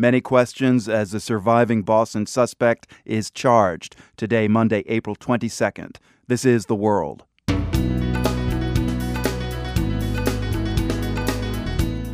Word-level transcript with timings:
Many 0.00 0.20
questions 0.20 0.88
as 0.88 1.10
the 1.10 1.18
surviving 1.18 1.82
Boston 1.82 2.24
suspect 2.26 2.86
is 3.04 3.32
charged 3.32 3.96
today, 4.16 4.46
Monday, 4.46 4.84
April 4.86 5.16
22nd. 5.16 5.96
This 6.28 6.44
is 6.44 6.66
The 6.66 6.76
World. 6.76 7.24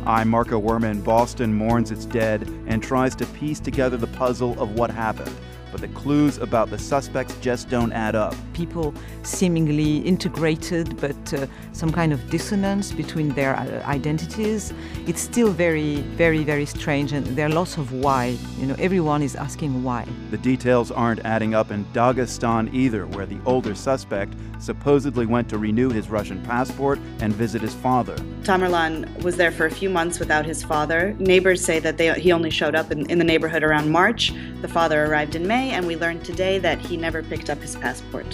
I'm 0.03 0.29
Marco 0.29 0.59
Werman. 0.59 1.03
Boston 1.03 1.53
mourns 1.53 1.91
its 1.91 2.05
dead 2.05 2.49
and 2.65 2.81
tries 2.81 3.13
to 3.17 3.25
piece 3.27 3.59
together 3.59 3.97
the 3.97 4.07
puzzle 4.07 4.59
of 4.59 4.71
what 4.71 4.89
happened 4.89 5.35
but 5.75 5.81
the 5.81 5.93
clues 5.99 6.37
about 6.37 6.69
the 6.69 6.77
suspects 6.77 7.35
just 7.41 7.67
don't 7.69 7.91
add 7.91 8.15
up. 8.15 8.33
People 8.53 8.93
seemingly 9.23 9.97
integrated, 9.97 10.95
but 11.01 11.33
uh, 11.33 11.47
some 11.73 11.91
kind 11.91 12.13
of 12.13 12.29
dissonance 12.29 12.93
between 12.93 13.27
their 13.33 13.57
uh, 13.57 13.83
identities. 13.85 14.73
It's 15.05 15.19
still 15.19 15.51
very, 15.51 15.95
very, 16.15 16.45
very 16.45 16.65
strange, 16.65 17.11
and 17.11 17.25
there 17.35 17.47
are 17.47 17.49
lots 17.49 17.75
of 17.75 17.91
why. 17.91 18.37
You 18.57 18.67
know, 18.67 18.75
everyone 18.79 19.21
is 19.21 19.35
asking 19.35 19.83
why. 19.83 20.07
The 20.31 20.37
details 20.37 20.91
aren't 20.91 21.19
adding 21.25 21.53
up 21.53 21.71
in 21.71 21.83
Dagestan 21.91 22.73
either, 22.73 23.05
where 23.07 23.25
the 23.25 23.39
older 23.45 23.75
suspect 23.75 24.33
supposedly 24.59 25.25
went 25.25 25.49
to 25.49 25.57
renew 25.57 25.89
his 25.89 26.09
Russian 26.09 26.41
passport 26.43 26.99
and 27.19 27.33
visit 27.33 27.61
his 27.61 27.73
father. 27.73 28.15
Tamerlan 28.43 29.21
was 29.23 29.35
there 29.35 29.51
for 29.51 29.65
a 29.65 29.71
few 29.71 29.89
months 29.89 30.19
without 30.19 30.45
his 30.45 30.63
father. 30.63 31.13
Neighbors 31.19 31.63
say 31.63 31.79
that 31.79 31.97
they, 31.97 32.17
he 32.17 32.31
only 32.31 32.49
showed 32.49 32.75
up 32.75 32.91
in, 32.93 33.09
in 33.11 33.17
the 33.17 33.25
neighborhood 33.25 33.61
around 33.61 33.91
March. 33.91 34.31
The 34.61 34.69
father 34.69 35.03
arrived 35.05 35.35
in 35.35 35.45
May 35.45 35.64
and 35.71 35.85
we 35.87 35.95
learned 35.95 36.23
today 36.23 36.59
that 36.59 36.79
he 36.79 36.97
never 36.97 37.23
picked 37.23 37.49
up 37.49 37.59
his 37.59 37.75
passport. 37.75 38.27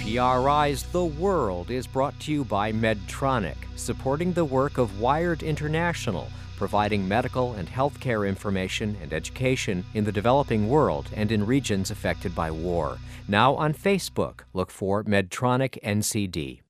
PRI's 0.00 0.82
The 0.82 1.04
World 1.04 1.70
is 1.70 1.86
brought 1.86 2.18
to 2.20 2.32
you 2.32 2.44
by 2.44 2.72
Medtronic, 2.72 3.56
supporting 3.76 4.32
the 4.32 4.44
work 4.44 4.76
of 4.76 5.00
Wired 5.00 5.42
International, 5.42 6.28
providing 6.56 7.06
medical 7.06 7.54
and 7.54 7.68
healthcare 7.68 8.28
information 8.28 8.96
and 9.00 9.12
education 9.12 9.84
in 9.94 10.04
the 10.04 10.12
developing 10.12 10.68
world 10.68 11.08
and 11.14 11.32
in 11.32 11.46
regions 11.46 11.90
affected 11.90 12.34
by 12.34 12.50
war. 12.50 12.98
Now 13.28 13.54
on 13.54 13.72
Facebook, 13.72 14.40
look 14.52 14.70
for 14.70 15.04
Medtronic 15.04 15.80
NCD. 15.82 16.60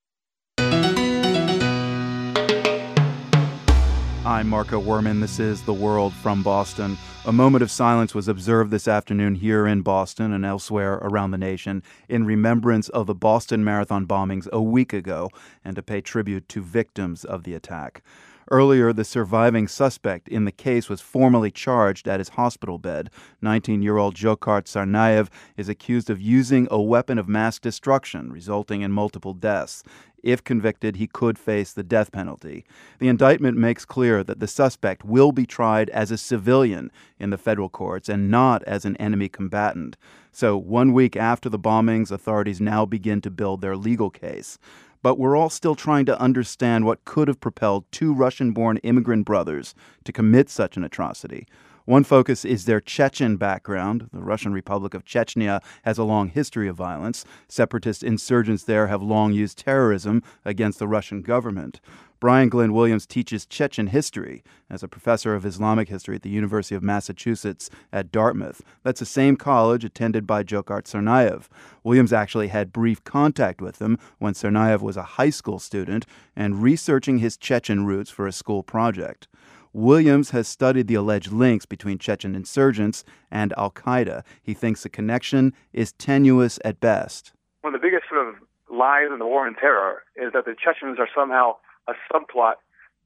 I'm 4.31 4.49
Marco 4.49 4.81
Werman. 4.81 5.21
This 5.21 5.41
is 5.41 5.61
The 5.63 5.75
World 5.75 6.15
from 6.15 6.45
Boston. 6.45 6.97
A 7.27 7.33
moment 7.33 7.65
of 7.65 7.71
silence 7.71 8.15
was 8.15 8.29
observed 8.29 8.71
this 8.71 8.87
afternoon 8.87 9.35
here 9.35 9.67
in 9.67 9.83
Boston 9.83 10.33
and 10.33 10.45
elsewhere 10.45 11.01
around 11.03 11.33
the 11.33 11.37
nation 11.37 11.83
in 12.09 12.25
remembrance 12.25 12.89
of 12.91 13.09
the 13.09 13.15
Boston 13.15 13.65
Marathon 13.65 14.07
bombings 14.07 14.49
a 14.53 14.63
week 14.63 14.93
ago 14.93 15.31
and 15.65 15.75
to 15.75 15.83
pay 15.83 16.01
tribute 16.01 16.49
to 16.51 16.63
victims 16.63 17.25
of 17.25 17.43
the 17.43 17.55
attack. 17.55 18.05
Earlier, 18.53 18.93
the 18.93 19.05
surviving 19.05 19.69
suspect 19.69 20.29
in 20.29 20.45
the 20.45 20.51
case 20.51 20.89
was 20.89 21.01
formally 21.01 21.53
charged 21.53 22.09
at 22.09 22.19
his 22.19 22.31
hospital 22.31 22.79
bed. 22.79 23.11
19 23.43 23.81
year 23.81 23.97
old 23.97 24.17
Dzhokhar 24.17 24.63
Tsarnaev 24.63 25.29
is 25.57 25.69
accused 25.69 26.11
of 26.11 26.21
using 26.21 26.67
a 26.69 26.81
weapon 26.81 27.17
of 27.17 27.29
mass 27.29 27.61
destruction, 27.61 28.33
resulting 28.33 28.83
in 28.83 28.91
multiple 28.91 29.35
deaths. 29.35 29.85
If 30.23 30.45
convicted, 30.45 30.97
he 30.97 31.07
could 31.07 31.39
face 31.39 31.73
the 31.73 31.83
death 31.83 32.13
penalty. 32.13 32.65
The 32.99 33.09
indictment 33.09 33.57
makes 33.57 33.85
clear 33.85 34.23
that 34.25 34.41
the 34.41 34.47
suspect 34.47 35.05
will 35.05 35.33
be 35.33 35.47
tried 35.47 35.91
as 35.91 36.11
a 36.11 36.19
civilian 36.19 36.91
in 37.19 37.31
the 37.31 37.39
federal 37.39 37.69
courts 37.69 38.09
and 38.09 38.31
not 38.31 38.63
as 38.65 38.85
an 38.85 38.97
enemy 38.97 39.29
combatant. 39.29 39.97
So, 40.33 40.57
one 40.57 40.93
week 40.93 41.17
after 41.17 41.49
the 41.49 41.59
bombings, 41.59 42.11
authorities 42.11 42.61
now 42.61 42.87
begin 42.87 43.21
to 43.23 43.31
build 43.31 43.61
their 43.61 43.77
legal 43.77 44.11
case. 44.11 44.59
But 45.03 45.19
we're 45.19 45.37
all 45.37 45.51
still 45.51 45.75
trying 45.75 46.05
to 46.07 46.21
understand 46.21 46.85
what 46.85 47.05
could 47.05 47.29
have 47.29 47.41
propelled 47.41 47.91
two 47.91 48.13
Russian 48.13 48.53
born 48.53 48.77
immigrant 48.79 49.25
brothers 49.25 49.75
to 50.05 50.13
commit 50.13 50.51
such 50.51 50.77
an 50.77 50.85
atrocity. 50.85 51.47
One 51.91 52.05
focus 52.05 52.45
is 52.45 52.67
their 52.67 52.81
Chechen 52.81 53.37
background. 53.37 54.11
The 54.13 54.23
Russian 54.23 54.53
Republic 54.53 54.95
of 54.95 55.05
Chechnya 55.05 55.61
has 55.83 55.99
a 55.99 56.05
long 56.05 56.29
history 56.29 56.69
of 56.69 56.77
violence. 56.77 57.25
Separatist 57.49 58.05
insurgents 58.05 58.63
there 58.63 58.87
have 58.87 59.03
long 59.03 59.33
used 59.33 59.59
terrorism 59.59 60.23
against 60.45 60.79
the 60.79 60.87
Russian 60.87 61.21
government. 61.21 61.81
Brian 62.21 62.49
Glynn 62.49 62.73
Williams 62.73 63.07
teaches 63.07 63.45
Chechen 63.45 63.89
history 63.89 64.45
as 64.71 64.85
a 64.85 64.89
professor 64.89 65.35
of 65.35 65.45
Islamic 65.45 65.89
history 65.89 66.15
at 66.15 66.23
the 66.23 66.31
University 66.31 66.77
of 66.77 66.83
Massachusetts 66.85 67.69
at 67.93 68.13
Dartmouth. 68.13 68.63
That's 68.85 69.01
the 69.01 69.05
same 69.05 69.37
college 69.37 69.85
attended 69.85 70.29
by 70.29 70.45
Dzhokhar 70.45 70.83
Tsarnaev. 70.83 71.49
Williams 71.83 72.13
actually 72.13 72.49
had 72.49 72.73
brief 72.73 73.03
contact 73.03 73.61
with 73.61 73.83
him 73.83 73.99
when 74.21 74.35
Tsarnaev 74.35 74.81
was 74.81 74.97
a 74.97 75.19
high 75.19 75.31
school 75.31 75.59
student 75.59 76.07
and 76.37 76.63
researching 76.63 77.19
his 77.19 77.37
Chechen 77.37 77.85
roots 77.85 78.11
for 78.11 78.29
a 78.29 78.33
school 78.33 78.63
project. 78.63 79.27
Williams 79.73 80.31
has 80.31 80.49
studied 80.49 80.89
the 80.89 80.97
alleged 80.97 81.31
links 81.31 81.65
between 81.65 81.99
Chechen 81.99 82.35
insurgents 82.35 83.05
and 83.31 83.55
Al 83.57 83.71
Qaeda. 83.71 84.25
He 84.43 84.53
thinks 84.53 84.83
the 84.83 84.89
connection 84.89 85.55
is 85.73 85.93
tenuous 85.93 86.59
at 86.65 86.81
best. 86.81 87.33
One 87.61 87.75
of 87.75 87.81
the 87.81 87.87
biggest 87.87 88.09
sort 88.09 88.27
of 88.27 88.35
lies 88.69 89.09
in 89.13 89.19
the 89.19 89.27
war 89.27 89.47
on 89.47 89.55
terror 89.55 90.03
is 90.17 90.33
that 90.33 90.45
the 90.45 90.57
Chechens 90.59 90.99
are 90.99 91.09
somehow 91.15 91.57
a 91.87 91.93
subplot 92.13 92.55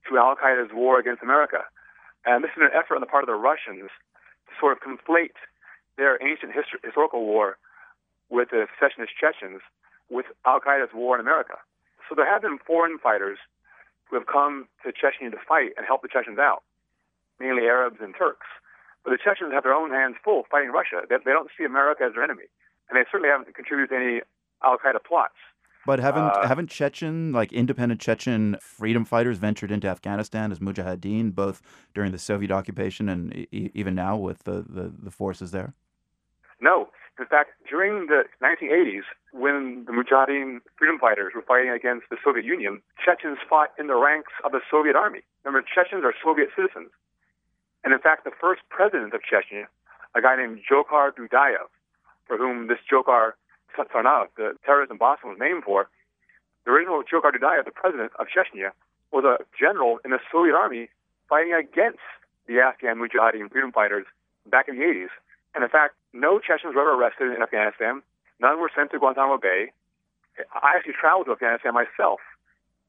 to 0.09 0.17
Al 0.17 0.37
Qaeda's 0.37 0.73
war 0.73 0.99
against 0.99 1.23
America. 1.23 1.65
And 2.25 2.43
this 2.43 2.51
is 2.57 2.63
an 2.63 2.73
effort 2.73 2.95
on 2.95 3.01
the 3.01 3.07
part 3.07 3.25
of 3.25 3.29
the 3.29 3.35
Russians 3.35 3.91
to 4.49 4.53
sort 4.59 4.73
of 4.73 4.81
conflate 4.81 5.37
their 5.97 6.17
ancient 6.25 6.53
histor- 6.53 6.83
historical 6.83 7.27
war 7.27 7.59
with 8.31 8.51
the 8.51 8.67
secessionist 8.73 9.13
Chechens 9.21 9.61
with 10.09 10.27
Al 10.47 10.61
Qaeda's 10.61 10.95
war 10.95 11.15
in 11.15 11.21
America. 11.21 11.61
So 12.09 12.15
there 12.15 12.31
have 12.31 12.43
been 12.43 12.59
foreign 12.67 12.99
fighters 12.99 13.39
who 14.09 14.17
have 14.17 14.27
come 14.27 14.69
to 14.85 14.93
Chechnya 14.93 15.31
to 15.31 15.39
fight 15.49 15.73
and 15.77 15.87
help 15.87 16.03
the 16.03 16.09
Chechens 16.09 16.39
out, 16.39 16.63
mainly 17.41 17.65
Arabs 17.65 17.99
and 18.01 18.15
Turks. 18.17 18.47
But 19.05 19.11
the 19.11 19.19
Chechens 19.23 19.53
have 19.53 19.63
their 19.63 19.75
own 19.75 19.91
hands 19.91 20.17
full 20.25 20.45
fighting 20.51 20.71
Russia. 20.71 21.03
They, 21.09 21.17
they 21.25 21.33
don't 21.33 21.51
see 21.57 21.65
America 21.65 22.05
as 22.05 22.15
their 22.15 22.25
enemy, 22.25 22.45
and 22.89 22.97
they 22.97 23.05
certainly 23.11 23.29
haven't 23.29 23.55
contributed 23.55 23.91
to 23.91 23.97
any 23.97 24.21
Al 24.63 24.79
Qaeda 24.79 25.05
plots. 25.07 25.35
But 25.87 25.99
haven't 25.99 26.23
uh, 26.23 26.49
haven't 26.49 26.71
Chechen 26.71 27.33
like 27.33 27.53
independent 27.53 28.01
Chechen 28.01 28.57
freedom 28.61 29.05
fighters 29.05 29.37
ventured 29.37 29.71
into 29.71 29.87
Afghanistan 29.87 30.51
as 30.51 30.59
mujahideen 30.59 31.35
both 31.35 31.61
during 31.95 32.11
the 32.11 32.19
Soviet 32.19 32.51
occupation 32.51 33.09
and 33.09 33.35
e- 33.35 33.71
even 33.75 33.95
now 33.95 34.17
with 34.17 34.45
the, 34.45 34.65
the, 34.67 34.93
the 34.99 35.11
forces 35.11 35.51
there? 35.51 35.75
In 37.19 37.27
fact, 37.27 37.51
during 37.69 38.07
the 38.07 38.25
1980s, 38.43 39.07
when 39.33 39.85
the 39.87 39.93
Mujahideen 39.93 40.59
freedom 40.77 40.99
fighters 40.99 41.33
were 41.35 41.43
fighting 41.43 41.71
against 41.71 42.11
the 42.11 42.17
Soviet 42.25 42.45
Union, 42.45 42.83
Chechens 42.99 43.39
fought 43.49 43.71
in 43.79 43.87
the 43.87 43.95
ranks 43.95 44.33
of 44.45 44.51
the 44.51 44.61
Soviet 44.69 44.97
army. 44.97 45.21
Remember, 45.45 45.65
Chechens 45.65 46.03
are 46.05 46.15
Soviet 46.23 46.51
citizens. 46.57 46.91
And 47.85 47.93
in 47.93 48.01
fact, 48.01 48.25
the 48.25 48.33
first 48.41 48.63
president 48.69 49.15
of 49.15 49.21
Chechnya, 49.23 49.67
a 50.15 50.23
guy 50.23 50.35
named 50.37 50.61
Dzhokhar 50.69 51.13
Dudayev, 51.15 51.71
for 52.27 52.37
whom 52.37 52.67
this 52.67 52.79
Dzhokhar 52.91 53.33
Tsarnaev, 53.79 54.29
the 54.37 54.57
terrorist 54.65 54.91
in 54.91 54.99
Boston, 54.99 55.31
was 55.31 55.39
named 55.39 55.63
for, 55.65 55.89
the 56.65 56.73
original 56.73 57.03
Dzhokhar 57.03 57.31
Dudayev, 57.31 57.65
the 57.65 57.71
president 57.71 58.11
of 58.19 58.27
Chechnya, 58.27 58.71
was 59.13 59.25
a 59.25 59.39
general 59.59 60.01
in 60.05 60.11
the 60.11 60.19
Soviet 60.33 60.55
army 60.55 60.89
fighting 61.29 61.53
against 61.53 62.03
the 62.49 62.59
Afghan 62.59 62.99
Mujahideen 62.99 63.51
freedom 63.53 63.71
fighters 63.71 64.07
back 64.51 64.67
in 64.69 64.79
the 64.79 64.85
80s. 64.85 65.15
And 65.55 65.63
in 65.63 65.71
fact, 65.71 65.95
no 66.15 66.39
Chechens 66.39 66.75
were 66.75 66.83
ever 66.83 66.95
arrested 66.95 67.35
in 67.35 67.43
Afghanistan. 67.43 68.01
None 68.41 68.61
were 68.61 68.71
sent 68.75 68.93
to 68.93 68.99
Guantanamo 68.99 69.37
Bay. 69.37 69.73
I 70.55 70.75
actually 70.77 70.95
traveled 70.95 71.27
to 71.27 71.33
Afghanistan 71.33 71.75
myself 71.75 72.21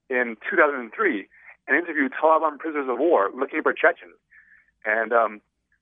in 0.10 0.38
2003 0.50 1.28
and 1.68 1.78
interviewed 1.78 2.14
Taliban 2.14 2.60
prisoners 2.60 2.88
of 2.88 3.00
war 3.00 3.30
looking 3.36 3.62
for 3.64 3.74
Chechens. 3.74 4.16
And 4.86 5.12
um, 5.12 5.42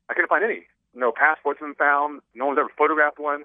I 0.10 0.14
couldn't 0.14 0.30
find 0.30 0.44
any. 0.44 0.68
No 0.96 1.12
passports 1.12 1.60
been 1.60 1.76
found. 1.76 2.22
No 2.34 2.48
one's 2.48 2.60
ever 2.60 2.72
photographed 2.78 3.20
one. 3.20 3.44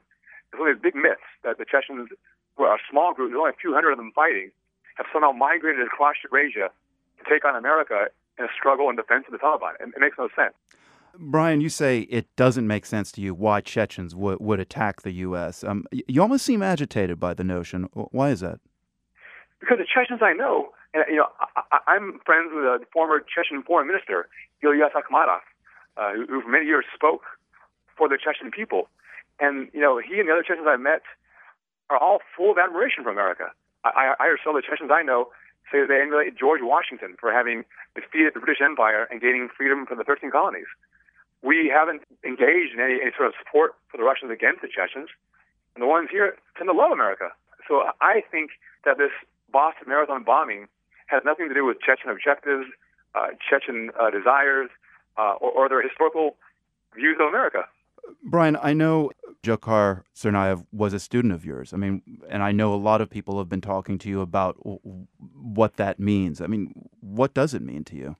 There's 0.51 0.61
only 0.61 0.73
this 0.75 0.83
big 0.83 0.95
myth 0.95 1.23
that 1.43 1.59
the 1.59 1.67
Chechens, 1.67 2.09
who 2.57 2.65
are 2.65 2.77
a 2.77 2.83
small 2.91 3.15
group, 3.15 3.31
there's 3.31 3.39
only 3.39 3.51
a 3.51 3.61
few 3.61 3.75
hundred 3.75 3.93
of 3.93 3.99
them 3.99 4.13
fighting, 4.15 4.51
have 4.95 5.07
somehow 5.13 5.33
migrated 5.33 5.87
across 5.87 6.15
Eurasia 6.23 6.71
to 7.19 7.23
take 7.29 7.44
on 7.44 7.56
America 7.56 8.06
in 8.39 8.44
a 8.44 8.49
struggle 8.55 8.89
in 8.91 8.97
defense 8.97 9.25
of 9.27 9.33
the 9.33 9.39
Taliban. 9.39 9.75
It, 9.81 9.91
it 9.94 10.01
makes 10.01 10.19
no 10.19 10.29
sense. 10.35 10.55
Brian, 11.16 11.60
you 11.60 11.69
say 11.69 12.00
it 12.00 12.34
doesn't 12.37 12.66
make 12.66 12.87
sense 12.87 13.10
to 13.12 13.20
you 13.20 13.34
why 13.34 13.60
Chechens 13.60 14.14
would, 14.14 14.40
would 14.40 14.60
attack 14.60 15.02
the 15.02 15.12
U.S. 15.12 15.64
Um, 15.64 15.84
you 15.90 16.22
almost 16.22 16.44
seem 16.44 16.62
agitated 16.62 17.19
by 17.19 17.34
the 17.34 17.44
notion. 17.44 17.84
Why 17.93 18.31
is 18.31 18.40
that? 18.40 18.60
Because 19.60 19.78
the 19.78 19.87
Chechens 19.87 20.20
I 20.22 20.32
know, 20.32 20.70
and 20.94 21.05
you 21.08 21.16
know, 21.16 21.28
I, 21.72 21.96
am 21.96 22.20
friends 22.25 22.50
with 22.55 22.64
a 22.64 22.81
former 22.93 23.20
Chechen 23.20 23.62
foreign 23.62 23.88
minister, 23.88 24.28
Ilyas 24.62 24.93
Akhmadov, 24.93 25.40
uh, 25.96 26.12
who, 26.14 26.26
who 26.26 26.43
for 26.43 26.49
many 26.49 26.66
years 26.66 26.84
spoke 26.94 27.22
for 27.96 28.08
the 28.08 28.16
Chechen 28.16 28.50
people. 28.50 28.88
And 29.40 29.69
you 29.72 29.81
know, 29.81 29.99
he 29.99 30.20
and 30.20 30.28
the 30.28 30.32
other 30.32 30.43
Chechens 30.43 30.66
I've 30.69 30.81
met 30.81 31.02
are 31.90 31.99
all 31.99 32.20
full 32.37 32.52
of 32.52 32.58
admiration 32.58 33.02
for 33.02 33.10
America. 33.10 33.50
I, 33.84 34.14
I, 34.20 34.25
I 34.25 34.37
some 34.44 34.55
of 34.55 34.62
the 34.62 34.66
Chechens 34.69 34.90
I 34.93 35.02
know 35.02 35.31
say 35.70 35.81
that 35.81 35.88
they 35.88 36.00
emulate 36.00 36.38
George 36.38 36.60
Washington 36.62 37.16
for 37.19 37.32
having 37.32 37.64
defeated 37.94 38.32
the 38.34 38.40
British 38.40 38.62
Empire 38.64 39.08
and 39.10 39.20
gaining 39.20 39.49
freedom 39.55 39.84
from 39.84 39.99
the 39.99 40.05
13 40.05 40.31
colonies 40.31 40.70
we 41.43 41.70
haven't 41.73 42.02
engaged 42.25 42.75
in 42.75 42.81
any, 42.81 42.94
any 43.00 43.12
sort 43.17 43.29
of 43.29 43.35
support 43.38 43.75
for 43.90 43.96
the 43.96 44.02
Russians 44.05 44.31
against 44.31 44.62
the 44.62 44.69
Chechens. 44.69 45.08
And 45.75 45.82
the 45.82 45.87
ones 45.87 46.08
here 46.11 46.37
tend 46.56 46.69
to 46.69 46.76
love 46.76 46.90
America. 46.90 47.31
So 47.69 47.85
I 48.00 48.23
think 48.31 48.50
that 48.85 48.99
this 48.99 49.12
Boston 49.52 49.88
Marathon 49.88 50.25
bombing 50.25 50.67
has 51.06 51.23
nothing 51.25 51.49
to 51.49 51.55
do 51.55 51.64
with 51.64 51.79
Chechen 51.81 52.11
objectives, 52.11 52.67
uh, 53.14 53.29
Chechen 53.49 53.90
uh, 53.99 54.11
desires, 54.11 54.70
uh, 55.17 55.35
or, 55.40 55.50
or 55.52 55.69
their 55.69 55.82
historical 55.82 56.37
views 56.94 57.17
of 57.20 57.29
America. 57.29 57.64
Brian, 58.23 58.56
I 58.62 58.73
know 58.73 59.11
Dzhokhar 59.43 60.02
Tsarnaev 60.14 60.64
was 60.73 60.93
a 60.93 61.00
student 61.00 61.34
of 61.34 61.44
yours. 61.44 61.73
I 61.73 61.76
mean, 61.76 62.02
and 62.29 62.43
I 62.43 62.52
know 62.52 62.75
a 62.75 62.76
lot 62.76 63.00
of 63.00 63.11
people 63.11 63.38
have 63.38 63.49
been 63.49 63.61
talking 63.61 63.99
to 63.99 64.08
you 64.08 64.20
about 64.20 64.56
what 64.62 65.76
that 65.76 66.00
means. 66.00 66.41
I 66.41 66.46
mean, 66.46 66.88
what 67.00 67.34
does 67.34 67.55
it 67.55 67.62
mean 67.62 67.84
to 67.84 67.96
you? 67.96 68.17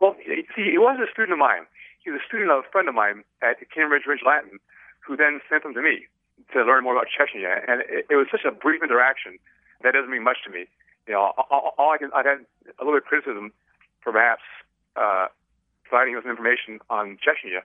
Well, 0.00 0.16
see, 0.24 0.44
he 0.56 0.78
was 0.78 0.98
a 1.00 1.10
student 1.10 1.32
of 1.32 1.38
mine. 1.38 1.66
He 2.00 2.10
was 2.10 2.20
a 2.24 2.26
student 2.26 2.50
of 2.50 2.64
a 2.64 2.68
friend 2.70 2.88
of 2.88 2.94
mine 2.94 3.24
at 3.42 3.60
Cambridge 3.72 4.04
Rindge 4.08 4.24
Latin, 4.24 4.58
who 5.04 5.16
then 5.16 5.40
sent 5.48 5.62
them 5.62 5.74
to 5.74 5.82
me 5.82 6.08
to 6.52 6.64
learn 6.64 6.84
more 6.84 6.96
about 6.96 7.08
Chechnya. 7.12 7.60
And 7.68 7.82
it, 7.82 8.06
it 8.08 8.16
was 8.16 8.26
such 8.30 8.44
a 8.44 8.50
brief 8.50 8.82
interaction 8.82 9.38
that 9.82 9.92
doesn't 9.92 10.10
mean 10.10 10.24
much 10.24 10.38
to 10.44 10.50
me. 10.50 10.66
You 11.06 11.14
know, 11.14 11.32
all, 11.50 11.74
all 11.76 11.90
I 11.92 11.98
can, 11.98 12.10
I 12.14 12.22
had 12.24 12.44
a 12.78 12.84
little 12.84 12.98
bit 12.98 13.04
of 13.04 13.08
criticism 13.08 13.52
for 14.00 14.12
perhaps 14.12 14.42
uh, 14.96 15.26
providing 15.84 16.16
us 16.16 16.24
information 16.24 16.80
on 16.88 17.18
Chechnya, 17.20 17.60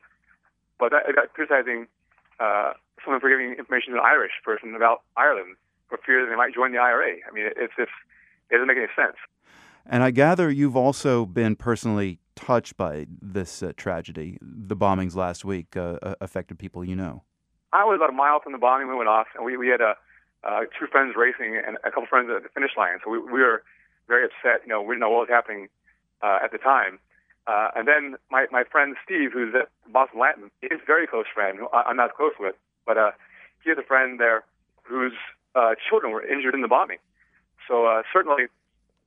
but 0.79 0.93
I 0.93 1.11
got 1.11 1.33
criticizing 1.33 1.87
uh, 2.39 2.73
someone 3.03 3.21
for 3.21 3.29
giving 3.29 3.53
information 3.53 3.93
to 3.93 3.99
an 3.99 4.05
Irish 4.05 4.33
person 4.43 4.75
about 4.75 5.01
Ireland 5.15 5.55
for 5.87 5.99
fear 6.05 6.25
that 6.25 6.29
they 6.29 6.35
might 6.35 6.53
join 6.53 6.71
the 6.71 6.79
IRA. 6.79 7.21
I 7.23 7.33
mean, 7.33 7.45
it's 7.55 7.73
just 7.77 7.91
it 8.49 8.55
doesn't 8.55 8.67
make 8.67 8.77
any 8.77 8.91
sense. 8.95 9.15
And 9.85 10.03
I 10.03 10.11
gather 10.11 10.49
you've 10.49 10.75
also 10.75 11.25
been 11.25 11.55
personally 11.55 12.19
touched 12.35 12.77
by 12.77 13.07
this 13.21 13.63
uh, 13.63 13.73
tragedy. 13.77 14.37
The 14.41 14.75
bombings 14.75 15.15
last 15.15 15.45
week 15.45 15.75
uh, 15.77 15.97
affected 16.21 16.59
people 16.59 16.83
you 16.83 16.95
know. 16.95 17.23
I 17.73 17.83
was 17.83 17.97
about 17.97 18.09
a 18.09 18.13
mile 18.13 18.39
from 18.41 18.53
the 18.53 18.57
bombing 18.57 18.87
when 18.87 18.95
it 18.95 18.99
went 18.99 19.09
off, 19.09 19.27
and 19.35 19.45
we, 19.45 19.57
we 19.57 19.67
had 19.67 19.81
a, 19.81 19.95
uh, 20.43 20.61
two 20.79 20.87
friends 20.87 21.15
racing 21.17 21.59
and 21.65 21.77
a 21.83 21.91
couple 21.91 22.05
friends 22.05 22.29
at 22.35 22.43
the 22.43 22.49
finish 22.49 22.71
line. 22.77 22.99
So 23.03 23.09
we, 23.11 23.19
we 23.19 23.41
were 23.41 23.63
very 24.07 24.23
upset. 24.23 24.61
You 24.63 24.69
know, 24.69 24.81
we 24.81 24.95
didn't 24.95 25.01
know 25.01 25.09
what 25.09 25.27
was 25.27 25.29
happening 25.29 25.67
uh, 26.21 26.39
at 26.43 26.51
the 26.51 26.57
time. 26.57 26.99
Uh, 27.47 27.69
and 27.75 27.87
then 27.87 28.15
my, 28.31 28.45
my 28.51 28.63
friend 28.63 28.95
Steve, 29.03 29.31
who's 29.33 29.53
at 29.53 29.69
Boston 29.91 30.19
Latin, 30.19 30.51
is 30.61 30.79
a 30.81 30.85
very 30.85 31.05
close 31.05 31.25
friend, 31.33 31.59
who 31.59 31.67
I'm 31.71 31.97
not 31.97 32.15
close 32.15 32.33
with, 32.39 32.55
but 32.85 32.97
uh, 32.97 33.11
he 33.63 33.69
has 33.69 33.77
a 33.77 33.83
friend 33.83 34.19
there 34.19 34.43
whose 34.83 35.13
uh, 35.53 35.75
children 35.89 36.11
were 36.11 36.25
injured 36.25 36.55
in 36.55 36.61
the 36.61 36.67
bombing. 36.67 36.97
So 37.67 37.85
uh, 37.85 38.01
certainly 38.11 38.45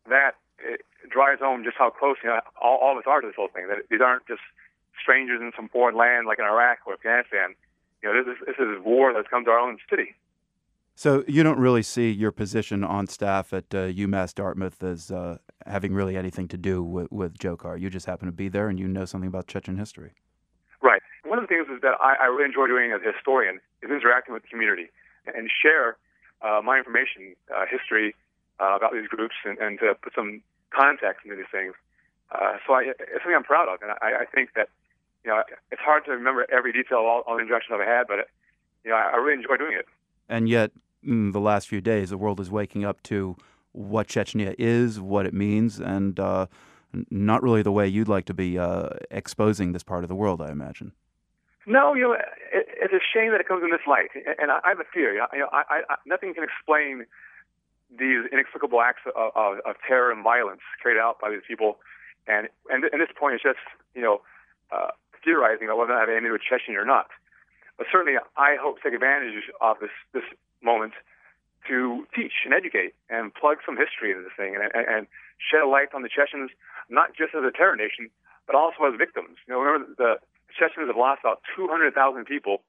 that 0.09 0.33
it 0.59 0.81
drives 1.11 1.41
home 1.41 1.65
just 1.65 1.77
how 1.77 1.91
close 1.91 2.17
you 2.23 2.29
know, 2.31 2.41
all, 2.61 2.79
all 2.79 2.93
of 2.93 2.99
us 2.99 3.05
are 3.07 3.21
to 3.21 3.27
this 3.27 3.37
whole 3.37 3.49
thing. 3.49 3.69
That 3.69 3.89
these 3.91 4.01
aren't 4.01 4.27
just 4.27 4.43
strangers 5.01 5.41
in 5.41 5.53
some 5.57 5.69
foreign 5.69 5.97
land 5.97 6.27
like 6.27 6.39
in 6.39 6.45
Iraq 6.45 6.79
or 6.87 6.95
Afghanistan. 6.95 7.55
You 8.03 8.13
know, 8.13 8.23
this 8.23 8.33
is, 8.33 8.47
this 8.47 8.57
is 8.59 8.85
war 8.85 9.13
that's 9.13 9.29
come 9.29 9.45
to 9.45 9.51
our 9.51 9.59
own 9.59 9.79
city. 9.91 10.15
So 10.95 11.23
you 11.29 11.45
don't 11.45 11.59
really 11.59 11.83
see 11.83 12.11
your 12.11 12.33
position 12.33 12.83
on 12.83 13.07
staff 13.07 13.53
at 13.53 13.73
uh, 13.73 13.87
UMass 13.87 14.35
Dartmouth 14.35 14.83
as 14.83 15.13
uh, 15.13 15.39
having 15.65 15.95
really 15.95 16.17
anything 16.17 16.49
to 16.49 16.57
do 16.57 16.83
with, 16.83 17.13
with 17.13 17.39
Dzhokhar. 17.39 17.81
You 17.81 17.89
just 17.89 18.07
happen 18.07 18.27
to 18.27 18.33
be 18.33 18.49
there 18.49 18.69
and 18.69 18.79
you 18.79 18.89
know 18.89 19.05
something 19.05 19.29
about 19.29 19.47
Chechen 19.47 19.77
history. 19.77 20.13
Right. 20.83 21.03
One 21.25 21.39
of 21.39 21.45
the 21.45 21.49
things 21.49 21.67
is 21.73 21.81
that 21.83 21.95
I, 22.01 22.17
I 22.23 22.27
really 22.27 22.47
enjoy 22.47 22.67
doing 22.67 22.91
as 22.91 23.01
a 23.07 23.13
historian 23.13 23.61
is 23.83 23.91
interacting 23.91 24.35
with 24.35 24.43
the 24.43 24.49
community 24.49 24.91
and 25.27 25.49
share 25.63 25.97
uh, 26.43 26.61
my 26.65 26.79
information, 26.79 27.35
uh, 27.55 27.65
history 27.71 28.15
uh, 28.61 28.77
about 28.77 28.93
these 28.93 29.09
groups, 29.09 29.35
and, 29.45 29.59
and 29.59 29.79
to 29.81 29.95
put 30.03 30.15
some 30.15 30.43
context 30.75 31.25
into 31.25 31.37
these 31.37 31.51
things. 31.51 31.75
Uh, 32.31 32.59
so 32.67 32.75
I, 32.75 32.93
it's 32.99 33.23
something 33.23 33.35
I'm 33.35 33.45
proud 33.45 33.69
of, 33.69 33.81
and 33.83 33.93
I, 33.93 34.23
I 34.23 34.25
think 34.27 34.51
that 34.57 34.69
you 35.25 35.31
know 35.31 35.43
it's 35.71 35.81
hard 35.81 36.05
to 36.07 36.13
remember 36.13 36.47
every 36.53 36.73
detail 36.73 37.01
of 37.01 37.07
all, 37.07 37.23
all 37.27 37.37
the 37.37 37.43
interactions 37.43 37.79
I've 37.81 37.87
had, 37.87 38.07
but 38.07 38.19
it, 38.21 38.31
you 38.85 38.91
know 38.91 38.97
I, 38.97 39.13
I 39.15 39.17
really 39.17 39.41
enjoy 39.43 39.57
doing 39.57 39.75
it. 39.75 39.87
And 40.29 40.49
yet, 40.49 40.73
in 41.03 41.33
the 41.33 41.41
last 41.41 41.69
few 41.69 41.81
days, 41.81 42.11
the 42.11 42.19
world 42.19 42.41
is 42.41 42.51
waking 42.51 42.85
up 42.85 43.03
to 43.05 43.37
what 43.73 44.09
Chechnya 44.09 44.55
is, 44.59 45.01
what 45.01 45.25
it 45.25 45.33
means, 45.33 45.81
and 45.81 46.19
uh, 46.21 46.47
not 47.11 47.43
really 47.43 47.63
the 47.63 47.73
way 47.73 47.87
you'd 47.87 48.09
like 48.09 48.27
to 48.27 48.35
be 48.35 48.59
uh, 48.59 48.89
exposing 49.11 49.73
this 49.73 49.83
part 49.83 50.05
of 50.05 50.09
the 50.09 50.15
world, 50.15 50.43
I 50.43 50.51
imagine. 50.51 50.93
No, 51.67 51.95
you 51.95 52.03
know, 52.03 52.13
it, 52.13 52.67
it's 52.81 52.95
a 52.95 53.01
shame 53.13 53.31
that 53.33 53.41
it 53.41 53.49
comes 53.49 53.63
in 53.63 53.71
this 53.71 53.87
light, 53.87 54.09
and 54.39 54.51
I, 54.51 54.61
I 54.65 54.71
have 54.71 54.81
a 54.81 54.89
theory. 54.93 55.19
You 55.33 55.41
know, 55.41 55.49
I, 55.53 55.83
I, 55.89 55.97
nothing 56.07 56.35
can 56.35 56.45
explain 56.45 57.05
these 57.91 58.27
inexplicable 58.33 58.81
acts 58.81 59.03
of, 59.07 59.33
of, 59.35 59.59
of 59.65 59.77
terror 59.87 60.13
and 60.13 60.23
violence 60.23 60.61
carried 60.83 60.99
out 60.99 61.21
by 61.21 61.31
these 61.31 61.45
people, 61.47 61.79
and 62.27 62.49
and, 62.71 62.85
and 62.85 63.01
this 63.01 63.13
point 63.19 63.35
is 63.35 63.41
just 63.43 63.63
you 63.95 64.03
know 64.03 64.21
uh, 64.71 64.93
theorizing 65.25 65.69
about 65.69 65.79
whether 65.79 65.95
they 65.95 66.01
have 66.01 66.09
anything 66.09 66.25
to 66.25 66.29
do 66.29 66.39
with 66.39 66.47
Chechnya 66.47 66.77
or 66.77 66.85
not. 66.85 67.09
But 67.77 67.87
certainly, 67.91 68.19
I 68.37 68.57
hope 68.61 68.77
to 68.79 68.83
take 68.83 68.95
advantage 68.95 69.49
of 69.61 69.79
this 69.81 69.95
this 70.13 70.25
moment 70.63 70.93
to 71.69 72.07
teach 72.15 72.45
and 72.45 72.55
educate 72.55 72.95
and 73.09 73.33
plug 73.35 73.59
some 73.65 73.77
history 73.77 74.11
into 74.11 74.23
this 74.25 74.33
thing 74.37 74.57
and, 74.57 74.65
and, 74.75 74.87
and 74.89 75.07
shed 75.39 75.61
a 75.61 75.69
light 75.69 75.93
on 75.95 76.03
the 76.03 76.09
Chechens, 76.09 76.51
not 76.89 77.15
just 77.15 77.35
as 77.35 77.45
a 77.45 77.53
terror 77.53 77.77
nation, 77.77 78.11
but 78.47 78.57
also 78.57 78.85
as 78.89 78.97
victims. 78.97 79.37
You 79.47 79.55
know, 79.55 79.61
remember 79.61 79.95
the 79.97 80.15
Chechens 80.59 80.89
have 80.89 80.97
lost 80.97 81.21
about 81.21 81.43
200,000 81.55 81.93
people 82.25 82.63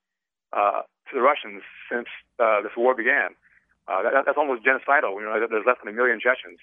uh, 0.54 0.83
to 1.10 1.12
the 1.13 1.22
Russians 1.22 1.63
since 1.89 2.07
uh, 2.39 2.62
this 2.62 2.74
war 2.75 2.94
began. 2.94 3.33
Uh, 3.89 4.03
that, 4.03 4.25
that's 4.25 4.38
almost 4.38 4.62
genocidal. 4.62 5.18
You 5.18 5.25
know, 5.25 5.33
there's 5.50 5.65
less 5.65 5.77
than 5.83 5.91
a 5.91 5.95
million 5.97 6.19
Chechens. 6.21 6.62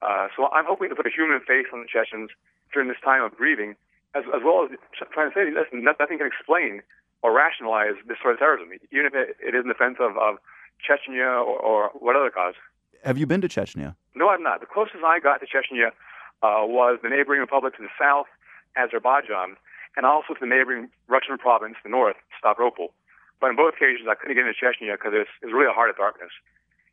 Uh, 0.00 0.28
so 0.34 0.48
I'm 0.48 0.64
hoping 0.64 0.88
to 0.88 0.96
put 0.96 1.06
a 1.06 1.12
human 1.12 1.40
face 1.40 1.68
on 1.72 1.84
the 1.84 1.88
Chechens 1.88 2.30
during 2.72 2.88
this 2.88 2.96
time 3.04 3.22
of 3.22 3.36
grieving, 3.36 3.76
as, 4.14 4.24
as 4.34 4.40
well 4.42 4.64
as 4.64 4.72
trying 5.12 5.30
to 5.30 5.34
say, 5.34 5.52
listen, 5.52 5.84
nothing 5.84 6.16
can 6.18 6.26
explain 6.26 6.80
or 7.22 7.32
rationalize 7.32 8.00
this 8.08 8.16
sort 8.20 8.34
of 8.34 8.38
terrorism, 8.40 8.72
even 8.92 9.06
if 9.06 9.14
it, 9.14 9.36
it 9.40 9.54
is 9.54 9.64
in 9.64 9.68
defense 9.68 9.96
of, 10.00 10.16
of 10.16 10.40
Chechnya 10.80 11.40
or, 11.44 11.56
or 11.56 11.90
what 12.00 12.16
other 12.16 12.30
cause. 12.30 12.54
Have 13.04 13.18
you 13.18 13.26
been 13.26 13.40
to 13.42 13.48
Chechnya? 13.48 13.96
No, 14.14 14.28
I've 14.28 14.40
not. 14.40 14.60
The 14.60 14.66
closest 14.66 15.04
I 15.04 15.20
got 15.20 15.40
to 15.40 15.46
Chechnya 15.46 15.88
uh, 16.42 16.64
was 16.64 16.98
the 17.02 17.08
neighboring 17.08 17.40
republic 17.40 17.76
to 17.76 17.82
the 17.82 17.92
south, 17.98 18.26
Azerbaijan, 18.76 19.56
and 19.96 20.06
also 20.06 20.34
to 20.34 20.40
the 20.40 20.46
neighboring 20.46 20.88
Russian 21.08 21.36
province, 21.38 21.76
the 21.82 21.88
north, 21.88 22.16
Stavropol. 22.40 22.88
But 23.40 23.50
in 23.50 23.56
both 23.56 23.74
cases, 23.76 24.06
I 24.08 24.14
couldn't 24.14 24.36
get 24.36 24.46
into 24.46 24.56
Chechnya 24.56 24.96
because 24.96 25.12
it's, 25.14 25.30
it's 25.42 25.52
really 25.52 25.68
a 25.68 25.72
heart 25.72 25.90
of 25.90 25.96
darkness. 25.96 26.32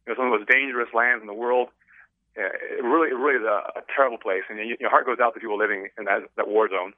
It 0.06 0.12
was 0.12 0.18
one 0.18 0.28
of 0.28 0.34
the 0.34 0.40
most 0.40 0.50
dangerous 0.50 0.90
lands 0.94 1.22
in 1.22 1.28
the 1.28 1.34
world. 1.34 1.70
Uh, 2.38 2.44
it 2.44 2.84
really, 2.84 3.10
it 3.10 3.16
really 3.16 3.40
is 3.40 3.46
a, 3.46 3.80
a 3.80 3.84
terrible 3.94 4.18
place, 4.18 4.44
and 4.50 4.58
your 4.80 4.90
heart 4.90 5.06
goes 5.06 5.20
out 5.22 5.34
to 5.34 5.40
people 5.40 5.58
living 5.58 5.90
in 5.98 6.06
that, 6.06 6.22
that 6.38 6.48
war 6.48 6.70
zone. 6.70 6.94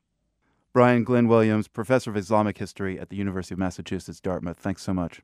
Brian 0.74 1.04
Glynn 1.04 1.28
Williams, 1.28 1.68
professor 1.68 2.10
of 2.10 2.18
Islamic 2.18 2.58
history 2.58 3.00
at 3.00 3.10
the 3.10 3.16
University 3.16 3.54
of 3.54 3.60
Massachusetts, 3.60 4.20
Dartmouth. 4.20 4.58
Thanks 4.58 4.82
so 4.82 4.94
much. 4.94 5.22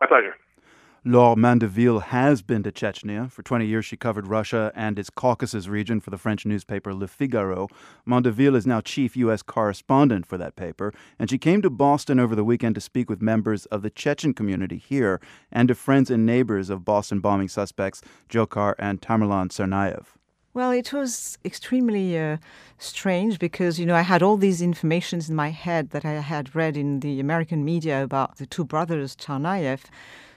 My 0.00 0.06
pleasure. 0.06 0.34
Laure 1.04 1.34
Mandeville 1.34 1.98
has 1.98 2.42
been 2.42 2.62
to 2.62 2.70
Chechnya. 2.70 3.28
For 3.28 3.42
20 3.42 3.66
years, 3.66 3.84
she 3.84 3.96
covered 3.96 4.28
Russia 4.28 4.70
and 4.76 5.00
its 5.00 5.10
Caucasus 5.10 5.66
region 5.66 5.98
for 5.98 6.10
the 6.10 6.16
French 6.16 6.46
newspaper 6.46 6.94
Le 6.94 7.08
Figaro. 7.08 7.66
Mandeville 8.06 8.54
is 8.54 8.68
now 8.68 8.80
chief 8.80 9.16
U.S. 9.16 9.42
correspondent 9.42 10.26
for 10.26 10.38
that 10.38 10.54
paper, 10.54 10.94
and 11.18 11.28
she 11.28 11.38
came 11.38 11.60
to 11.60 11.70
Boston 11.70 12.20
over 12.20 12.36
the 12.36 12.44
weekend 12.44 12.76
to 12.76 12.80
speak 12.80 13.10
with 13.10 13.20
members 13.20 13.66
of 13.66 13.82
the 13.82 13.90
Chechen 13.90 14.32
community 14.32 14.76
here 14.76 15.20
and 15.50 15.66
to 15.66 15.74
friends 15.74 16.08
and 16.08 16.24
neighbors 16.24 16.70
of 16.70 16.84
Boston 16.84 17.18
bombing 17.18 17.48
suspects 17.48 18.00
Dzhokhar 18.28 18.76
and 18.78 19.02
Tamerlan 19.02 19.48
Tsarnaev. 19.48 20.04
Well, 20.54 20.70
it 20.70 20.92
was 20.92 21.36
extremely 21.44 22.16
uh, 22.16 22.36
strange 22.78 23.40
because, 23.40 23.80
you 23.80 23.86
know, 23.86 23.96
I 23.96 24.02
had 24.02 24.22
all 24.22 24.36
these 24.36 24.62
informations 24.62 25.28
in 25.28 25.34
my 25.34 25.48
head 25.48 25.90
that 25.90 26.04
I 26.04 26.12
had 26.12 26.54
read 26.54 26.76
in 26.76 27.00
the 27.00 27.18
American 27.18 27.64
media 27.64 28.04
about 28.04 28.36
the 28.36 28.46
two 28.46 28.64
brothers 28.64 29.16
Tsarnaev. 29.16 29.80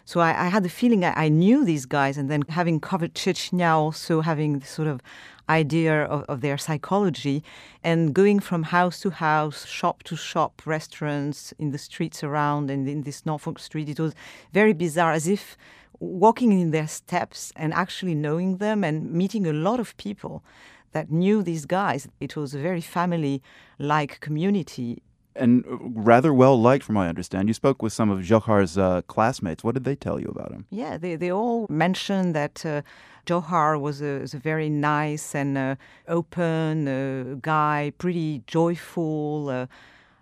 So 0.07 0.19
I, 0.19 0.45
I 0.45 0.47
had 0.49 0.61
the 0.61 0.69
feeling 0.69 1.03
I, 1.03 1.25
I, 1.25 1.29
knew 1.29 1.65
these 1.65 1.87
guys, 1.87 2.15
and 2.17 2.29
then 2.29 2.43
having 2.49 2.79
covered 2.79 3.15
Chechnya, 3.15 3.75
also 3.75 4.21
having 4.21 4.59
the 4.59 4.67
sort 4.67 4.87
of 4.87 5.01
idea 5.49 6.03
of, 6.03 6.23
of 6.23 6.41
their 6.41 6.59
psychology, 6.59 7.43
and 7.83 8.13
going 8.13 8.39
from 8.39 8.63
house 8.63 8.99
to 9.01 9.09
house, 9.09 9.65
shop 9.65 10.03
to 10.03 10.15
shop, 10.15 10.61
restaurants 10.65 11.53
in 11.57 11.71
the 11.71 11.79
streets 11.79 12.23
around, 12.23 12.69
and 12.69 12.87
in 12.87 13.01
this 13.01 13.25
Norfolk 13.25 13.57
Street, 13.57 13.89
it 13.89 13.99
was 13.99 14.13
very 14.53 14.73
bizarre, 14.73 15.11
as 15.11 15.27
if 15.27 15.57
walking 15.99 16.51
in 16.51 16.69
their 16.69 16.87
steps 16.87 17.51
and 17.55 17.73
actually 17.73 18.13
knowing 18.13 18.57
them 18.57 18.83
and 18.83 19.11
meeting 19.11 19.47
a 19.47 19.53
lot 19.53 19.79
of 19.79 19.97
people 19.97 20.43
that 20.91 21.11
knew 21.11 21.41
these 21.41 21.65
guys. 21.65 22.07
It 22.19 22.35
was 22.35 22.53
a 22.53 22.59
very 22.59 22.81
family 22.81 23.41
like 23.79 24.19
community 24.19 25.01
and 25.35 25.63
rather 25.67 26.33
well 26.33 26.59
liked, 26.59 26.83
from 26.83 26.95
what 26.95 27.03
I 27.03 27.09
understand. 27.09 27.47
You 27.47 27.53
spoke 27.53 27.81
with 27.81 27.93
some 27.93 28.09
of 28.09 28.19
Dzhokhar's 28.19 28.77
uh, 28.77 29.01
classmates. 29.03 29.63
What 29.63 29.73
did 29.73 29.83
they 29.83 29.95
tell 29.95 30.19
you 30.19 30.27
about 30.27 30.51
him? 30.51 30.65
Yeah, 30.69 30.97
they, 30.97 31.15
they 31.15 31.31
all 31.31 31.67
mentioned 31.69 32.35
that 32.35 32.65
uh, 32.65 32.81
Dzhokhar 33.25 33.79
was 33.79 34.01
a, 34.01 34.19
was 34.19 34.33
a 34.33 34.39
very 34.39 34.69
nice 34.69 35.35
and 35.35 35.57
uh, 35.57 35.75
open 36.07 36.87
uh, 36.87 37.35
guy, 37.41 37.91
pretty 37.97 38.43
joyful. 38.47 39.67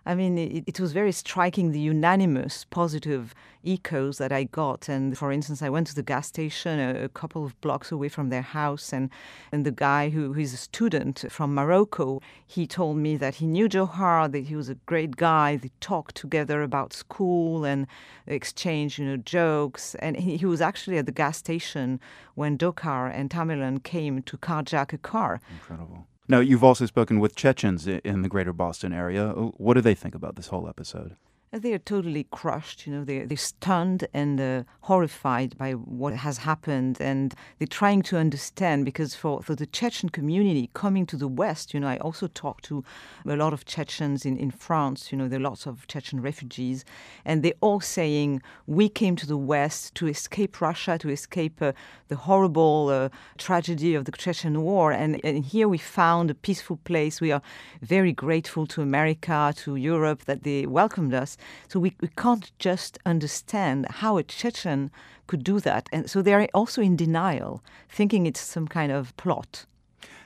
I 0.06 0.16
mean, 0.16 0.38
it, 0.38 0.64
it, 0.68 0.80
was 0.80 0.92
very 0.92 1.14
striking 1.14 1.72
the 1.72 1.80
unanimous 1.80 2.66
positive 2.66 3.34
echoes 3.66 4.18
that 4.18 4.34
I 4.34 4.44
got. 4.44 4.90
And 4.90 5.18
for 5.18 5.32
instance, 5.32 5.62
I 5.62 5.70
went 5.70 5.88
to 5.88 5.96
the 5.96 6.04
gas 6.04 6.28
station 6.28 6.78
a, 6.80 7.06
a 7.06 7.10
couple 7.10 7.46
of 7.46 7.60
blocks 7.62 7.90
away 7.90 8.10
from 8.10 8.30
their 8.30 8.42
house, 8.42 8.92
and, 8.92 9.10
and 9.52 9.66
the 9.66 9.72
guy 9.72 10.10
who, 10.10 10.34
who 10.34 10.42
is 10.42 10.54
a 10.54 10.58
student 10.58 11.24
from 11.30 11.56
Morocco, 11.56 12.22
he 12.46 12.68
told 12.68 12.98
me 12.98 13.16
that 13.16 13.36
he 13.36 13.46
knew 13.46 13.70
Dzhokhar, 13.70 14.30
that 14.32 14.46
he 14.46 14.56
was 14.56 14.68
a 14.68 14.76
great 14.86 15.16
guy. 15.16 15.56
They 15.56 15.72
talked 15.80 16.16
together 16.16 16.62
about 16.62 16.92
school 16.92 17.64
and 17.64 17.88
exchanged, 18.28 19.00
you 19.00 19.06
know, 19.06 19.18
jokes. 19.18 19.96
And 19.96 20.18
he, 20.18 20.36
he 20.36 20.46
was 20.46 20.60
actually 20.60 20.98
at 20.98 21.06
the 21.06 21.14
gas 21.14 21.38
station 21.38 22.02
when 22.36 22.58
Dzhokhar 22.58 23.10
and 23.14 23.30
Tamerlan 23.30 23.84
came 23.84 24.22
to 24.24 24.38
carjack 24.38 24.92
a 24.92 24.98
car. 24.98 25.40
Incredible. 25.50 26.08
Now, 26.28 26.40
you've 26.40 26.64
also 26.64 26.86
spoken 26.86 27.20
with 27.20 27.36
Chechens 27.36 27.86
in 27.88 28.22
the 28.22 28.30
greater 28.30 28.54
Boston 28.54 28.94
area. 28.94 29.30
What 29.32 29.74
do 29.74 29.82
they 29.82 29.96
think 29.96 30.16
about 30.16 30.36
this 30.36 30.48
whole 30.48 30.70
episode? 30.70 31.16
They 31.56 31.74
are 31.74 31.78
totally 31.78 32.26
crushed, 32.32 32.88
you 32.88 32.94
know, 32.94 33.04
they, 33.04 33.20
they're 33.20 33.38
stunned 33.38 34.08
and 34.12 34.42
uh, 34.42 34.64
horrified 34.82 35.56
by 35.56 35.74
what 35.74 36.16
has 36.16 36.40
happened. 36.40 36.98
And 37.00 37.36
they're 37.60 37.68
trying 37.68 38.02
to 38.04 38.18
understand 38.18 38.86
because 38.86 39.14
for, 39.14 39.40
for 39.44 39.54
the 39.54 39.68
Chechen 39.68 40.10
community 40.10 40.72
coming 40.74 41.06
to 41.06 41.16
the 41.16 41.28
West, 41.28 41.72
you 41.72 41.80
know, 41.80 41.88
I 41.88 41.98
also 41.98 42.26
talked 42.26 42.66
to 42.66 42.84
a 43.28 43.36
lot 43.36 43.54
of 43.54 43.66
Chechens 43.66 44.26
in, 44.26 44.36
in 44.36 44.50
France, 44.50 45.12
you 45.12 45.18
know, 45.18 45.28
there 45.28 45.40
are 45.40 45.44
lots 45.44 45.68
of 45.68 45.86
Chechen 45.86 46.24
refugees. 46.24 46.86
And 47.24 47.44
they're 47.44 47.54
all 47.62 47.80
saying, 47.80 48.42
we 48.66 48.90
came 48.90 49.16
to 49.18 49.28
the 49.28 49.38
West 49.38 49.94
to 49.94 50.08
escape 50.08 50.60
Russia, 50.60 50.98
to 50.98 51.10
escape 51.10 51.62
uh, 51.62 51.74
the 52.08 52.16
horrible 52.16 52.90
uh, 52.90 53.10
tragedy 53.38 53.94
of 53.94 54.06
the 54.06 54.12
Chechen 54.12 54.64
War. 54.64 54.92
And, 54.92 55.24
and 55.24 55.46
here 55.46 55.68
we 55.68 55.78
found 55.78 56.32
a 56.32 56.36
peaceful 56.36 56.78
place. 56.78 57.22
We 57.22 57.32
are 57.32 57.44
very 57.84 58.12
grateful 58.12 58.66
to 58.66 58.82
America, 58.82 59.54
to 59.58 59.76
Europe 59.76 60.26
that 60.26 60.42
they 60.42 60.66
welcomed 60.66 61.14
us. 61.14 61.38
So 61.68 61.80
we, 61.80 61.96
we 62.02 62.10
can't 62.10 62.52
just 62.60 63.00
understand 63.06 63.88
how 63.90 64.18
a 64.18 64.24
Chechen 64.24 64.92
could 65.28 65.44
do 65.44 65.60
that. 65.62 65.90
And 65.92 66.10
so 66.10 66.22
they're 66.22 66.48
also 66.54 66.82
in 66.82 66.96
denial, 66.96 67.64
thinking 67.90 68.26
it's 68.26 68.40
some 68.40 68.68
kind 68.68 68.92
of 68.92 69.16
plot. 69.18 69.66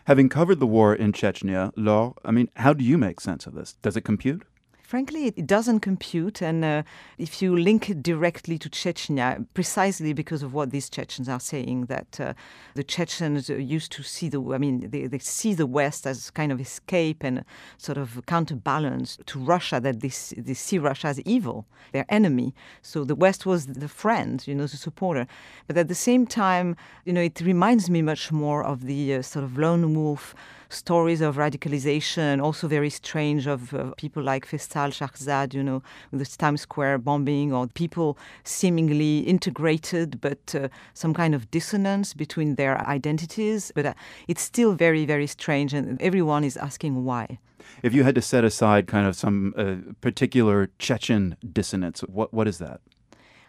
Having 0.06 0.30
covered 0.30 0.60
the 0.60 0.68
war 0.68 0.96
in 0.96 1.12
Chechnya, 1.12 1.72
Laure, 1.76 2.14
I 2.24 2.32
mean, 2.32 2.50
how 2.56 2.74
do 2.74 2.84
you 2.84 2.98
make 2.98 3.20
sense 3.20 3.46
of 3.46 3.54
this? 3.54 3.76
Does 3.82 3.98
it 3.98 4.02
compute? 4.02 4.44
Frankly, 4.88 5.34
it 5.36 5.46
doesn't 5.46 5.82
compute. 5.82 6.41
And 6.41 6.63
uh, 6.63 6.84
if 7.17 7.41
you 7.41 7.58
link 7.58 7.89
it 7.89 8.01
directly 8.01 8.58
to 8.58 8.70
Chechnya, 8.70 9.46
precisely 9.53 10.13
because 10.13 10.44
of 10.44 10.53
what 10.53 10.72
these 10.72 10.89
Chechens 10.89 11.27
are 11.27 11.41
saying, 11.41 11.88
that 11.88 12.17
uh, 12.22 12.34
the 12.74 12.86
Chechens 12.86 13.50
used 13.50 13.91
to 13.91 14.01
see 14.01 14.29
the, 14.29 14.41
I 14.53 14.58
mean, 14.58 14.89
they, 14.89 15.08
they 15.08 15.20
see 15.20 15.53
the 15.53 15.65
West 15.65 16.08
as 16.08 16.29
kind 16.29 16.53
of 16.53 16.62
escape 16.62 17.22
and 17.22 17.44
sort 17.77 17.98
of 17.98 18.25
counterbalance 18.27 19.17
to 19.25 19.38
Russia, 19.38 19.82
that 19.82 20.00
they, 20.00 20.12
they 20.38 20.53
see 20.53 20.79
Russia 20.79 21.08
as 21.08 21.20
evil, 21.24 21.65
their 21.91 22.06
enemy. 22.08 22.56
So 22.82 23.03
the 23.03 23.13
West 23.13 23.46
was 23.46 23.65
the 23.65 23.89
friend, 23.89 24.41
you 24.48 24.56
know, 24.56 24.67
the 24.67 24.77
supporter. 24.77 25.27
But 25.67 25.75
at 25.75 25.89
the 25.89 25.96
same 25.96 26.25
time, 26.25 26.77
you 27.03 27.12
know, 27.12 27.20
it 27.20 27.41
reminds 27.41 27.89
me 27.89 28.01
much 28.01 28.32
more 28.32 28.63
of 28.63 28.86
the 28.86 29.15
uh, 29.15 29.22
sort 29.22 29.44
of 29.44 29.58
lone 29.58 29.94
wolf 29.94 30.34
stories 30.70 31.22
of 31.22 31.38
radicalization, 31.38 32.42
also 32.42 32.68
very 32.68 32.90
strange 32.90 33.48
of 33.48 33.74
uh, 33.74 33.92
people 33.98 34.24
like 34.24 34.48
Faisal 34.48 34.90
Shahzad, 34.90 35.54
you 35.54 35.64
know, 35.64 35.82
with 36.12 36.20
the 36.20 36.38
Times 36.38 36.62
Square 36.62 37.00
bombing, 37.00 37.54
or 37.54 37.68
people 37.68 38.18
seemingly 38.44 39.20
integrated, 39.20 40.20
but 40.22 40.56
uh, 40.56 40.68
some 40.94 41.14
kind 41.14 41.34
of 41.36 41.50
dissonance 41.52 42.14
between 42.14 42.56
their 42.56 42.78
identities. 42.88 43.72
But 43.74 43.86
uh, 43.86 43.94
it's 44.28 44.42
still 44.42 44.74
very, 44.74 45.06
very 45.06 45.28
strange, 45.28 45.74
and 45.74 46.02
everyone 46.02 46.44
is 46.44 46.58
asking 46.58 47.06
why. 47.06 47.40
If 47.84 47.94
you 47.94 48.04
had 48.04 48.16
to 48.16 48.22
set 48.22 48.44
aside 48.44 48.88
kind 48.88 49.08
of 49.08 49.16
some 49.16 49.54
uh, 49.58 49.76
particular 50.02 50.70
Chechen 50.80 51.36
dissonance, 51.52 52.02
what 52.02 52.34
what 52.34 52.48
is 52.48 52.58
that? 52.60 52.82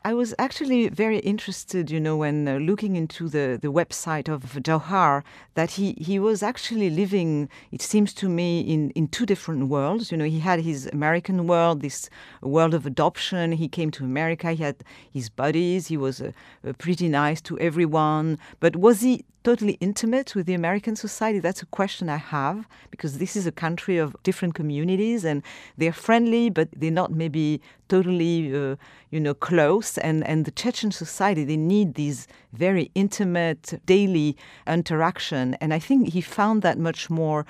I 0.04 0.14
was 0.14 0.34
actually 0.38 0.88
very 0.88 1.18
interested, 1.18 1.90
you 1.90 1.98
know, 1.98 2.16
when 2.16 2.46
uh, 2.46 2.54
looking 2.58 2.94
into 2.94 3.28
the, 3.28 3.58
the 3.60 3.72
website 3.72 4.28
of 4.28 4.42
Dzhokhar, 4.42 5.24
that 5.54 5.72
he, 5.72 5.96
he 6.00 6.18
was 6.18 6.42
actually 6.42 6.88
living, 6.88 7.48
it 7.72 7.82
seems 7.82 8.14
to 8.14 8.28
me, 8.28 8.60
in, 8.60 8.90
in 8.90 9.08
two 9.08 9.26
different 9.26 9.68
worlds. 9.68 10.12
You 10.12 10.18
know, 10.18 10.24
he 10.24 10.38
had 10.38 10.60
his 10.60 10.86
American 10.92 11.46
world, 11.46 11.82
this 11.82 12.08
world 12.40 12.74
of 12.74 12.86
adoption. 12.86 13.52
He 13.52 13.68
came 13.68 13.90
to 13.92 14.04
America, 14.04 14.52
he 14.52 14.62
had 14.62 14.76
his 15.12 15.28
buddies, 15.28 15.88
he 15.88 15.96
was 15.96 16.20
uh, 16.20 16.32
uh, 16.66 16.72
pretty 16.74 17.08
nice 17.08 17.40
to 17.42 17.58
everyone. 17.58 18.38
But 18.60 18.76
was 18.76 19.00
he 19.00 19.24
totally 19.44 19.78
intimate 19.80 20.34
with 20.34 20.46
the 20.46 20.54
American 20.54 20.96
society? 20.96 21.38
That's 21.38 21.62
a 21.62 21.66
question 21.66 22.08
I 22.08 22.16
have 22.16 22.66
because 22.90 23.18
this 23.18 23.36
is 23.36 23.46
a 23.46 23.52
country 23.52 23.98
of 23.98 24.16
different 24.22 24.54
communities 24.54 25.24
and 25.24 25.42
they're 25.76 25.92
friendly, 25.92 26.50
but 26.50 26.68
they're 26.76 26.90
not 26.90 27.12
maybe 27.12 27.60
totally, 27.88 28.54
uh, 28.54 28.76
you 29.10 29.20
know, 29.20 29.34
close. 29.34 29.98
And, 29.98 30.26
and 30.26 30.44
the 30.44 30.50
Chechen 30.50 30.90
society, 30.90 31.44
they 31.44 31.56
need 31.56 31.94
these 31.94 32.26
very 32.52 32.90
intimate 32.94 33.80
daily 33.86 34.36
interaction. 34.66 35.54
And 35.54 35.72
I 35.72 35.78
think 35.78 36.12
he 36.12 36.20
found 36.20 36.62
that 36.62 36.78
much 36.78 37.08
more 37.08 37.46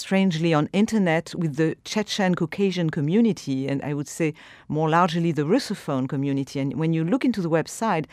strangely 0.00 0.52
on 0.54 0.68
internet 0.72 1.34
with 1.34 1.56
the 1.56 1.76
Chechen 1.84 2.34
Caucasian 2.34 2.90
community, 2.90 3.68
and 3.68 3.82
I 3.82 3.92
would 3.94 4.08
say 4.08 4.34
more 4.68 4.88
largely 4.88 5.32
the 5.32 5.42
Russophone 5.54 6.08
community. 6.08 6.58
And 6.60 6.74
when 6.82 6.92
you 6.92 7.04
look 7.04 7.24
into 7.24 7.42
the 7.42 7.50
website, 7.50 8.06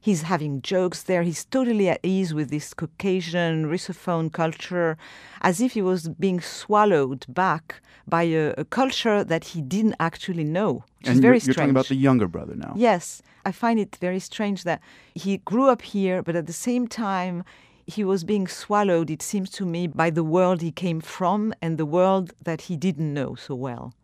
he's 0.00 0.22
having 0.22 0.62
jokes 0.62 1.02
there. 1.02 1.22
He's 1.22 1.44
totally 1.44 1.88
at 1.88 2.00
ease 2.02 2.32
with 2.32 2.48
this 2.50 2.72
Caucasian 2.74 3.66
Russophone 3.66 4.32
culture, 4.32 4.96
as 5.42 5.60
if 5.60 5.72
he 5.72 5.82
was 5.82 6.08
being 6.08 6.40
swallowed 6.40 7.26
back 7.28 7.82
by 8.06 8.22
a, 8.22 8.54
a 8.56 8.64
culture 8.64 9.24
that 9.24 9.44
he 9.44 9.60
didn't 9.60 9.96
actually 9.98 10.44
know. 10.44 10.84
Which 10.98 11.08
and 11.08 11.14
is 11.16 11.20
very 11.20 11.38
you're, 11.38 11.46
you're 11.46 11.54
talking 11.54 11.70
about 11.70 11.88
the 11.88 11.96
younger 11.96 12.28
brother 12.28 12.54
now. 12.54 12.74
Yes. 12.76 13.22
I 13.46 13.52
find 13.52 13.78
it 13.78 13.98
very 14.00 14.20
strange 14.20 14.64
that 14.64 14.80
he 15.14 15.38
grew 15.38 15.68
up 15.68 15.82
here, 15.82 16.22
but 16.22 16.34
at 16.36 16.46
the 16.46 16.58
same 16.68 16.86
time, 16.88 17.44
he 17.86 18.04
was 18.04 18.24
being 18.24 18.48
swallowed, 18.48 19.10
it 19.10 19.22
seems 19.22 19.50
to 19.50 19.66
me, 19.66 19.86
by 19.86 20.10
the 20.10 20.24
world 20.24 20.62
he 20.62 20.72
came 20.72 21.00
from 21.00 21.52
and 21.60 21.78
the 21.78 21.86
world 21.86 22.32
that 22.42 22.62
he 22.62 22.76
didn't 22.76 23.12
know 23.12 23.34
so 23.34 23.54
well. 23.54 23.94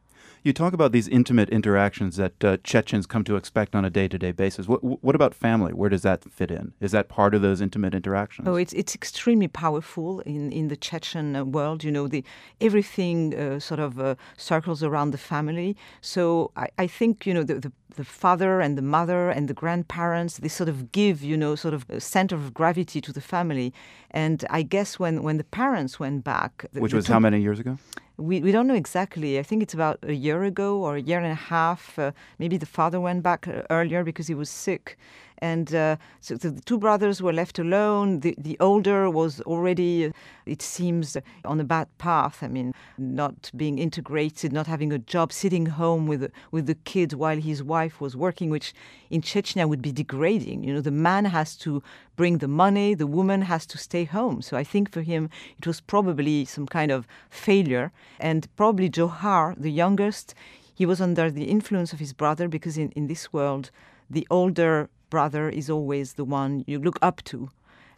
You 0.42 0.54
talk 0.54 0.73
about 0.73 0.92
these 0.92 1.06
intimate 1.06 1.50
interactions 1.50 2.16
that 2.16 2.42
uh, 2.42 2.56
Chechens 2.64 3.06
come 3.06 3.25
to 3.25 3.37
expect 3.37 3.75
on 3.75 3.85
a 3.85 3.90
day-to-day 3.90 4.32
basis. 4.32 4.66
What, 4.66 4.82
what 4.82 5.14
about 5.14 5.35
family? 5.35 5.75
Where 5.75 5.90
does 5.90 6.00
that 6.02 6.25
fit 6.32 6.50
in? 6.50 6.73
Is 6.80 6.92
that 6.92 7.09
part 7.09 7.35
of 7.35 7.42
those 7.42 7.61
intimate 7.61 7.94
interactions? 7.94 8.49
Oh, 8.49 8.54
it's 8.54 8.73
it's 8.73 8.94
extremely 8.94 9.49
powerful 9.49 10.20
in, 10.20 10.50
in 10.50 10.68
the 10.68 10.76
Chechen 10.76 11.37
uh, 11.37 11.44
world. 11.44 11.85
You 11.85 11.92
know, 11.92 12.09
the 12.09 12.25
everything 12.61 13.35
uh, 13.35 13.61
sort 13.61 13.80
of 13.80 14.00
uh, 14.00 14.14
circles 14.38 14.82
around 14.82 15.11
the 15.11 15.18
family. 15.18 15.76
So 16.00 16.52
I, 16.56 16.68
I 16.78 16.87
think 16.87 17.26
you 17.26 17.35
know 17.35 17.42
the, 17.42 17.56
the 17.61 17.73
the 17.97 18.04
father 18.04 18.61
and 18.61 18.78
the 18.78 18.82
mother 18.82 19.30
and 19.30 19.49
the 19.49 19.54
grandparents 19.54 20.38
they 20.38 20.49
sort 20.49 20.68
of 20.68 20.92
give 20.92 21.23
you 21.23 21.37
know 21.37 21.54
sort 21.54 21.75
of 21.75 21.85
a 21.90 22.00
center 22.00 22.37
of 22.37 22.54
gravity 22.54 23.00
to 23.00 23.12
the 23.12 23.20
family 23.20 23.75
and 24.12 24.44
i 24.49 24.62
guess 24.62 24.99
when 24.99 25.23
when 25.23 25.37
the 25.38 25.44
parents 25.44 25.99
went 25.99 26.23
back 26.23 26.64
which 26.73 26.94
was 26.94 27.09
how 27.09 27.18
many 27.18 27.40
years 27.40 27.59
ago 27.59 27.76
we, 28.20 28.40
we 28.40 28.52
don't 28.52 28.66
know 28.66 28.74
exactly. 28.74 29.38
I 29.38 29.42
think 29.42 29.62
it's 29.62 29.74
about 29.74 29.98
a 30.02 30.12
year 30.12 30.44
ago 30.44 30.78
or 30.78 30.96
a 30.96 31.00
year 31.00 31.18
and 31.18 31.32
a 31.32 31.34
half. 31.34 31.98
Uh, 31.98 32.12
maybe 32.38 32.56
the 32.56 32.66
father 32.66 33.00
went 33.00 33.22
back 33.22 33.48
uh, 33.48 33.62
earlier 33.70 34.04
because 34.04 34.26
he 34.26 34.34
was 34.34 34.50
sick. 34.50 34.98
And 35.42 35.75
uh, 35.75 35.97
so 36.20 36.37
the 36.37 36.61
two 36.61 36.78
brothers 36.78 37.23
were 37.23 37.32
left 37.32 37.59
alone. 37.59 38.20
The, 38.20 38.35
the 38.37 38.59
older 38.61 39.09
was 39.09 39.40
already, 39.42 40.06
uh, 40.06 40.12
it 40.44 40.61
seems, 40.61 41.16
on 41.44 41.61
a 41.61 41.64
bad 41.64 41.88
path. 41.99 42.42
I 42.42 42.49
mean, 42.49 42.75
not 42.99 43.50
being 43.56 43.78
integrated, 43.78 44.52
not 44.52 44.66
having 44.66 44.92
a 44.92 44.99
job, 44.99 45.32
sitting 45.32 45.66
home 45.66 46.06
with, 46.06 46.30
with 46.50 46.66
the 46.66 46.75
kid 46.75 47.14
while 47.14 47.38
his 47.38 47.62
wife 47.62 48.00
was 48.00 48.16
working, 48.16 48.50
which 48.50 48.75
in 49.09 49.23
Chechnya 49.23 49.66
would 49.66 49.80
be 49.80 49.92
degrading. 49.92 50.62
You 50.64 50.75
know, 50.75 50.80
the 50.80 50.90
man 50.90 51.25
has 51.25 51.56
to 51.59 51.82
bring 52.16 52.38
the 52.38 52.49
money, 52.49 52.94
the 52.94 53.06
woman 53.06 53.42
has 53.42 53.64
to 53.66 53.78
stay 53.78 54.04
home. 54.04 54.42
So 54.42 54.56
I 54.56 54.64
think 54.64 54.90
for 54.90 55.00
him, 55.00 55.30
it 55.59 55.66
was 55.66 55.80
probably 55.80 56.44
some 56.44 56.66
kind 56.66 56.90
of 56.90 57.06
failure. 57.30 57.92
And 58.18 58.47
probably 58.56 58.90
Dzhokhar, 58.90 59.54
the 59.59 59.73
youngest, 59.73 60.35
he 60.75 60.85
was 60.85 61.00
under 61.00 61.30
the 61.30 61.44
influence 61.44 61.92
of 61.94 61.99
his 61.99 62.12
brother 62.12 62.49
because 62.49 62.76
in, 62.76 62.90
in 62.92 63.06
this 63.06 63.32
world, 63.32 63.70
the 64.11 64.26
older 64.30 64.90
brother 65.11 65.49
is 65.49 65.69
always 65.69 66.14
the 66.14 66.25
one 66.25 66.64
you 66.67 66.79
look 66.79 66.99
up 67.02 67.23
to. 67.25 67.50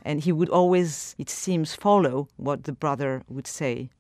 And 0.05 0.21
he 0.21 0.33
would 0.33 0.49
always, 0.49 1.15
it 1.19 1.31
seems, 1.31 1.75
follow 1.75 2.29
what 2.37 2.65
the 2.65 2.73
brother 2.73 3.23
would 3.29 3.47
say. 3.47 3.91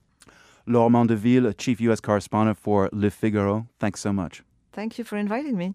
Laure 0.66 0.90
Mandeville, 0.90 1.52
Chief 1.52 1.80
U.S. 1.80 2.00
Correspondent 2.00 2.58
for 2.58 2.88
Le 2.92 3.10
Figaro, 3.10 3.66
thanks 3.78 4.00
so 4.00 4.12
much. 4.12 4.42
Thank 4.72 4.98
you 4.98 5.04
for 5.04 5.16
inviting 5.16 5.56
me. 5.56 5.74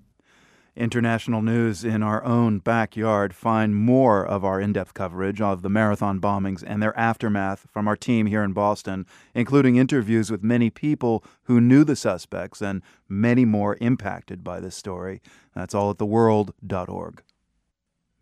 International 0.77 1.41
news 1.41 1.84
in 1.84 2.03
our 2.03 2.24
own 2.24 2.60
backyard. 2.60 3.34
Find 3.34 3.75
more 3.75 4.25
of 4.25 4.46
our 4.46 4.62
in 4.62 4.74
depth 4.74 4.93
coverage 4.93 5.41
of 5.41 5.63
the 5.63 5.69
marathon 5.69 6.22
bombings 6.22 6.63
and 6.65 6.81
their 6.81 6.98
aftermath 6.98 7.65
from 7.72 7.88
our 7.88 7.96
team 7.96 8.27
here 8.27 8.43
in 8.43 8.53
Boston, 8.53 9.05
including 9.34 9.75
interviews 9.75 10.29
with 10.29 10.43
many 10.43 10.69
people 10.69 11.24
who 11.43 11.60
knew 11.60 11.84
the 11.84 11.96
suspects 11.96 12.62
and 12.62 12.84
many 13.10 13.43
more 13.43 13.75
impacted 13.81 14.43
by 14.43 14.60
this 14.60 14.75
story. 14.75 15.19
That's 15.55 15.74
all 15.74 15.89
at 15.89 15.98
theworld.org. 15.98 17.24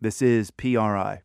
This 0.00 0.22
is 0.22 0.50
PRI. 0.50 1.20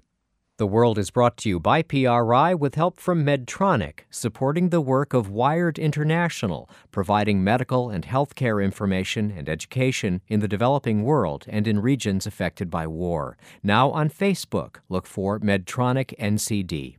The 0.62 0.68
World 0.68 1.00
is 1.00 1.10
brought 1.10 1.38
to 1.38 1.50
you 1.50 1.60
by 1.60 1.82
PRI 1.82 2.54
with 2.54 2.76
help 2.76 3.00
from 3.00 3.26
Medtronic, 3.26 4.02
supporting 4.12 4.70
the 4.70 4.80
work 4.80 5.12
of 5.12 5.28
Wired 5.28 5.80
International, 5.80 6.70
providing 6.92 7.44
medical 7.44 7.90
and 7.90 8.06
healthcare 8.06 8.64
information 8.64 9.34
and 9.36 9.50
education 9.50 10.22
in 10.28 10.40
the 10.40 10.48
developing 10.48 11.02
world 11.02 11.46
and 11.50 11.68
in 11.68 11.80
regions 11.80 12.28
affected 12.28 12.70
by 12.70 12.86
war. 12.86 13.40
Now 13.64 13.90
on 13.90 14.12
Facebook, 14.12 14.76
look 14.88 15.08
for 15.08 15.40
Medtronic 15.40 16.16
NCD. 16.20 16.98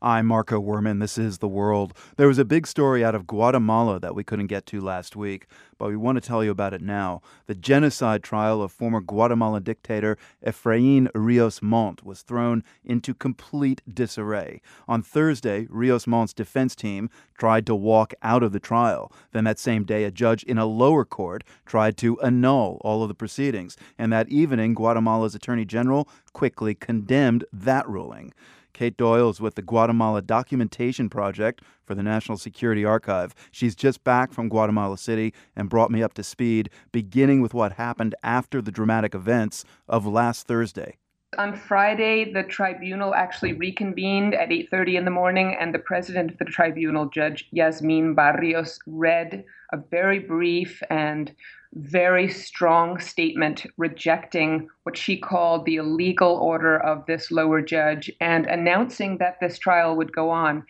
I'm 0.00 0.26
Marco 0.26 0.60
Werman. 0.62 1.00
This 1.00 1.18
is 1.18 1.38
The 1.38 1.48
World. 1.48 1.92
There 2.16 2.28
was 2.28 2.38
a 2.38 2.44
big 2.44 2.68
story 2.68 3.04
out 3.04 3.16
of 3.16 3.26
Guatemala 3.26 3.98
that 3.98 4.14
we 4.14 4.22
couldn't 4.22 4.46
get 4.46 4.64
to 4.66 4.80
last 4.80 5.16
week, 5.16 5.48
but 5.76 5.88
we 5.88 5.96
want 5.96 6.14
to 6.14 6.20
tell 6.20 6.44
you 6.44 6.52
about 6.52 6.72
it 6.72 6.80
now. 6.80 7.20
The 7.46 7.56
genocide 7.56 8.22
trial 8.22 8.62
of 8.62 8.70
former 8.70 9.00
Guatemalan 9.00 9.64
dictator 9.64 10.16
Efrain 10.46 11.08
Rios 11.16 11.60
Montt 11.60 12.04
was 12.04 12.22
thrown 12.22 12.62
into 12.84 13.12
complete 13.12 13.82
disarray. 13.92 14.62
On 14.86 15.02
Thursday, 15.02 15.66
Rios 15.68 16.06
Montt's 16.06 16.32
defense 16.32 16.76
team 16.76 17.10
tried 17.36 17.66
to 17.66 17.74
walk 17.74 18.14
out 18.22 18.44
of 18.44 18.52
the 18.52 18.60
trial. 18.60 19.12
Then 19.32 19.42
that 19.44 19.58
same 19.58 19.82
day, 19.82 20.04
a 20.04 20.12
judge 20.12 20.44
in 20.44 20.58
a 20.58 20.66
lower 20.66 21.04
court 21.04 21.42
tried 21.66 21.96
to 21.96 22.20
annul 22.20 22.80
all 22.82 23.02
of 23.02 23.08
the 23.08 23.16
proceedings. 23.16 23.76
And 23.98 24.12
that 24.12 24.28
evening, 24.28 24.74
Guatemala's 24.74 25.34
attorney 25.34 25.64
general 25.64 26.08
quickly 26.32 26.76
condemned 26.76 27.44
that 27.52 27.88
ruling. 27.88 28.32
Kate 28.78 28.96
Doyle 28.96 29.28
is 29.28 29.40
with 29.40 29.56
the 29.56 29.62
Guatemala 29.62 30.22
Documentation 30.22 31.10
Project 31.10 31.62
for 31.84 31.96
the 31.96 32.02
National 32.04 32.38
Security 32.38 32.84
Archive. 32.84 33.34
She's 33.50 33.74
just 33.74 34.04
back 34.04 34.32
from 34.32 34.48
Guatemala 34.48 34.96
City 34.96 35.34
and 35.56 35.68
brought 35.68 35.90
me 35.90 36.00
up 36.00 36.14
to 36.14 36.22
speed, 36.22 36.70
beginning 36.92 37.42
with 37.42 37.54
what 37.54 37.72
happened 37.72 38.14
after 38.22 38.62
the 38.62 38.70
dramatic 38.70 39.16
events 39.16 39.64
of 39.88 40.06
last 40.06 40.46
Thursday. 40.46 40.96
On 41.38 41.56
Friday, 41.56 42.32
the 42.32 42.44
tribunal 42.44 43.16
actually 43.16 43.52
reconvened 43.52 44.34
at 44.34 44.52
8:30 44.52 44.96
in 44.96 45.04
the 45.04 45.10
morning, 45.10 45.56
and 45.58 45.74
the 45.74 45.80
president 45.80 46.30
of 46.30 46.38
the 46.38 46.44
tribunal, 46.44 47.06
Judge 47.06 47.48
Yasmin 47.50 48.14
Barrios, 48.14 48.78
read 48.86 49.44
a 49.72 49.76
very 49.76 50.20
brief 50.20 50.84
and 50.88 51.34
very 51.74 52.30
strong 52.30 52.98
statement 52.98 53.66
rejecting 53.76 54.68
what 54.84 54.96
she 54.96 55.16
called 55.16 55.64
the 55.64 55.76
illegal 55.76 56.36
order 56.36 56.78
of 56.78 57.04
this 57.06 57.30
lower 57.30 57.60
judge 57.60 58.10
and 58.20 58.46
announcing 58.46 59.18
that 59.18 59.38
this 59.40 59.58
trial 59.58 59.96
would 59.96 60.12
go 60.12 60.30
on. 60.30 60.64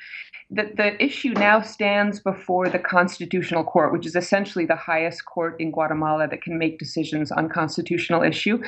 The, 0.51 0.71
the 0.77 1.03
issue 1.03 1.33
now 1.35 1.61
stands 1.61 2.21
before 2.21 2.69
the 2.69 2.79
Constitutional 2.79 3.65
Court, 3.65 3.93
which 3.93 4.07
is 4.07 4.17
essentially 4.17 4.67
the 4.67 4.77
highest 4.77 5.25
court 5.25 5.57
in 5.61 5.71
Guatemala 5.71 6.27
that 6.29 6.43
can 6.43 6.59
make 6.59 6.79
decisions 6.79 7.31
on 7.31 7.49
constitutional 7.49 8.23
issue. 8.23 8.63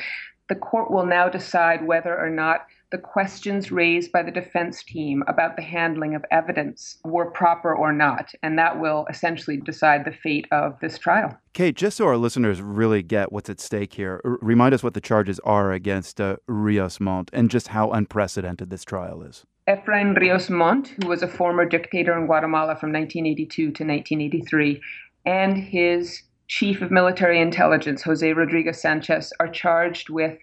The 0.47 0.55
court 0.55 0.91
will 0.91 1.05
now 1.05 1.27
decide 1.27 1.85
whether 1.85 2.17
or 2.17 2.29
not 2.29 2.67
the 2.91 2.97
questions 2.97 3.71
raised 3.71 4.11
by 4.11 4.21
the 4.21 4.31
defense 4.31 4.83
team 4.83 5.23
about 5.27 5.55
the 5.55 5.61
handling 5.61 6.13
of 6.13 6.25
evidence 6.29 6.97
were 7.03 7.31
proper 7.31 7.73
or 7.73 7.91
not. 7.93 8.31
And 8.43 8.59
that 8.59 8.79
will 8.79 9.05
essentially 9.09 9.57
decide 9.57 10.05
the 10.05 10.11
fate 10.11 10.45
of 10.51 10.77
this 10.81 10.97
trial. 10.97 11.37
Kate, 11.53 11.75
just 11.75 11.97
so 11.97 12.05
our 12.05 12.17
listeners 12.17 12.61
really 12.61 13.01
get 13.01 13.31
what's 13.31 13.49
at 13.49 13.59
stake 13.59 13.93
here, 13.93 14.21
r- 14.23 14.37
remind 14.41 14.73
us 14.73 14.83
what 14.83 14.93
the 14.93 15.01
charges 15.01 15.39
are 15.39 15.71
against 15.71 16.19
uh, 16.19 16.35
Rios 16.47 16.99
Montt 16.99 17.29
and 17.33 17.49
just 17.49 17.69
how 17.69 17.91
unprecedented 17.91 18.69
this 18.69 18.83
trial 18.83 19.23
is. 19.23 19.45
Efrain 19.67 20.17
Rios 20.17 20.49
Montt, 20.49 20.89
who 21.01 21.07
was 21.07 21.23
a 21.23 21.27
former 21.27 21.65
dictator 21.65 22.17
in 22.17 22.25
Guatemala 22.25 22.75
from 22.75 22.91
1982 22.91 23.55
to 23.55 23.67
1983, 23.69 24.81
and 25.25 25.55
his 25.57 26.23
chief 26.47 26.81
of 26.81 26.91
military 26.91 27.39
intelligence, 27.39 28.01
Jose 28.01 28.33
Rodriguez 28.33 28.81
Sanchez, 28.81 29.31
are 29.39 29.47
charged 29.47 30.09
with 30.09 30.37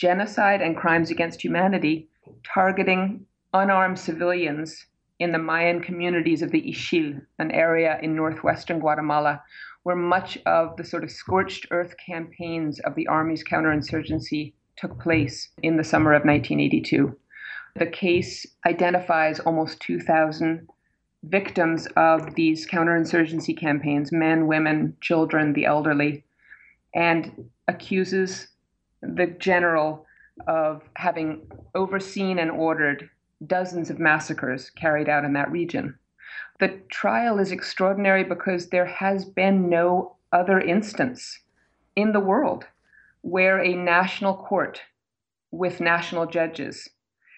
genocide 0.00 0.62
and 0.62 0.78
crimes 0.78 1.10
against 1.10 1.44
humanity 1.44 2.08
targeting 2.42 3.26
unarmed 3.52 3.98
civilians 3.98 4.86
in 5.18 5.30
the 5.30 5.38
Mayan 5.38 5.82
communities 5.82 6.40
of 6.40 6.50
the 6.50 6.62
Ixil, 6.62 7.20
an 7.38 7.50
area 7.50 7.98
in 8.02 8.16
northwestern 8.16 8.78
Guatemala 8.78 9.42
where 9.82 9.96
much 9.96 10.38
of 10.46 10.74
the 10.78 10.84
sort 10.84 11.04
of 11.04 11.10
scorched 11.10 11.66
earth 11.70 11.94
campaigns 12.04 12.80
of 12.80 12.94
the 12.94 13.06
Army's 13.08 13.44
counterinsurgency 13.44 14.54
took 14.76 14.98
place 14.98 15.50
in 15.62 15.76
the 15.76 15.84
summer 15.84 16.14
of 16.14 16.24
1982. 16.24 17.14
The 17.76 17.86
case 17.86 18.46
identifies 18.66 19.38
almost 19.40 19.80
2,000 19.80 20.66
victims 21.24 21.86
of 21.96 22.34
these 22.36 22.66
counterinsurgency 22.66 23.58
campaigns 23.58 24.12
men, 24.12 24.46
women, 24.46 24.96
children, 25.02 25.52
the 25.52 25.66
elderly 25.66 26.24
and 26.94 27.50
accuses 27.68 28.48
the 29.02 29.26
general 29.26 30.06
of 30.46 30.82
having 30.96 31.42
overseen 31.74 32.38
and 32.38 32.50
ordered 32.50 33.10
dozens 33.46 33.90
of 33.90 33.98
massacres 33.98 34.70
carried 34.70 35.08
out 35.08 35.24
in 35.24 35.32
that 35.32 35.50
region. 35.50 35.98
The 36.58 36.80
trial 36.90 37.38
is 37.38 37.52
extraordinary 37.52 38.24
because 38.24 38.68
there 38.68 38.86
has 38.86 39.24
been 39.24 39.68
no 39.68 40.16
other 40.32 40.60
instance 40.60 41.40
in 41.96 42.12
the 42.12 42.20
world 42.20 42.66
where 43.22 43.58
a 43.58 43.74
national 43.74 44.34
court 44.34 44.82
with 45.50 45.80
national 45.80 46.26
judges 46.26 46.88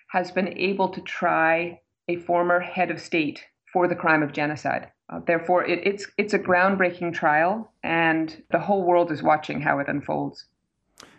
has 0.09 0.31
been 0.31 0.49
able 0.59 0.89
to 0.91 1.01
try 1.01 1.81
a 2.09 2.17
former 2.17 2.61
head 2.61 2.91
of 2.91 3.01
state 3.01 3.45
for 3.73 3.89
the 3.89 3.97
crime 3.97 4.23
of 4.23 4.33
genocide. 4.33 4.91
Uh, 5.09 5.21
therefore, 5.27 5.65
it, 5.65 5.81
it's 5.87 6.07
it's 6.19 6.35
a 6.35 6.39
groundbreaking 6.39 7.13
trial, 7.15 7.73
and 7.83 8.43
the 8.51 8.59
whole 8.59 8.85
world 8.85 9.11
is 9.11 9.23
watching 9.23 9.61
how 9.61 9.79
it 9.79 9.89
unfolds 9.89 10.47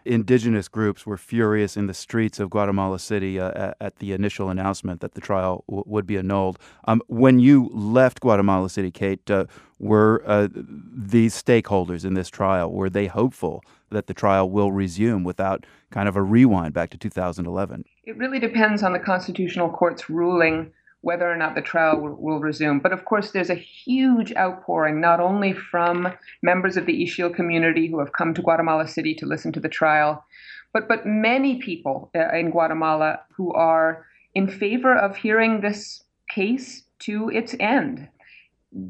indigenous 0.05 0.67
groups 0.67 1.05
were 1.05 1.17
furious 1.17 1.77
in 1.77 1.87
the 1.87 1.93
streets 1.93 2.39
of 2.39 2.49
Guatemala 2.49 2.99
City 2.99 3.39
uh, 3.39 3.73
at 3.79 3.97
the 3.97 4.13
initial 4.13 4.49
announcement 4.49 5.01
that 5.01 5.13
the 5.13 5.21
trial 5.21 5.63
w- 5.67 5.83
would 5.85 6.05
be 6.05 6.17
annulled. 6.17 6.59
Um, 6.85 7.01
when 7.07 7.39
you 7.39 7.69
left 7.73 8.19
Guatemala 8.19 8.69
City, 8.69 8.91
Kate, 8.91 9.29
uh, 9.29 9.45
were 9.79 10.23
uh, 10.25 10.47
these 10.53 11.41
stakeholders 11.41 12.05
in 12.05 12.13
this 12.13 12.29
trial 12.29 12.71
were 12.71 12.89
they 12.89 13.07
hopeful 13.07 13.63
that 13.89 14.07
the 14.07 14.13
trial 14.13 14.49
will 14.49 14.71
resume 14.71 15.23
without 15.23 15.65
kind 15.91 16.07
of 16.07 16.15
a 16.15 16.21
rewind 16.21 16.73
back 16.73 16.89
to 16.89 16.97
2011? 16.97 17.85
It 18.05 18.17
really 18.17 18.39
depends 18.39 18.83
on 18.83 18.93
the 18.93 18.99
Constitutional 18.99 19.69
Court's 19.69 20.09
ruling 20.09 20.71
whether 21.03 21.29
or 21.29 21.35
not 21.35 21.53
the 21.53 21.61
trial 21.61 21.99
will, 21.99 22.15
will, 22.15 22.39
resume. 22.39 22.79
But 22.79 22.93
of 22.93 23.03
course, 23.03 23.31
there's 23.31 23.49
a 23.49 23.55
huge 23.55 24.33
outpouring, 24.37 25.01
not 25.01 25.19
only 25.19 25.51
from 25.51 26.13
members 26.41 26.77
of 26.77 26.85
the 26.85 27.03
Ixil 27.03 27.35
community 27.35 27.87
who 27.87 27.99
have 27.99 28.13
come 28.13 28.33
to 28.33 28.41
Guatemala 28.41 28.87
City 28.87 29.13
to 29.15 29.25
listen 29.25 29.51
to 29.51 29.59
the 29.59 29.67
trial, 29.67 30.25
but, 30.71 30.87
but 30.87 31.05
many 31.05 31.57
people 31.57 32.09
uh, 32.15 32.29
in 32.29 32.51
Guatemala 32.51 33.19
who 33.35 33.51
are 33.53 34.05
in 34.33 34.47
favor 34.47 34.95
of 34.95 35.17
hearing 35.17 35.59
this 35.59 36.03
case 36.29 36.83
to 36.99 37.29
its 37.29 37.53
end. 37.59 38.07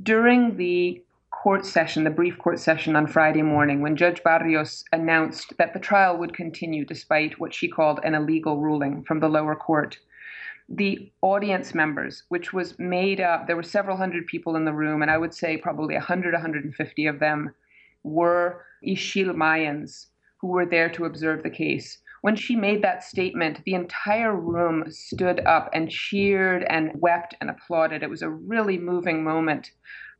During 0.03 0.55
the 0.57 1.01
court 1.31 1.65
session, 1.65 2.03
the 2.03 2.11
brief 2.11 2.37
court 2.37 2.59
session 2.59 2.95
on 2.95 3.07
Friday 3.07 3.41
morning, 3.41 3.81
when 3.81 3.95
Judge 3.95 4.23
Barrios 4.23 4.85
announced 4.93 5.57
that 5.57 5.73
the 5.73 5.79
trial 5.79 6.15
would 6.17 6.35
continue 6.35 6.85
despite 6.85 7.39
what 7.39 7.55
she 7.55 7.67
called 7.67 7.99
an 8.03 8.13
illegal 8.13 8.61
ruling 8.61 9.03
from 9.03 9.19
the 9.19 9.27
lower 9.27 9.55
court, 9.55 9.97
the 10.69 11.11
audience 11.21 11.73
members, 11.73 12.23
which 12.29 12.53
was 12.53 12.77
made 12.79 13.19
up, 13.19 13.47
there 13.47 13.55
were 13.55 13.63
several 13.63 13.97
hundred 13.97 14.27
people 14.27 14.55
in 14.55 14.65
the 14.65 14.73
room, 14.73 15.01
and 15.01 15.11
I 15.11 15.17
would 15.17 15.33
say 15.33 15.57
probably 15.57 15.95
100, 15.95 16.33
150 16.33 17.05
of 17.05 17.19
them 17.19 17.53
were 18.03 18.65
Ixil 18.85 19.33
Mayans 19.33 20.07
who 20.39 20.47
were 20.47 20.65
there 20.65 20.89
to 20.89 21.05
observe 21.05 21.41
the 21.41 21.49
case. 21.49 21.99
When 22.21 22.35
she 22.35 22.55
made 22.55 22.81
that 22.81 23.03
statement, 23.03 23.61
the 23.65 23.73
entire 23.73 24.35
room 24.35 24.85
stood 24.89 25.39
up 25.45 25.69
and 25.73 25.89
cheered 25.89 26.63
and 26.69 26.91
wept 26.95 27.35
and 27.41 27.49
applauded. 27.49 28.03
It 28.03 28.09
was 28.09 28.21
a 28.21 28.29
really 28.29 28.77
moving 28.77 29.23
moment 29.23 29.71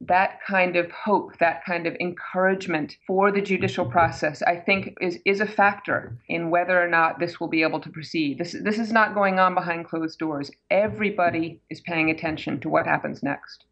that 0.01 0.39
kind 0.45 0.75
of 0.75 0.91
hope, 0.91 1.37
that 1.39 1.63
kind 1.65 1.87
of 1.87 1.95
encouragement 1.99 2.97
for 3.07 3.31
the 3.31 3.41
judicial 3.41 3.85
mm-hmm. 3.85 3.93
process, 3.93 4.41
I 4.41 4.57
think 4.57 4.95
is, 5.01 5.19
is 5.25 5.39
a 5.39 5.45
factor 5.45 6.17
in 6.27 6.49
whether 6.49 6.81
or 6.81 6.87
not 6.87 7.19
this 7.19 7.39
will 7.39 7.47
be 7.47 7.63
able 7.63 7.79
to 7.81 7.89
proceed. 7.89 8.37
This, 8.37 8.55
this 8.63 8.79
is 8.79 8.91
not 8.91 9.13
going 9.13 9.39
on 9.39 9.53
behind 9.53 9.87
closed 9.87 10.19
doors. 10.19 10.51
Everybody 10.69 11.61
is 11.69 11.81
paying 11.81 12.09
attention 12.09 12.59
to 12.61 12.69
what 12.69 12.85
happens 12.85 13.23
next. 13.23 13.65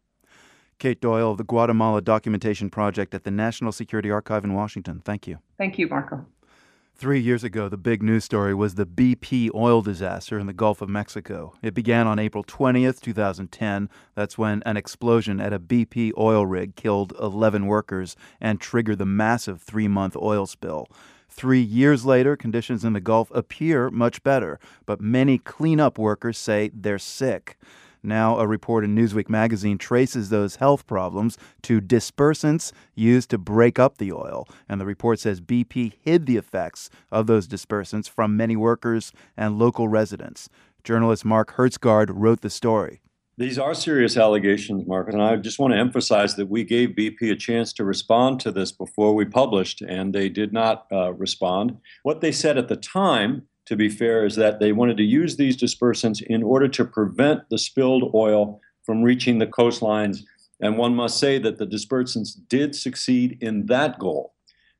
Kate 0.78 1.00
Doyle 1.00 1.30
of 1.30 1.38
the 1.38 1.44
Guatemala 1.44 2.00
Documentation 2.00 2.68
Project 2.68 3.14
at 3.14 3.22
the 3.22 3.30
National 3.30 3.70
Security 3.70 4.10
Archive 4.10 4.42
in 4.42 4.52
Washington. 4.52 5.00
Thank 5.04 5.28
you. 5.28 5.38
Thank 5.56 5.78
you, 5.78 5.86
Marco. 5.86 6.26
Three 6.94 7.20
years 7.20 7.42
ago, 7.42 7.68
the 7.68 7.76
big 7.76 8.00
news 8.00 8.24
story 8.24 8.54
was 8.54 8.76
the 8.76 8.86
BP 8.86 9.50
oil 9.54 9.82
disaster 9.82 10.38
in 10.38 10.46
the 10.46 10.52
Gulf 10.52 10.80
of 10.80 10.88
Mexico. 10.88 11.52
It 11.60 11.74
began 11.74 12.06
on 12.06 12.20
April 12.20 12.44
20th, 12.44 13.00
2010. 13.00 13.88
That's 14.14 14.38
when 14.38 14.62
an 14.64 14.76
explosion 14.76 15.40
at 15.40 15.52
a 15.52 15.58
BP 15.58 16.12
oil 16.16 16.46
rig 16.46 16.76
killed 16.76 17.12
11 17.18 17.66
workers 17.66 18.14
and 18.40 18.60
triggered 18.60 18.98
the 18.98 19.06
massive 19.06 19.60
three 19.60 19.88
month 19.88 20.16
oil 20.16 20.46
spill. 20.46 20.86
Three 21.28 21.62
years 21.62 22.04
later, 22.04 22.36
conditions 22.36 22.84
in 22.84 22.92
the 22.92 23.00
Gulf 23.00 23.32
appear 23.34 23.90
much 23.90 24.22
better, 24.22 24.60
but 24.86 25.00
many 25.00 25.38
cleanup 25.38 25.98
workers 25.98 26.38
say 26.38 26.70
they're 26.72 26.98
sick. 26.98 27.58
Now, 28.02 28.38
a 28.38 28.46
report 28.46 28.84
in 28.84 28.96
Newsweek 28.96 29.28
magazine 29.28 29.78
traces 29.78 30.28
those 30.28 30.56
health 30.56 30.86
problems 30.86 31.38
to 31.62 31.80
dispersants 31.80 32.72
used 32.94 33.30
to 33.30 33.38
break 33.38 33.78
up 33.78 33.98
the 33.98 34.12
oil. 34.12 34.48
And 34.68 34.80
the 34.80 34.86
report 34.86 35.20
says 35.20 35.40
BP 35.40 35.92
hid 36.00 36.26
the 36.26 36.36
effects 36.36 36.90
of 37.12 37.26
those 37.26 37.46
dispersants 37.46 38.08
from 38.08 38.36
many 38.36 38.56
workers 38.56 39.12
and 39.36 39.58
local 39.58 39.86
residents. 39.86 40.48
Journalist 40.82 41.24
Mark 41.24 41.54
Hertsgaard 41.54 42.10
wrote 42.12 42.40
the 42.40 42.50
story. 42.50 43.02
These 43.38 43.58
are 43.58 43.72
serious 43.72 44.18
allegations, 44.18 44.86
Marcus, 44.86 45.14
and 45.14 45.22
I 45.22 45.36
just 45.36 45.58
want 45.58 45.72
to 45.72 45.78
emphasize 45.78 46.36
that 46.36 46.50
we 46.50 46.64
gave 46.64 46.90
BP 46.90 47.30
a 47.30 47.36
chance 47.36 47.72
to 47.74 47.84
respond 47.84 48.40
to 48.40 48.52
this 48.52 48.72
before 48.72 49.14
we 49.14 49.24
published, 49.24 49.80
and 49.80 50.14
they 50.14 50.28
did 50.28 50.52
not 50.52 50.86
uh, 50.92 51.14
respond. 51.14 51.78
What 52.02 52.20
they 52.20 52.30
said 52.30 52.58
at 52.58 52.68
the 52.68 52.76
time, 52.76 53.46
to 53.66 53.76
be 53.76 53.88
fair, 53.88 54.24
is 54.24 54.36
that 54.36 54.60
they 54.60 54.72
wanted 54.72 54.96
to 54.96 55.04
use 55.04 55.36
these 55.36 55.56
dispersants 55.56 56.22
in 56.22 56.42
order 56.42 56.68
to 56.68 56.84
prevent 56.84 57.48
the 57.48 57.58
spilled 57.58 58.10
oil 58.14 58.60
from 58.84 59.02
reaching 59.02 59.38
the 59.38 59.46
coastlines. 59.46 60.24
And 60.60 60.78
one 60.78 60.94
must 60.94 61.18
say 61.18 61.38
that 61.38 61.58
the 61.58 61.66
dispersants 61.66 62.36
did 62.48 62.74
succeed 62.74 63.38
in 63.40 63.66
that 63.66 63.98
goal. 63.98 64.34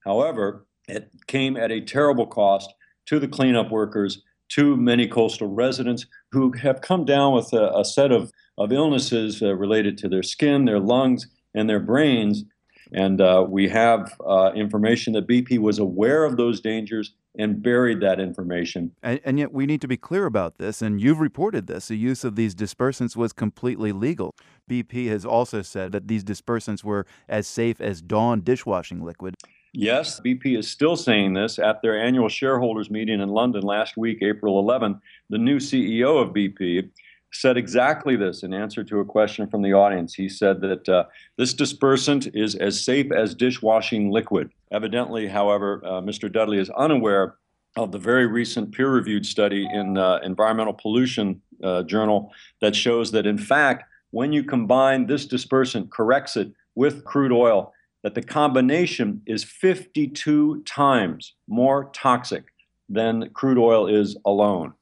However, 0.05 0.67
it 0.89 1.11
came 1.27 1.57
at 1.57 1.71
a 1.71 1.81
terrible 1.81 2.27
cost 2.27 2.73
to 3.07 3.19
the 3.19 3.29
cleanup 3.29 3.71
workers, 3.71 4.23
to 4.51 4.77
many 4.77 5.09
coastal 5.09 5.49
residents 5.49 6.07
who 6.31 6.53
have 6.53 6.83
come 6.83 7.05
down 7.05 7.33
with 7.33 7.53
a, 7.53 7.73
a 7.75 7.85
set 7.85 8.13
of 8.13 8.31
of 8.59 8.73
illnesses 8.73 9.43
uh, 9.43 9.55
related 9.55 9.97
to 9.99 10.09
their 10.09 10.23
skin, 10.23 10.65
their 10.65 10.81
lungs, 10.81 11.27
and 11.55 11.69
their 11.69 11.81
brains. 11.81 12.45
And 12.93 13.21
uh, 13.21 13.47
we 13.49 13.69
have 13.69 14.13
uh, 14.27 14.53
information 14.55 15.15
that 15.15 15.27
BP 15.27 15.59
was 15.59 15.79
aware 15.79 16.25
of 16.25 16.37
those 16.37 16.61
dangers 16.61 17.15
and 17.39 17.63
buried 17.63 18.01
that 18.01 18.21
information. 18.21 18.93
And, 19.03 19.21
and, 19.25 19.39
yet, 19.39 19.53
we 19.53 19.65
need 19.65 19.81
to 19.81 19.89
be 19.89 19.97
clear 19.97 20.27
about 20.27 20.59
this, 20.59 20.83
and 20.83 21.01
you've 21.01 21.21
reported 21.21 21.67
this. 21.67 21.89
The 21.89 21.97
use 21.97 22.25
of 22.25 22.37
these 22.37 22.55
dispersants 22.55 23.17
was 23.17 23.33
completely 23.33 23.93
legal. 23.93 24.35
BP 24.69 25.09
has 25.09 25.25
also 25.25 25.63
said 25.63 25.93
that 25.93 26.09
these 26.09 26.23
dispersants 26.25 26.85
were 26.85 27.07
as 27.29 27.47
safe 27.47 27.81
as 27.81 28.03
Dawn 28.03 28.43
dishwashing 28.43 29.03
liquid. 29.03 29.37
Yes, 29.73 30.21
BP 30.21 30.59
is 30.59 30.71
still 30.71 30.97
saying 30.97 31.33
this. 31.33 31.59
At 31.59 31.81
their 31.81 31.99
annual 31.99 32.29
shareholders 32.29 32.91
meeting 32.91 33.23
in 33.23 33.31
London 33.31 33.63
last 33.63 33.97
week, 33.97 34.19
April 34.21 34.59
11, 34.59 35.01
the 35.31 35.39
new 35.39 35.59
CEO 35.59 36.21
of 36.23 36.35
BP 36.35 36.91
said 37.33 37.57
exactly 37.57 38.15
this 38.17 38.43
in 38.43 38.53
answer 38.53 38.85
to 38.85 39.01
a 39.01 39.05
question 39.05 39.49
from 39.49 39.63
the 39.63 39.73
audience. 39.73 40.15
He 40.15 40.29
said 40.29 40.61
that 40.61 40.89
uh, 40.89 41.05
this 41.39 41.55
dispersant 41.55 42.31
is 42.35 42.55
as 42.55 42.85
safe 42.85 43.11
as 43.11 43.35
dishwashing 43.35 44.11
liquid. 44.11 44.51
Evidently, 44.71 45.27
however, 45.27 45.83
uh, 45.85 46.01
Mr. 46.01 46.31
Dudley 46.31 46.59
is 46.59 46.71
unaware 46.71 47.37
of 47.77 47.91
the 47.91 47.99
very 47.99 48.27
recent 48.27 48.73
peer 48.73 48.91
reviewed 48.91 49.25
study 49.25 49.67
in 49.73 49.97
uh, 49.97 50.19
Environmental 50.23 50.75
Pollution 50.75 51.41
uh, 51.63 51.83
Journal 51.85 52.31
that 52.61 52.77
shows 52.77 53.11
that, 53.13 53.27
in 53.27 53.39
fact, 53.39 53.85
when 54.11 54.33
you 54.33 54.45
combine 54.45 55.07
this 55.07 55.27
dispersant, 55.27 55.89
Corexit 55.89 56.53
with 56.75 57.05
crude 57.05 57.33
oil, 57.33 57.73
that 58.03 58.15
the 58.15 58.23
combination 58.23 59.23
is 59.27 59.45
52 59.45 60.63
times 60.65 61.35
more 61.49 61.91
toxic 61.95 62.45
than 62.89 63.31
crude 63.31 63.59
oil 63.59 63.87
is 63.87 64.17
alone. 64.27 64.75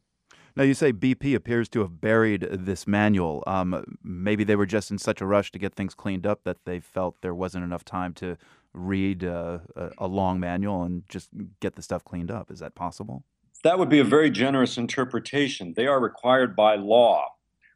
Now, 0.60 0.66
you 0.66 0.74
say 0.74 0.92
BP 0.92 1.34
appears 1.34 1.70
to 1.70 1.80
have 1.80 2.02
buried 2.02 2.46
this 2.50 2.86
manual. 2.86 3.42
Um, 3.46 3.96
maybe 4.04 4.44
they 4.44 4.56
were 4.56 4.66
just 4.66 4.90
in 4.90 4.98
such 4.98 5.22
a 5.22 5.26
rush 5.26 5.50
to 5.52 5.58
get 5.58 5.74
things 5.74 5.94
cleaned 5.94 6.26
up 6.26 6.44
that 6.44 6.58
they 6.66 6.80
felt 6.80 7.22
there 7.22 7.34
wasn't 7.34 7.64
enough 7.64 7.82
time 7.82 8.12
to 8.16 8.36
read 8.74 9.24
uh, 9.24 9.60
a 9.96 10.06
long 10.06 10.38
manual 10.38 10.82
and 10.82 11.04
just 11.08 11.30
get 11.60 11.76
the 11.76 11.82
stuff 11.82 12.04
cleaned 12.04 12.30
up. 12.30 12.50
Is 12.50 12.58
that 12.58 12.74
possible? 12.74 13.24
That 13.64 13.78
would 13.78 13.88
be 13.88 14.00
a 14.00 14.04
very 14.04 14.28
generous 14.28 14.76
interpretation. 14.76 15.72
They 15.78 15.86
are 15.86 15.98
required 15.98 16.54
by 16.54 16.76
law. 16.76 17.28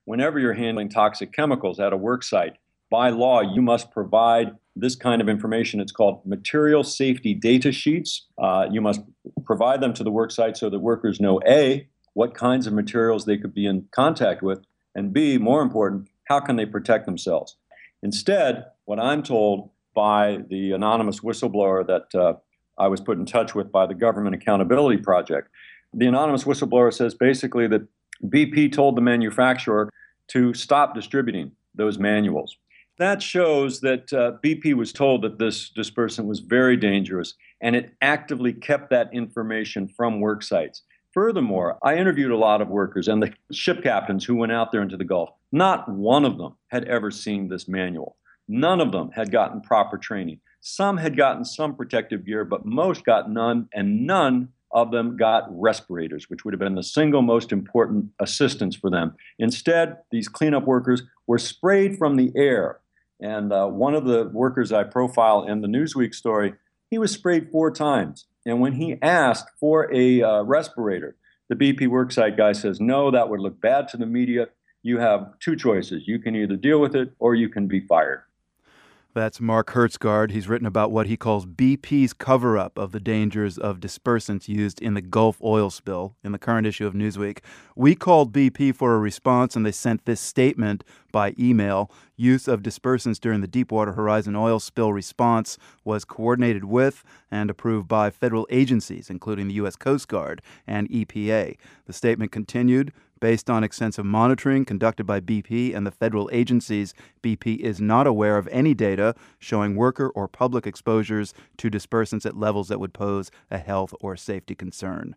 Whenever 0.05 0.38
you're 0.38 0.53
handling 0.53 0.90
toxic 0.90 1.33
chemicals 1.33 1.81
at 1.81 1.94
a 1.94 1.97
work 1.97 2.23
site, 2.23 2.59
by 2.90 3.09
law, 3.09 3.40
you 3.40 3.62
must 3.62 3.92
provide 3.92 4.59
this 4.77 4.94
kind 4.94 5.23
of 5.23 5.29
information. 5.31 5.81
It's 5.81 5.90
called 5.90 6.20
material 6.27 6.85
safety 6.85 7.33
data 7.33 7.73
sheets. 7.73 8.27
Uh, 8.37 8.66
you 8.70 8.83
must 8.83 9.01
provide 9.47 9.81
them 9.81 9.94
to 9.94 10.05
the 10.05 10.11
work 10.11 10.31
site 10.31 10.59
so 10.59 10.68
that 10.68 10.81
workers 10.81 11.18
know 11.18 11.40
A, 11.47 11.88
what 12.14 12.35
kinds 12.35 12.66
of 12.66 12.72
materials 12.72 13.24
they 13.24 13.37
could 13.37 13.55
be 13.55 13.66
in 13.66 13.87
contact 13.90 14.42
with, 14.42 14.64
and 14.94 15.12
B, 15.12 15.38
more 15.38 15.62
important, 15.62 16.09
how 16.24 16.40
can 16.40 16.57
they 16.57 16.66
protect 16.66 17.07
themselves? 17.07 17.57
Instead, 18.03 18.64
what 18.87 18.98
I'm 18.98 19.22
told 19.22 19.70
by 19.94 20.38
the 20.48 20.72
anonymous 20.72 21.20
whistleblower 21.20 21.87
that 21.87 22.18
uh, 22.18 22.35
I 22.79 22.88
was 22.88 23.00
put 23.00 23.18
in 23.18 23.27
touch 23.27 23.55
with 23.55 23.70
by 23.70 23.87
the 23.87 23.94
Government 23.94 24.35
Accountability 24.35 24.98
Project, 24.98 25.48
the 25.92 26.07
anonymous 26.07 26.44
whistleblower 26.44 26.92
says 26.92 27.14
basically 27.14 27.66
that 27.68 27.87
BP 28.24 28.72
told 28.72 28.96
the 28.96 29.00
manufacturer 29.00 29.90
to 30.29 30.55
stop 30.55 30.94
distributing 30.94 31.53
those 31.74 31.98
manuals. 31.98 32.57
That 32.98 33.22
shows 33.22 33.81
that 33.81 34.12
uh, 34.12 34.33
BP 34.44 34.74
was 34.74 34.92
told 34.92 35.22
that 35.22 35.38
this 35.38 35.70
dispersant 35.77 36.27
was 36.27 36.40
very 36.40 36.77
dangerous 36.77 37.35
and 37.61 37.74
it 37.74 37.92
actively 38.00 38.53
kept 38.53 38.90
that 38.90 39.11
information 39.12 39.88
from 39.88 40.20
work 40.20 40.42
sites. 40.42 40.83
Furthermore, 41.14 41.79
I 41.81 41.96
interviewed 41.96 42.33
a 42.33 42.37
lot 42.37 42.61
of 42.61 42.68
workers 42.68 43.07
and 43.07 43.22
the 43.22 43.33
ship 43.53 43.85
captains 43.85 44.24
who 44.24 44.35
went 44.35 44.50
out 44.50 44.72
there 44.72 44.83
into 44.83 44.96
the 44.96 45.05
Gulf. 45.05 45.31
Not 45.53 45.88
one 45.88 46.24
of 46.24 46.38
them 46.38 46.57
had 46.72 46.85
ever 46.87 47.12
seen 47.12 47.48
this 47.48 47.68
manual. 47.68 48.16
None 48.48 48.81
of 48.81 48.90
them 48.90 49.12
had 49.12 49.31
gotten 49.31 49.61
proper 49.61 49.96
training. 49.96 50.40
Some 50.61 50.96
had 50.96 51.16
gotten 51.16 51.44
some 51.44 51.77
protective 51.77 52.27
gear, 52.27 52.44
but 52.44 52.66
most 52.66 53.05
got 53.05 53.31
none, 53.31 53.68
and 53.72 54.05
none 54.09 54.48
of 54.72 54.90
them 54.90 55.16
got 55.16 55.46
respirators, 55.50 56.29
which 56.29 56.44
would 56.44 56.53
have 56.53 56.59
been 56.59 56.74
the 56.74 56.83
single 56.83 57.22
most 57.22 57.53
important 57.53 58.07
assistance 58.18 58.74
for 58.74 58.90
them. 58.90 59.14
Instead, 59.38 59.98
these 60.11 60.27
cleanup 60.27 60.64
workers 60.64 61.05
were 61.29 61.38
sprayed 61.38 61.96
from 61.96 62.16
the 62.16 62.33
air. 62.35 62.81
And 63.20 63.53
uh, 63.53 63.68
one 63.68 63.94
of 63.94 64.05
the 64.05 64.31
workers 64.33 64.72
I 64.72 64.83
profile 64.83 65.44
in 65.44 65.61
the 65.61 65.68
Newsweek 65.68 66.12
story, 66.12 66.55
he 66.90 66.98
was 66.98 67.12
sprayed 67.12 67.53
four 67.53 67.70
times. 67.70 68.27
And 68.46 68.61
when 68.61 68.72
he 68.72 68.98
asked 69.00 69.50
for 69.59 69.92
a 69.92 70.22
uh, 70.22 70.42
respirator, 70.42 71.16
the 71.48 71.57
BP 71.57 71.88
worksite 71.88 72.37
guy 72.37 72.52
says, 72.52 72.80
no, 72.80 73.11
that 73.11 73.28
would 73.28 73.40
look 73.40 73.61
bad 73.61 73.88
to 73.88 73.96
the 73.96 74.07
media. 74.07 74.48
You 74.83 74.98
have 74.98 75.38
two 75.40 75.57
choices. 75.57 76.04
You 76.07 76.18
can 76.18 76.37
either 76.37 76.57
deal 76.57 76.80
with 76.80 76.94
it 76.94 77.12
or 77.18 77.35
you 77.35 77.48
can 77.48 77.68
be 77.68 77.80
fired. 77.80 78.22
That's 79.14 79.40
Mark 79.40 79.68
Hertsgaard. 79.70 80.33
He's 80.33 80.48
written 80.48 80.66
about 80.66 80.90
what 80.90 81.07
he 81.07 81.16
calls 81.16 81.46
BP's 81.46 82.12
cover 82.12 82.59
up 82.59 82.77
of 82.77 82.90
the 82.90 82.98
dangers 82.98 83.57
of 83.57 83.79
dispersants 83.79 84.48
used 84.48 84.83
in 84.83 84.94
the 84.94 85.00
Gulf 85.00 85.40
oil 85.40 85.70
spill 85.70 86.16
in 86.24 86.33
the 86.33 86.38
current 86.38 86.66
issue 86.66 86.85
of 86.85 86.94
Newsweek. 86.94 87.38
We 87.77 87.94
called 87.94 88.33
BP 88.33 88.74
for 88.74 88.92
a 88.92 88.98
response, 88.98 89.55
and 89.55 89.64
they 89.64 89.70
sent 89.70 90.05
this 90.05 90.20
statement 90.20 90.83
by 91.12 91.33
email. 91.38 91.92
Use 92.16 92.48
of 92.48 92.61
dispersants 92.62 93.20
during 93.20 93.40
the 93.40 93.46
Deepwater 93.46 93.92
Horizon 93.92 94.35
oil 94.35 94.59
spill 94.59 94.92
response 94.92 95.59
was 95.85 96.05
coordinated 96.05 96.64
with 96.64 97.05
and 97.31 97.50
approved 97.50 97.87
by 97.87 98.11
federal 98.11 98.48
agencies, 98.50 99.11
including 99.11 99.46
the 99.46 99.55
U.S. 99.55 99.77
Coast 99.77 100.09
Guard 100.09 100.42
and 100.66 100.88
EPA. 100.90 101.57
The 101.87 101.92
statement 101.92 102.33
continued 102.33 102.92
Based 103.25 103.49
on 103.49 103.65
extensive 103.65 104.05
monitoring 104.05 104.67
conducted 104.67 105.07
by 105.07 105.19
BP 105.19 105.75
and 105.75 105.87
the 105.87 105.91
federal 105.91 106.29
agencies, 106.31 106.93
BP 107.23 107.57
is 107.57 107.81
not 107.81 108.07
aware 108.07 108.37
of 108.37 108.47
any 108.49 108.75
data 108.75 109.15
showing 109.39 109.77
worker 109.77 110.11
or 110.11 110.29
public 110.29 110.67
exposures 110.67 111.33
to 111.57 111.71
dispersants 111.71 112.27
at 112.27 112.37
levels 112.37 112.69
that 112.69 112.81
would 112.81 112.93
pose 112.93 113.31
a 113.51 113.57
health 113.57 113.95
or 114.03 114.15
safety 114.15 114.55
concern. 114.55 115.17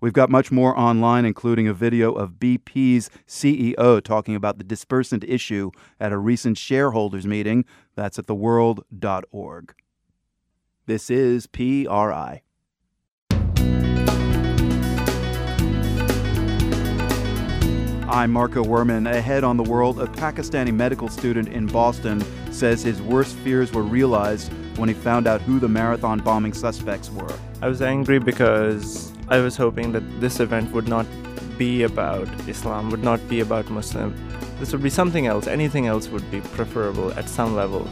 We've 0.00 0.12
got 0.12 0.30
much 0.30 0.50
more 0.50 0.76
online, 0.76 1.24
including 1.24 1.68
a 1.68 1.72
video 1.72 2.10
of 2.10 2.40
BP's 2.40 3.08
CEO 3.28 4.02
talking 4.02 4.34
about 4.34 4.58
the 4.58 4.64
dispersant 4.64 5.22
issue 5.22 5.70
at 6.00 6.10
a 6.10 6.18
recent 6.18 6.58
shareholders 6.58 7.24
meeting. 7.24 7.66
That's 7.94 8.18
at 8.18 8.26
theworld.org. 8.26 9.74
This 10.86 11.08
is 11.08 11.46
PRI. 11.46 12.42
I'm 18.08 18.32
Marco 18.32 18.62
Werman. 18.62 19.10
Ahead 19.10 19.44
on 19.44 19.56
the 19.56 19.62
world, 19.62 19.98
a 19.98 20.06
Pakistani 20.06 20.74
medical 20.74 21.08
student 21.08 21.48
in 21.48 21.66
Boston 21.66 22.22
says 22.52 22.82
his 22.82 23.00
worst 23.00 23.34
fears 23.36 23.72
were 23.72 23.82
realized 23.82 24.52
when 24.76 24.90
he 24.90 24.94
found 24.94 25.26
out 25.26 25.40
who 25.40 25.58
the 25.58 25.68
marathon 25.68 26.18
bombing 26.18 26.52
suspects 26.52 27.10
were. 27.10 27.32
I 27.62 27.68
was 27.68 27.80
angry 27.80 28.18
because 28.18 29.10
I 29.28 29.38
was 29.38 29.56
hoping 29.56 29.90
that 29.92 30.02
this 30.20 30.38
event 30.40 30.70
would 30.72 30.86
not 30.86 31.06
be 31.56 31.84
about 31.84 32.28
Islam, 32.46 32.90
would 32.90 33.02
not 33.02 33.26
be 33.26 33.40
about 33.40 33.70
Muslim. 33.70 34.14
This 34.60 34.72
would 34.72 34.82
be 34.82 34.90
something 34.90 35.26
else. 35.26 35.46
Anything 35.46 35.86
else 35.86 36.08
would 36.08 36.30
be 36.30 36.42
preferable 36.42 37.10
at 37.14 37.26
some 37.26 37.56
level. 37.56 37.88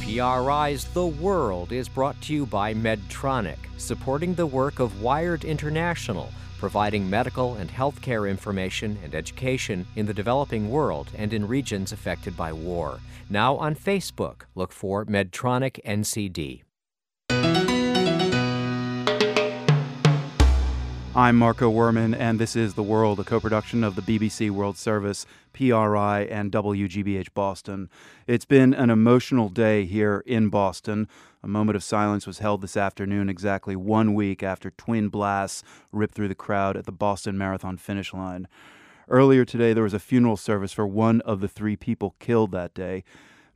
PRI's 0.00 0.84
The 0.84 1.06
World 1.06 1.70
is 1.70 1.86
brought 1.86 2.18
to 2.22 2.32
you 2.32 2.46
by 2.46 2.72
Medtronic, 2.72 3.58
supporting 3.76 4.34
the 4.34 4.46
work 4.46 4.78
of 4.78 5.02
Wired 5.02 5.44
International 5.44 6.32
providing 6.58 7.08
medical 7.08 7.54
and 7.54 7.70
healthcare 7.70 8.28
information 8.28 8.98
and 9.02 9.14
education 9.14 9.86
in 9.96 10.06
the 10.06 10.14
developing 10.14 10.70
world 10.70 11.10
and 11.16 11.32
in 11.32 11.46
regions 11.46 11.92
affected 11.92 12.36
by 12.36 12.52
war. 12.52 13.00
Now 13.28 13.56
on 13.56 13.74
Facebook, 13.74 14.42
look 14.54 14.72
for 14.72 15.04
Medtronic 15.04 15.80
NCD. 15.84 16.62
I'm 21.16 21.36
Marco 21.36 21.72
Werman, 21.72 22.14
and 22.14 22.38
this 22.38 22.54
is 22.54 22.74
The 22.74 22.82
World, 22.82 23.18
a 23.18 23.24
co 23.24 23.40
production 23.40 23.82
of 23.82 23.96
the 23.96 24.02
BBC 24.02 24.50
World 24.50 24.76
Service, 24.76 25.24
PRI, 25.54 26.28
and 26.30 26.52
WGBH 26.52 27.32
Boston. 27.32 27.88
It's 28.26 28.44
been 28.44 28.74
an 28.74 28.90
emotional 28.90 29.48
day 29.48 29.86
here 29.86 30.22
in 30.26 30.50
Boston. 30.50 31.08
A 31.42 31.48
moment 31.48 31.74
of 31.74 31.82
silence 31.82 32.26
was 32.26 32.40
held 32.40 32.60
this 32.60 32.76
afternoon, 32.76 33.30
exactly 33.30 33.74
one 33.74 34.12
week 34.12 34.42
after 34.42 34.72
twin 34.72 35.08
blasts 35.08 35.64
ripped 35.90 36.14
through 36.14 36.28
the 36.28 36.34
crowd 36.34 36.76
at 36.76 36.84
the 36.84 36.92
Boston 36.92 37.38
Marathon 37.38 37.78
finish 37.78 38.12
line. 38.12 38.46
Earlier 39.08 39.46
today, 39.46 39.72
there 39.72 39.84
was 39.84 39.94
a 39.94 39.98
funeral 39.98 40.36
service 40.36 40.74
for 40.74 40.86
one 40.86 41.22
of 41.22 41.40
the 41.40 41.48
three 41.48 41.76
people 41.76 42.14
killed 42.18 42.52
that 42.52 42.74
day. 42.74 43.04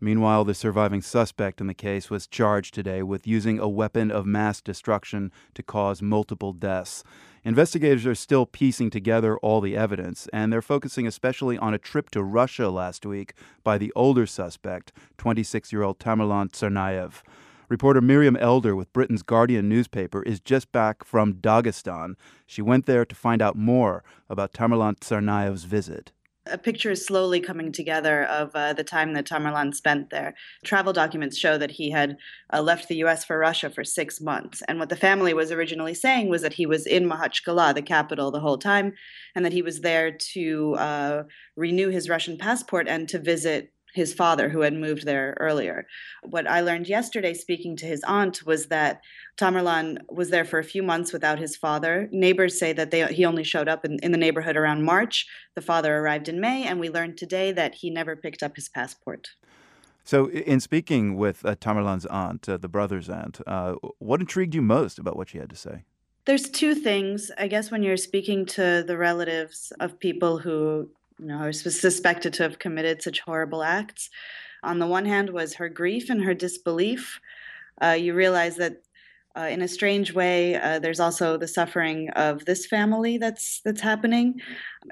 Meanwhile, 0.00 0.44
the 0.44 0.54
surviving 0.54 1.02
suspect 1.02 1.60
in 1.60 1.66
the 1.66 1.74
case 1.74 2.08
was 2.08 2.26
charged 2.26 2.72
today 2.72 3.02
with 3.02 3.26
using 3.26 3.58
a 3.58 3.68
weapon 3.68 4.10
of 4.10 4.24
mass 4.24 4.62
destruction 4.62 5.30
to 5.54 5.62
cause 5.62 6.00
multiple 6.00 6.54
deaths. 6.54 7.04
Investigators 7.44 8.06
are 8.06 8.14
still 8.14 8.46
piecing 8.46 8.88
together 8.88 9.36
all 9.38 9.60
the 9.60 9.76
evidence, 9.76 10.26
and 10.32 10.50
they're 10.50 10.62
focusing 10.62 11.06
especially 11.06 11.58
on 11.58 11.74
a 11.74 11.78
trip 11.78 12.10
to 12.10 12.22
Russia 12.22 12.70
last 12.70 13.04
week 13.04 13.34
by 13.62 13.76
the 13.76 13.92
older 13.94 14.26
suspect, 14.26 14.92
26 15.18 15.70
year 15.70 15.82
old 15.82 15.98
Tamerlan 15.98 16.50
Tsarnaev. 16.50 17.22
Reporter 17.68 18.00
Miriam 18.00 18.36
Elder 18.36 18.74
with 18.74 18.92
Britain's 18.92 19.22
Guardian 19.22 19.68
newspaper 19.68 20.22
is 20.22 20.40
just 20.40 20.72
back 20.72 21.04
from 21.04 21.34
Dagestan. 21.34 22.14
She 22.46 22.62
went 22.62 22.86
there 22.86 23.04
to 23.04 23.14
find 23.14 23.40
out 23.40 23.56
more 23.56 24.02
about 24.28 24.52
Tamerlan 24.52 24.98
Tsarnaev's 24.98 25.64
visit 25.64 26.10
a 26.50 26.58
picture 26.58 26.90
is 26.90 27.04
slowly 27.04 27.40
coming 27.40 27.72
together 27.72 28.24
of 28.24 28.50
uh, 28.54 28.72
the 28.72 28.84
time 28.84 29.14
that 29.14 29.26
Tamerlan 29.26 29.74
spent 29.74 30.10
there. 30.10 30.34
Travel 30.64 30.92
documents 30.92 31.38
show 31.38 31.58
that 31.58 31.70
he 31.70 31.90
had 31.90 32.16
uh, 32.52 32.62
left 32.62 32.88
the 32.88 32.96
U.S. 32.96 33.24
for 33.24 33.38
Russia 33.38 33.70
for 33.70 33.84
six 33.84 34.20
months. 34.20 34.62
And 34.68 34.78
what 34.78 34.88
the 34.88 34.96
family 34.96 35.34
was 35.34 35.50
originally 35.52 35.94
saying 35.94 36.28
was 36.28 36.42
that 36.42 36.54
he 36.54 36.66
was 36.66 36.86
in 36.86 37.08
Makhachkala, 37.08 37.74
the 37.74 37.82
capital, 37.82 38.30
the 38.30 38.40
whole 38.40 38.58
time, 38.58 38.92
and 39.34 39.44
that 39.44 39.52
he 39.52 39.62
was 39.62 39.80
there 39.80 40.10
to 40.10 40.74
uh, 40.74 41.22
renew 41.56 41.88
his 41.88 42.08
Russian 42.08 42.36
passport 42.36 42.88
and 42.88 43.08
to 43.08 43.18
visit 43.18 43.72
his 43.94 44.14
father, 44.14 44.48
who 44.48 44.61
had 44.61 44.74
moved 44.74 45.05
there 45.05 45.37
earlier. 45.40 45.87
What 46.22 46.46
I 46.46 46.61
learned 46.61 46.88
yesterday, 46.88 47.35
speaking 47.35 47.76
to 47.76 47.87
his 47.87 48.03
aunt, 48.05 48.44
was 48.44 48.66
that 48.66 49.00
Tamerlan 49.37 49.98
was 50.09 50.31
there 50.31 50.44
for 50.44 50.59
a 50.59 50.64
few 50.64 50.83
months 50.83 51.12
without 51.12 51.38
his 51.38 51.57
father. 51.57 52.09
Neighbors 52.12 52.59
say 52.59 52.72
that 52.72 52.90
they, 52.90 53.07
he 53.12 53.24
only 53.24 53.44
showed 53.44 53.68
up 53.68 53.85
in, 53.85 53.98
in 54.03 54.12
the 54.12 54.18
neighborhood 54.18 54.57
around 54.57 54.85
March. 54.85 55.26
The 55.55 55.62
father 55.62 55.96
arrived 55.96 56.29
in 56.29 56.40
May, 56.40 56.64
and 56.66 56.79
we 56.79 56.90
learned 56.90 57.16
today 57.16 57.53
that 57.53 57.76
he 57.76 57.90
never 57.90 58.16
picked 58.16 58.42
up 58.42 58.57
his 58.57 58.68
passport. 58.68 59.29
So, 60.05 60.29
in 60.31 60.61
speaking 60.61 61.16
with 61.16 61.44
uh, 61.44 61.57
Tamerlan's 61.57 62.07
aunt, 62.07 62.48
uh, 62.48 62.57
the 62.57 62.68
brother's 62.68 63.09
aunt, 63.09 63.40
uh, 63.46 63.74
what 63.98 64.20
intrigued 64.20 64.55
you 64.55 64.62
most 64.62 64.98
about 64.98 65.16
what 65.16 65.29
she 65.29 65.38
had 65.38 65.50
to 65.50 65.57
say? 65.57 65.85
There's 66.24 66.48
two 66.48 66.74
things. 66.74 67.31
I 67.38 67.48
guess 67.48 67.70
when 67.70 67.83
you're 67.83 67.96
speaking 67.96 68.44
to 68.46 68.85
the 68.87 68.96
relatives 68.96 69.72
of 69.81 69.98
people 69.98 70.38
who 70.38 70.90
you 71.20 71.26
know, 71.26 71.38
are 71.38 71.52
suspected 71.52 72.33
to 72.35 72.42
have 72.44 72.59
committed 72.59 73.02
such 73.02 73.20
horrible 73.20 73.62
acts. 73.62 74.09
On 74.62 74.78
the 74.78 74.87
one 74.87 75.04
hand, 75.04 75.30
was 75.30 75.54
her 75.54 75.68
grief 75.68 76.11
and 76.11 76.24
her 76.24 76.35
disbelief. 76.35 77.20
Uh, 77.83 77.96
you 77.98 78.14
realize 78.14 78.56
that 78.56 78.83
uh, 79.37 79.42
in 79.42 79.62
a 79.62 79.68
strange 79.68 80.12
way, 80.12 80.56
uh, 80.56 80.78
there's 80.78 80.98
also 80.98 81.37
the 81.37 81.46
suffering 81.46 82.11
of 82.11 82.44
this 82.46 82.66
family 82.66 83.16
that's 83.16 83.61
that's 83.64 83.80
happening, 83.80 84.40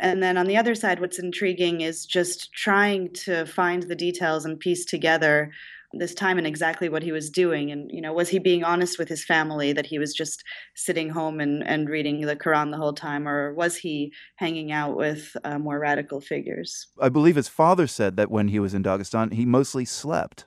and 0.01 0.23
then 0.23 0.39
on 0.39 0.47
the 0.47 0.57
other 0.57 0.75
side, 0.77 1.01
what's 1.01 1.19
intriguing 1.19 1.81
is 1.81 2.07
just 2.07 2.53
trying 2.53 3.13
to 3.13 3.45
find 3.47 3.83
the 3.83 3.97
details 3.97 4.45
and 4.45 4.61
piece 4.61 4.85
together 4.85 5.51
this 5.93 6.15
time 6.15 6.37
and 6.37 6.47
exactly 6.47 6.89
what 6.89 7.03
he 7.03 7.13
was 7.13 7.31
doing 7.31 7.71
and 7.71 7.91
you 7.93 8.01
know 8.01 8.13
was 8.13 8.29
he 8.29 8.39
being 8.39 8.63
honest 8.63 8.99
with 8.99 9.09
his 9.09 9.25
family 9.25 9.73
that 9.73 9.87
he 9.87 9.99
was 9.99 10.13
just 10.13 10.45
sitting 10.75 11.09
home 11.09 11.41
and, 11.41 11.67
and 11.67 11.89
reading 11.89 12.21
the 12.21 12.37
quran 12.37 12.71
the 12.71 12.77
whole 12.77 12.93
time 12.93 13.27
or 13.27 13.55
was 13.55 13.77
he 13.77 14.13
hanging 14.37 14.71
out 14.71 14.97
with 14.97 15.35
uh, 15.45 15.59
more 15.59 15.79
radical 15.79 16.21
figures 16.21 16.89
i 17.01 17.09
believe 17.09 17.37
his 17.37 17.49
father 17.49 17.87
said 17.87 18.17
that 18.17 18.31
when 18.31 18.49
he 18.49 18.59
was 18.59 18.75
in 18.75 18.83
dagestan 18.83 19.33
he 19.33 19.47
mostly 19.47 19.85
slept 19.85 20.45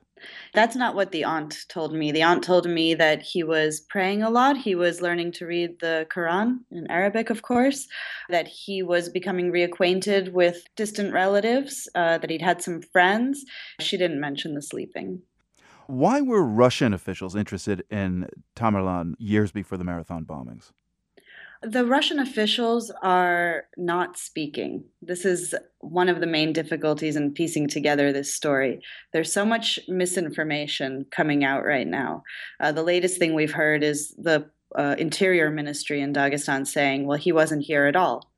that's 0.54 0.76
not 0.76 0.96
what 0.96 1.12
the 1.12 1.24
aunt 1.24 1.66
told 1.70 1.94
me. 1.94 2.12
The 2.12 2.24
aunt 2.24 2.44
told 2.44 2.68
me 2.68 2.94
that 2.96 3.22
he 3.22 3.44
was 3.44 3.80
praying 3.80 4.24
a 4.24 4.30
lot. 4.30 4.58
He 4.58 4.76
was 4.76 5.02
learning 5.02 5.32
to 5.34 5.46
read 5.46 5.80
the 5.80 6.08
Quran 6.14 6.60
in 6.72 6.90
Arabic, 6.90 7.30
of 7.30 7.42
course, 7.42 7.88
that 8.30 8.48
he 8.48 8.84
was 8.84 9.10
becoming 9.10 9.52
reacquainted 9.52 10.32
with 10.32 10.64
distant 10.76 11.14
relatives, 11.14 11.90
uh, 11.96 12.18
that 12.20 12.30
he'd 12.30 12.42
had 12.42 12.62
some 12.62 12.82
friends. 12.82 13.46
She 13.80 13.98
didn't 13.98 14.20
mention 14.20 14.54
the 14.54 14.62
sleeping. 14.62 15.22
Why 15.88 16.22
were 16.22 16.44
Russian 16.44 16.94
officials 16.94 17.36
interested 17.36 17.84
in 17.89 18.28
Tamerlan 18.56 19.15
years 19.17 19.52
before 19.52 19.78
the 19.78 19.84
marathon 19.84 20.26
bombings? 20.26 20.72
The 21.63 21.86
Russian 21.86 22.17
officials 22.17 22.91
are 23.04 23.65
not 23.78 24.17
speaking. 24.17 24.84
This 25.02 25.26
is 25.26 25.54
one 25.80 26.10
of 26.10 26.20
the 26.20 26.26
main 26.26 26.54
difficulties 26.54 27.15
in 27.15 27.34
piecing 27.34 27.67
together 27.67 28.12
this 28.12 28.34
story. 28.34 28.82
There's 29.13 29.32
so 29.32 29.46
much 29.46 29.80
misinformation 29.88 31.06
coming 31.12 31.44
out 31.44 31.63
right 31.63 31.86
now. 31.86 32.24
Uh, 32.60 32.72
the 32.72 32.82
latest 32.82 33.20
thing 33.20 33.36
we've 33.36 33.54
heard 33.54 33.84
is 33.84 34.15
the 34.17 34.50
uh, 34.76 34.96
Interior 34.98 35.52
Ministry 35.52 36.02
in 36.02 36.13
Dagestan 36.13 36.65
saying, 36.65 37.06
well, 37.06 37.20
he 37.20 37.32
wasn't 37.32 37.63
here 37.63 37.86
at 37.86 37.96
all, 37.96 38.32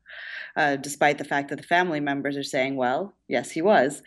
uh, 0.54 0.76
despite 0.76 1.16
the 1.16 1.24
fact 1.24 1.48
that 1.48 1.56
the 1.56 1.62
family 1.62 2.00
members 2.00 2.36
are 2.36 2.42
saying, 2.42 2.76
well, 2.76 3.14
yes, 3.26 3.50
he 3.52 3.62
was. 3.62 4.02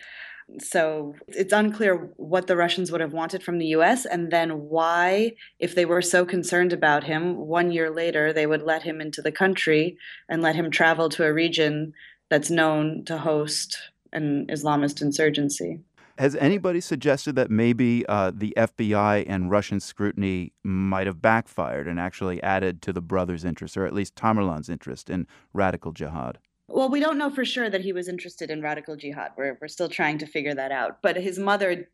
So 0.60 1.16
it's 1.28 1.54
unclear 1.54 2.10
what 2.16 2.48
the 2.48 2.56
Russians 2.56 2.92
would 2.92 3.02
have 3.02 3.14
wanted 3.14 3.44
from 3.44 3.58
the 3.58 3.68
US 3.68 4.06
and 4.06 4.32
then 4.32 4.70
why, 4.70 5.34
if 5.60 5.76
they 5.76 5.86
were 5.86 6.02
so 6.02 6.26
concerned 6.26 6.72
about 6.72 7.04
him, 7.04 7.36
one 7.36 7.72
year 7.72 7.90
later 7.90 8.32
they 8.32 8.48
would 8.48 8.62
let 8.62 8.84
him 8.84 9.02
into 9.02 9.22
the 9.22 9.32
country 9.32 9.98
and 10.30 10.42
let 10.42 10.56
him 10.56 10.72
travel 10.72 11.10
to 11.10 11.26
a 11.26 11.34
region 11.34 11.94
that's 12.30 12.50
known 12.50 13.04
to 13.06 13.18
host 13.18 13.78
an 14.14 14.48
Islamist 14.48 15.02
insurgency. 15.02 15.80
Has 16.18 16.36
anybody 16.36 16.82
suggested 16.82 17.36
that 17.36 17.52
maybe 17.52 18.04
uh, 18.08 18.32
the 18.34 18.54
FBI 18.58 19.26
and 19.28 19.52
Russian 19.52 19.80
scrutiny 19.80 20.52
might 20.64 21.06
have 21.06 21.22
backfired 21.22 21.88
and 21.88 22.00
actually 22.00 22.42
added 22.42 22.82
to 22.84 22.94
the 22.94 23.02
brothers' 23.02 23.46
interest, 23.46 23.78
or 23.78 23.86
at 23.86 23.94
least 23.94 24.16
Tamerlan's 24.16 24.68
interest 24.68 25.12
in 25.12 25.28
radical 25.54 25.92
jihad? 25.92 26.40
Well, 26.70 26.90
we 26.90 27.00
don't 27.00 27.18
know 27.18 27.30
for 27.30 27.46
sure 27.46 27.70
that 27.70 27.82
he 27.82 27.94
was 27.94 28.10
interested 28.10 28.52
in 28.52 28.62
radical 28.62 28.98
jihad. 28.98 29.32
We're, 29.38 29.58
we're 29.62 29.70
still 29.70 29.88
trying 29.88 30.18
to 30.18 30.28
figure 30.28 30.54
that 30.54 30.72
out. 30.72 31.02
But 31.02 31.16
his 31.16 31.40
mother 31.40 31.88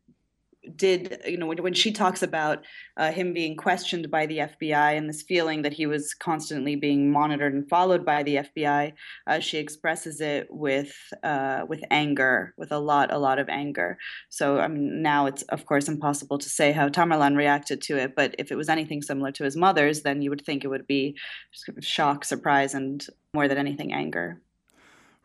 did, 0.76 1.20
you 1.26 1.36
know, 1.36 1.46
when, 1.46 1.62
when 1.62 1.74
she 1.74 1.92
talks 1.92 2.22
about 2.22 2.64
uh, 2.96 3.12
him 3.12 3.32
being 3.32 3.56
questioned 3.56 4.10
by 4.10 4.26
the 4.26 4.38
FBI 4.38 4.96
and 4.96 5.08
this 5.08 5.22
feeling 5.22 5.62
that 5.62 5.72
he 5.72 5.86
was 5.86 6.12
constantly 6.14 6.74
being 6.74 7.12
monitored 7.12 7.54
and 7.54 7.68
followed 7.68 8.04
by 8.04 8.22
the 8.22 8.36
FBI, 8.36 8.92
uh, 9.26 9.38
she 9.38 9.58
expresses 9.58 10.20
it 10.20 10.48
with 10.50 10.94
uh, 11.22 11.64
with 11.68 11.82
anger, 11.90 12.54
with 12.56 12.72
a 12.72 12.78
lot, 12.78 13.12
a 13.12 13.18
lot 13.18 13.38
of 13.38 13.48
anger. 13.48 13.96
So, 14.28 14.58
I 14.58 14.68
mean, 14.68 15.02
now 15.02 15.26
it's 15.26 15.42
of 15.44 15.66
course 15.66 15.88
impossible 15.88 16.38
to 16.38 16.48
say 16.48 16.72
how 16.72 16.88
Tamerlan 16.88 17.36
reacted 17.36 17.80
to 17.82 17.96
it. 17.96 18.16
But 18.16 18.34
if 18.38 18.50
it 18.50 18.56
was 18.56 18.68
anything 18.68 19.02
similar 19.02 19.32
to 19.32 19.44
his 19.44 19.56
mother's, 19.56 20.02
then 20.02 20.22
you 20.22 20.30
would 20.30 20.44
think 20.44 20.64
it 20.64 20.68
would 20.68 20.86
be 20.86 21.16
shock, 21.80 22.24
surprise, 22.24 22.74
and 22.74 23.06
more 23.34 23.48
than 23.48 23.58
anything, 23.58 23.92
anger. 23.92 24.40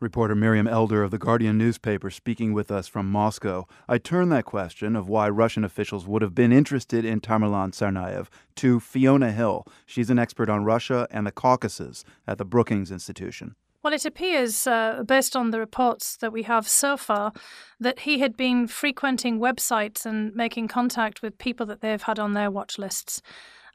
Reporter 0.02 0.34
Miriam 0.34 0.66
Elder 0.66 1.04
of 1.04 1.12
the 1.12 1.18
Guardian 1.18 1.58
newspaper 1.58 2.10
speaking 2.10 2.54
with 2.54 2.72
us 2.72 2.88
from 2.88 3.12
Moscow. 3.12 3.68
I 3.90 3.98
turn 3.98 4.30
that 4.30 4.46
question 4.46 4.96
of 4.96 5.10
why 5.10 5.28
Russian 5.28 5.66
officials 5.66 6.08
would 6.08 6.22
have 6.22 6.34
been 6.34 6.54
interested 6.54 7.04
in 7.04 7.20
Tamerlan 7.20 7.72
Tsarnaev 7.72 8.28
to 8.56 8.80
Fiona 8.80 9.34
Hill. 9.34 9.68
She's 9.86 10.10
an 10.10 10.18
expert 10.18 10.50
on 10.50 10.64
Russia 10.64 11.06
and 11.12 11.28
the 11.28 11.34
Caucasus 11.34 12.06
at 12.26 12.38
the 12.38 12.46
Brookings 12.46 12.92
Institution. 12.92 13.56
Well, 13.84 13.92
it 13.92 14.06
appears, 14.06 14.66
uh, 14.66 15.04
based 15.06 15.36
on 15.36 15.52
the 15.52 15.60
reports 15.60 16.16
that 16.18 16.32
we 16.32 16.44
have 16.44 16.66
so 16.66 16.96
far, 16.96 17.34
that 17.78 18.00
he 18.00 18.20
had 18.20 18.38
been 18.38 18.68
frequenting 18.68 19.38
websites 19.38 20.06
and 20.06 20.34
making 20.34 20.70
contact 20.70 21.22
with 21.22 21.38
people 21.38 21.66
that 21.66 21.82
they've 21.82 22.02
had 22.02 22.20
on 22.20 22.34
their 22.34 22.50
watch 22.50 22.78
lists. 22.78 23.22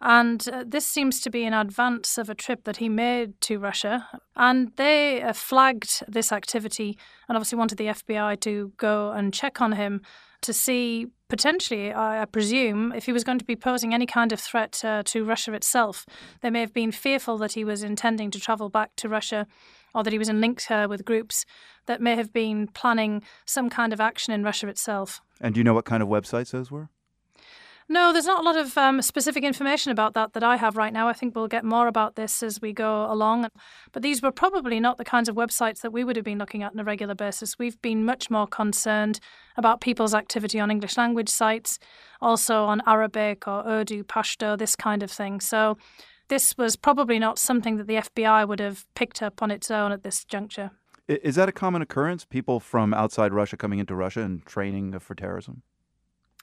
And 0.00 0.46
uh, 0.52 0.64
this 0.66 0.86
seems 0.86 1.20
to 1.22 1.30
be 1.30 1.44
in 1.44 1.52
advance 1.52 2.18
of 2.18 2.28
a 2.28 2.34
trip 2.34 2.64
that 2.64 2.78
he 2.78 2.88
made 2.88 3.40
to 3.42 3.58
Russia. 3.58 4.08
And 4.36 4.72
they 4.76 5.22
uh, 5.22 5.32
flagged 5.32 6.02
this 6.08 6.32
activity 6.32 6.98
and 7.28 7.36
obviously 7.36 7.58
wanted 7.58 7.78
the 7.78 7.86
FBI 7.86 8.40
to 8.40 8.72
go 8.76 9.12
and 9.12 9.32
check 9.32 9.60
on 9.60 9.72
him 9.72 10.02
to 10.42 10.52
see 10.52 11.06
potentially, 11.28 11.92
I 11.92 12.26
presume, 12.26 12.92
if 12.92 13.06
he 13.06 13.12
was 13.12 13.24
going 13.24 13.38
to 13.38 13.44
be 13.44 13.56
posing 13.56 13.94
any 13.94 14.06
kind 14.06 14.30
of 14.30 14.38
threat 14.38 14.84
uh, 14.84 15.02
to 15.06 15.24
Russia 15.24 15.54
itself. 15.54 16.04
They 16.42 16.50
may 16.50 16.60
have 16.60 16.74
been 16.74 16.92
fearful 16.92 17.38
that 17.38 17.52
he 17.52 17.64
was 17.64 17.82
intending 17.82 18.30
to 18.30 18.38
travel 18.38 18.68
back 18.68 18.90
to 18.96 19.08
Russia 19.08 19.46
or 19.94 20.02
that 20.04 20.12
he 20.12 20.18
was 20.18 20.28
in 20.28 20.40
links 20.40 20.70
uh, 20.70 20.86
with 20.88 21.04
groups 21.04 21.44
that 21.86 22.00
may 22.00 22.14
have 22.14 22.32
been 22.32 22.68
planning 22.68 23.22
some 23.46 23.70
kind 23.70 23.92
of 23.92 24.00
action 24.00 24.34
in 24.34 24.42
Russia 24.42 24.68
itself. 24.68 25.20
And 25.40 25.54
do 25.54 25.60
you 25.60 25.64
know 25.64 25.74
what 25.74 25.86
kind 25.86 26.02
of 26.02 26.08
websites 26.08 26.50
those 26.50 26.70
were? 26.70 26.88
No, 27.86 28.14
there's 28.14 28.24
not 28.24 28.40
a 28.40 28.44
lot 28.44 28.56
of 28.56 28.78
um, 28.78 29.02
specific 29.02 29.44
information 29.44 29.92
about 29.92 30.14
that 30.14 30.32
that 30.32 30.42
I 30.42 30.56
have 30.56 30.76
right 30.76 30.92
now. 30.92 31.06
I 31.06 31.12
think 31.12 31.34
we'll 31.34 31.48
get 31.48 31.64
more 31.64 31.86
about 31.86 32.16
this 32.16 32.42
as 32.42 32.60
we 32.62 32.72
go 32.72 33.10
along. 33.12 33.46
But 33.92 34.02
these 34.02 34.22
were 34.22 34.32
probably 34.32 34.80
not 34.80 34.96
the 34.96 35.04
kinds 35.04 35.28
of 35.28 35.36
websites 35.36 35.82
that 35.82 35.92
we 35.92 36.02
would 36.02 36.16
have 36.16 36.24
been 36.24 36.38
looking 36.38 36.62
at 36.62 36.72
on 36.72 36.78
a 36.78 36.84
regular 36.84 37.14
basis. 37.14 37.58
We've 37.58 37.80
been 37.82 38.02
much 38.02 38.30
more 38.30 38.46
concerned 38.46 39.20
about 39.56 39.82
people's 39.82 40.14
activity 40.14 40.58
on 40.58 40.70
English 40.70 40.96
language 40.96 41.28
sites, 41.28 41.78
also 42.22 42.64
on 42.64 42.80
Arabic 42.86 43.46
or 43.46 43.62
Urdu, 43.66 44.02
Pashto, 44.04 44.56
this 44.56 44.76
kind 44.76 45.02
of 45.02 45.10
thing. 45.10 45.40
So 45.40 45.76
this 46.28 46.56
was 46.56 46.76
probably 46.76 47.18
not 47.18 47.38
something 47.38 47.76
that 47.76 47.86
the 47.86 47.96
FBI 47.96 48.48
would 48.48 48.60
have 48.60 48.86
picked 48.94 49.22
up 49.22 49.42
on 49.42 49.50
its 49.50 49.70
own 49.70 49.92
at 49.92 50.02
this 50.02 50.24
juncture. 50.24 50.70
Is 51.06 51.34
that 51.34 51.50
a 51.50 51.52
common 51.52 51.82
occurrence? 51.82 52.24
People 52.24 52.60
from 52.60 52.94
outside 52.94 53.34
Russia 53.34 53.58
coming 53.58 53.78
into 53.78 53.94
Russia 53.94 54.22
and 54.22 54.42
training 54.46 54.98
for 55.00 55.14
terrorism? 55.14 55.62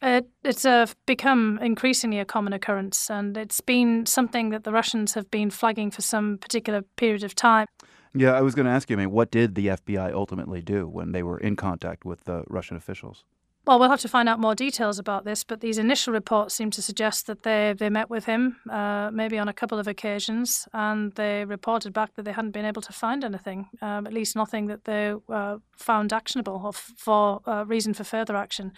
It, 0.01 0.27
it's 0.43 0.65
uh, 0.65 0.87
become 1.05 1.59
increasingly 1.61 2.19
a 2.19 2.25
common 2.25 2.53
occurrence, 2.53 3.09
and 3.09 3.37
it's 3.37 3.61
been 3.61 4.05
something 4.05 4.49
that 4.49 4.63
the 4.63 4.71
Russians 4.71 5.13
have 5.13 5.29
been 5.29 5.51
flagging 5.51 5.91
for 5.91 6.01
some 6.01 6.39
particular 6.39 6.81
period 6.81 7.23
of 7.23 7.35
time. 7.35 7.67
Yeah, 8.13 8.31
I 8.31 8.41
was 8.41 8.55
going 8.55 8.65
to 8.65 8.71
ask 8.71 8.89
you, 8.89 8.95
I 8.95 8.99
mean, 8.99 9.11
what 9.11 9.31
did 9.31 9.55
the 9.55 9.67
FBI 9.67 10.11
ultimately 10.11 10.61
do 10.61 10.87
when 10.87 11.11
they 11.11 11.23
were 11.23 11.37
in 11.37 11.55
contact 11.55 12.03
with 12.03 12.25
the 12.25 12.43
Russian 12.47 12.75
officials? 12.75 13.23
Well, 13.67 13.77
we'll 13.77 13.91
have 13.91 14.01
to 14.01 14.07
find 14.07 14.27
out 14.27 14.39
more 14.39 14.55
details 14.55 14.97
about 14.97 15.23
this, 15.23 15.43
but 15.43 15.61
these 15.61 15.77
initial 15.77 16.13
reports 16.13 16.55
seem 16.55 16.71
to 16.71 16.81
suggest 16.81 17.27
that 17.27 17.43
they, 17.43 17.75
they 17.77 17.91
met 17.91 18.09
with 18.09 18.25
him, 18.25 18.57
uh, 18.67 19.11
maybe 19.13 19.37
on 19.37 19.47
a 19.47 19.53
couple 19.53 19.77
of 19.77 19.87
occasions, 19.87 20.67
and 20.73 21.13
they 21.13 21.45
reported 21.45 21.93
back 21.93 22.15
that 22.15 22.25
they 22.25 22.31
hadn't 22.31 22.51
been 22.51 22.65
able 22.65 22.81
to 22.81 22.91
find 22.91 23.23
anything, 23.23 23.69
um, 23.83 24.07
at 24.07 24.13
least 24.13 24.35
nothing 24.35 24.65
that 24.65 24.85
they 24.85 25.13
uh, 25.29 25.57
found 25.77 26.11
actionable 26.11 26.59
or 26.63 26.69
f- 26.69 26.91
for 26.97 27.41
uh, 27.45 27.63
reason 27.67 27.93
for 27.93 28.03
further 28.03 28.35
action. 28.35 28.71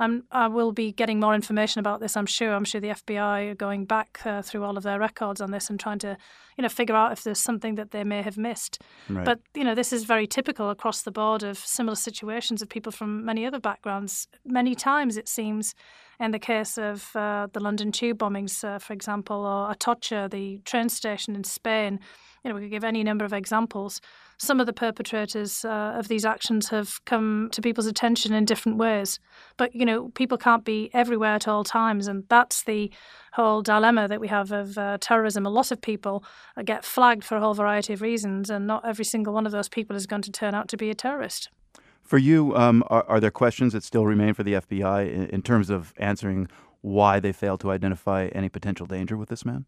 I'm, 0.00 0.24
I 0.32 0.48
will 0.48 0.72
be 0.72 0.92
getting 0.92 1.20
more 1.20 1.34
information 1.34 1.78
about 1.78 2.00
this. 2.00 2.16
I'm 2.16 2.26
sure. 2.26 2.54
I'm 2.54 2.64
sure 2.64 2.80
the 2.80 2.88
FBI 2.88 3.50
are 3.50 3.54
going 3.54 3.84
back 3.84 4.20
uh, 4.24 4.40
through 4.40 4.64
all 4.64 4.78
of 4.78 4.82
their 4.82 4.98
records 4.98 5.42
on 5.42 5.50
this 5.50 5.68
and 5.68 5.78
trying 5.78 5.98
to, 5.98 6.16
you 6.56 6.62
know, 6.62 6.70
figure 6.70 6.96
out 6.96 7.12
if 7.12 7.22
there's 7.22 7.38
something 7.38 7.74
that 7.74 7.90
they 7.90 8.02
may 8.02 8.22
have 8.22 8.38
missed. 8.38 8.80
Right. 9.10 9.26
But 9.26 9.40
you 9.54 9.62
know, 9.62 9.74
this 9.74 9.92
is 9.92 10.04
very 10.04 10.26
typical 10.26 10.70
across 10.70 11.02
the 11.02 11.10
board 11.10 11.42
of 11.42 11.58
similar 11.58 11.96
situations 11.96 12.62
of 12.62 12.70
people 12.70 12.90
from 12.90 13.26
many 13.26 13.44
other 13.44 13.60
backgrounds. 13.60 14.26
Many 14.46 14.74
times, 14.74 15.18
it 15.18 15.28
seems, 15.28 15.74
in 16.18 16.30
the 16.30 16.38
case 16.38 16.78
of 16.78 17.14
uh, 17.14 17.48
the 17.52 17.60
London 17.60 17.92
tube 17.92 18.18
bombings, 18.18 18.64
uh, 18.64 18.78
for 18.78 18.94
example, 18.94 19.44
or 19.44 19.70
Atocha, 19.70 20.30
the 20.30 20.62
train 20.64 20.88
station 20.88 21.36
in 21.36 21.44
Spain. 21.44 22.00
You 22.42 22.48
know, 22.48 22.54
we 22.54 22.62
could 22.62 22.70
give 22.70 22.84
any 22.84 23.04
number 23.04 23.26
of 23.26 23.34
examples 23.34 24.00
some 24.40 24.58
of 24.58 24.66
the 24.66 24.72
perpetrators 24.72 25.66
uh, 25.66 25.92
of 25.98 26.08
these 26.08 26.24
actions 26.24 26.70
have 26.70 27.04
come 27.04 27.50
to 27.52 27.60
people's 27.60 27.86
attention 27.86 28.32
in 28.32 28.46
different 28.46 28.78
ways. 28.78 29.20
But, 29.58 29.74
you 29.74 29.84
know, 29.84 30.08
people 30.14 30.38
can't 30.38 30.64
be 30.64 30.90
everywhere 30.94 31.34
at 31.34 31.46
all 31.46 31.62
times. 31.62 32.08
And 32.08 32.24
that's 32.30 32.62
the 32.62 32.90
whole 33.34 33.60
dilemma 33.60 34.08
that 34.08 34.18
we 34.18 34.28
have 34.28 34.50
of 34.50 34.78
uh, 34.78 34.96
terrorism. 34.98 35.44
A 35.44 35.50
lot 35.50 35.70
of 35.70 35.82
people 35.82 36.24
uh, 36.56 36.62
get 36.62 36.86
flagged 36.86 37.22
for 37.22 37.36
a 37.36 37.40
whole 37.40 37.52
variety 37.52 37.92
of 37.92 38.00
reasons, 38.00 38.48
and 38.48 38.66
not 38.66 38.86
every 38.86 39.04
single 39.04 39.34
one 39.34 39.44
of 39.44 39.52
those 39.52 39.68
people 39.68 39.94
is 39.94 40.06
going 40.06 40.22
to 40.22 40.32
turn 40.32 40.54
out 40.54 40.68
to 40.68 40.78
be 40.78 40.88
a 40.88 40.94
terrorist. 40.94 41.50
For 42.00 42.16
you, 42.16 42.56
um, 42.56 42.82
are, 42.86 43.04
are, 43.08 43.20
there 43.20 43.30
questions 43.30 43.74
that 43.74 43.84
still 43.84 44.06
remain 44.06 44.32
for 44.32 44.42
the 44.42 44.54
FBI 44.54 45.12
in, 45.12 45.26
in 45.26 45.42
terms 45.42 45.68
of 45.68 45.92
answering 45.98 46.48
why 46.80 47.20
they 47.20 47.32
failed 47.32 47.60
to 47.60 47.70
identify 47.70 48.28
any 48.28 48.48
potential 48.48 48.86
danger 48.86 49.18
with 49.18 49.28
this 49.28 49.44
man? 49.44 49.66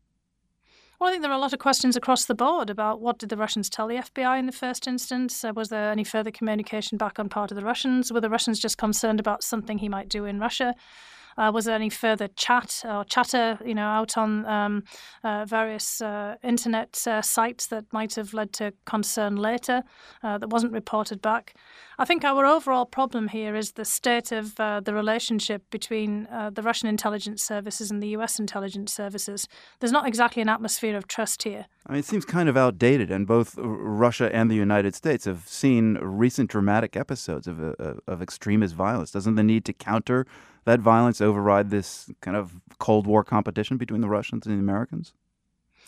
Well, 1.02 1.08
I 1.08 1.14
think 1.14 1.22
there 1.22 1.32
are 1.32 1.34
a 1.34 1.40
lot 1.40 1.52
of 1.52 1.58
questions 1.58 1.96
across 1.96 2.26
the 2.26 2.34
board 2.36 2.70
about 2.70 3.00
what 3.00 3.18
did 3.18 3.28
the 3.28 3.36
Russians 3.36 3.68
tell 3.68 3.88
the 3.88 3.96
FBI 3.96 4.38
in 4.38 4.46
the 4.46 4.52
first 4.52 4.86
instance? 4.86 5.42
Uh, 5.42 5.52
was 5.52 5.68
there 5.68 5.90
any 5.90 6.04
further 6.04 6.30
communication 6.30 6.96
back 6.96 7.18
on 7.18 7.28
part 7.28 7.50
of 7.50 7.56
the 7.56 7.64
Russians? 7.64 8.12
Were 8.12 8.20
the 8.20 8.30
Russians 8.30 8.60
just 8.60 8.78
concerned 8.78 9.18
about 9.18 9.42
something 9.42 9.78
he 9.78 9.88
might 9.88 10.08
do 10.08 10.26
in 10.26 10.38
Russia? 10.38 10.76
Uh, 11.36 11.50
was 11.52 11.64
there 11.64 11.74
any 11.74 11.90
further 11.90 12.28
chat 12.36 12.82
or 12.84 13.04
chatter, 13.04 13.58
you 13.64 13.74
know, 13.74 13.86
out 13.86 14.16
on 14.16 14.44
um, 14.46 14.84
uh, 15.24 15.44
various 15.44 16.00
uh, 16.00 16.36
internet 16.42 17.06
uh, 17.06 17.22
sites 17.22 17.66
that 17.68 17.84
might 17.92 18.14
have 18.14 18.34
led 18.34 18.52
to 18.52 18.72
concern 18.84 19.36
later 19.36 19.82
uh, 20.22 20.38
that 20.38 20.50
wasn't 20.50 20.72
reported 20.72 21.22
back? 21.22 21.54
I 21.98 22.04
think 22.04 22.24
our 22.24 22.44
overall 22.44 22.86
problem 22.86 23.28
here 23.28 23.54
is 23.54 23.72
the 23.72 23.84
state 23.84 24.32
of 24.32 24.56
the 24.56 24.92
relationship 24.92 25.62
between 25.70 26.26
the 26.52 26.62
Russian 26.62 26.88
intelligence 26.88 27.42
services 27.44 27.90
and 27.90 28.02
the 28.02 28.08
U.S. 28.08 28.40
intelligence 28.40 28.92
services. 28.92 29.46
There's 29.78 29.92
not 29.92 30.08
exactly 30.08 30.42
an 30.42 30.48
atmosphere 30.48 30.96
of 30.96 31.06
trust 31.06 31.42
here. 31.44 31.66
I 31.86 31.92
mean, 31.92 31.98
it 32.00 32.04
seems 32.04 32.24
kind 32.24 32.48
of 32.48 32.56
outdated, 32.56 33.10
and 33.10 33.26
both 33.26 33.54
Russia 33.58 34.34
and 34.34 34.50
the 34.50 34.54
United 34.54 34.94
States 34.94 35.26
have 35.26 35.46
seen 35.46 35.98
recent 36.00 36.50
dramatic 36.50 36.96
episodes 36.96 37.46
of, 37.46 37.60
of 37.60 38.22
extremist 38.22 38.74
violence. 38.74 39.10
Doesn't 39.10 39.34
the 39.34 39.42
need 39.42 39.64
to 39.66 39.72
counter 39.72 40.26
that 40.64 40.81
violence 40.81 41.20
override 41.20 41.70
this 41.70 42.11
kind 42.20 42.37
of 42.37 42.61
Cold 42.79 43.07
War 43.07 43.25
competition 43.25 43.77
between 43.77 44.01
the 44.01 44.09
Russians 44.09 44.46
and 44.46 44.57
the 44.57 44.61
Americans? 44.61 45.14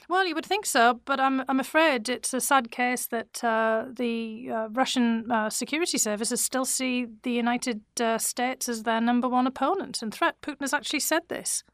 Well, 0.09 0.27
you 0.27 0.35
would 0.35 0.45
think 0.45 0.67
so, 0.67 1.01
but 1.07 1.19
I'm 1.19 1.43
I'm 1.49 1.61
afraid 1.61 2.09
it's 2.09 2.35
a 2.35 2.41
sad 2.41 2.71
case 2.71 3.07
that 3.07 3.43
uh, 3.43 3.87
the 3.91 4.51
uh, 4.53 4.69
Russian 4.71 5.31
uh, 5.31 5.49
security 5.49 5.97
services 5.97 6.43
still 6.43 6.67
see 6.67 7.07
the 7.23 7.33
United 7.33 7.81
uh, 8.01 8.19
States 8.19 8.69
as 8.69 8.83
their 8.83 9.01
number 9.01 9.29
one 9.29 9.47
opponent 9.47 10.03
and 10.03 10.13
threat. 10.13 10.37
Putin 10.43 10.61
has 10.61 10.75
actually 10.75 11.01
said 11.01 11.23
this. 11.29 11.65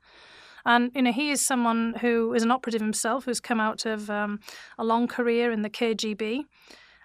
And 0.65 0.93
you 0.95 1.03
know, 1.03 1.13
he 1.13 1.31
is 1.31 1.41
someone 1.41 1.95
who 2.01 2.35
is 2.35 2.43
an 2.43 2.51
operative 2.51 2.83
himself, 2.83 3.25
who's 3.25 3.41
come 3.41 3.61
out 3.61 3.87
of 3.87 4.11
um, 4.11 4.39
a 4.79 4.85
long 4.85 5.09
career 5.09 5.51
in 5.51 5.63
the 5.63 5.71
KGB, 5.71 6.45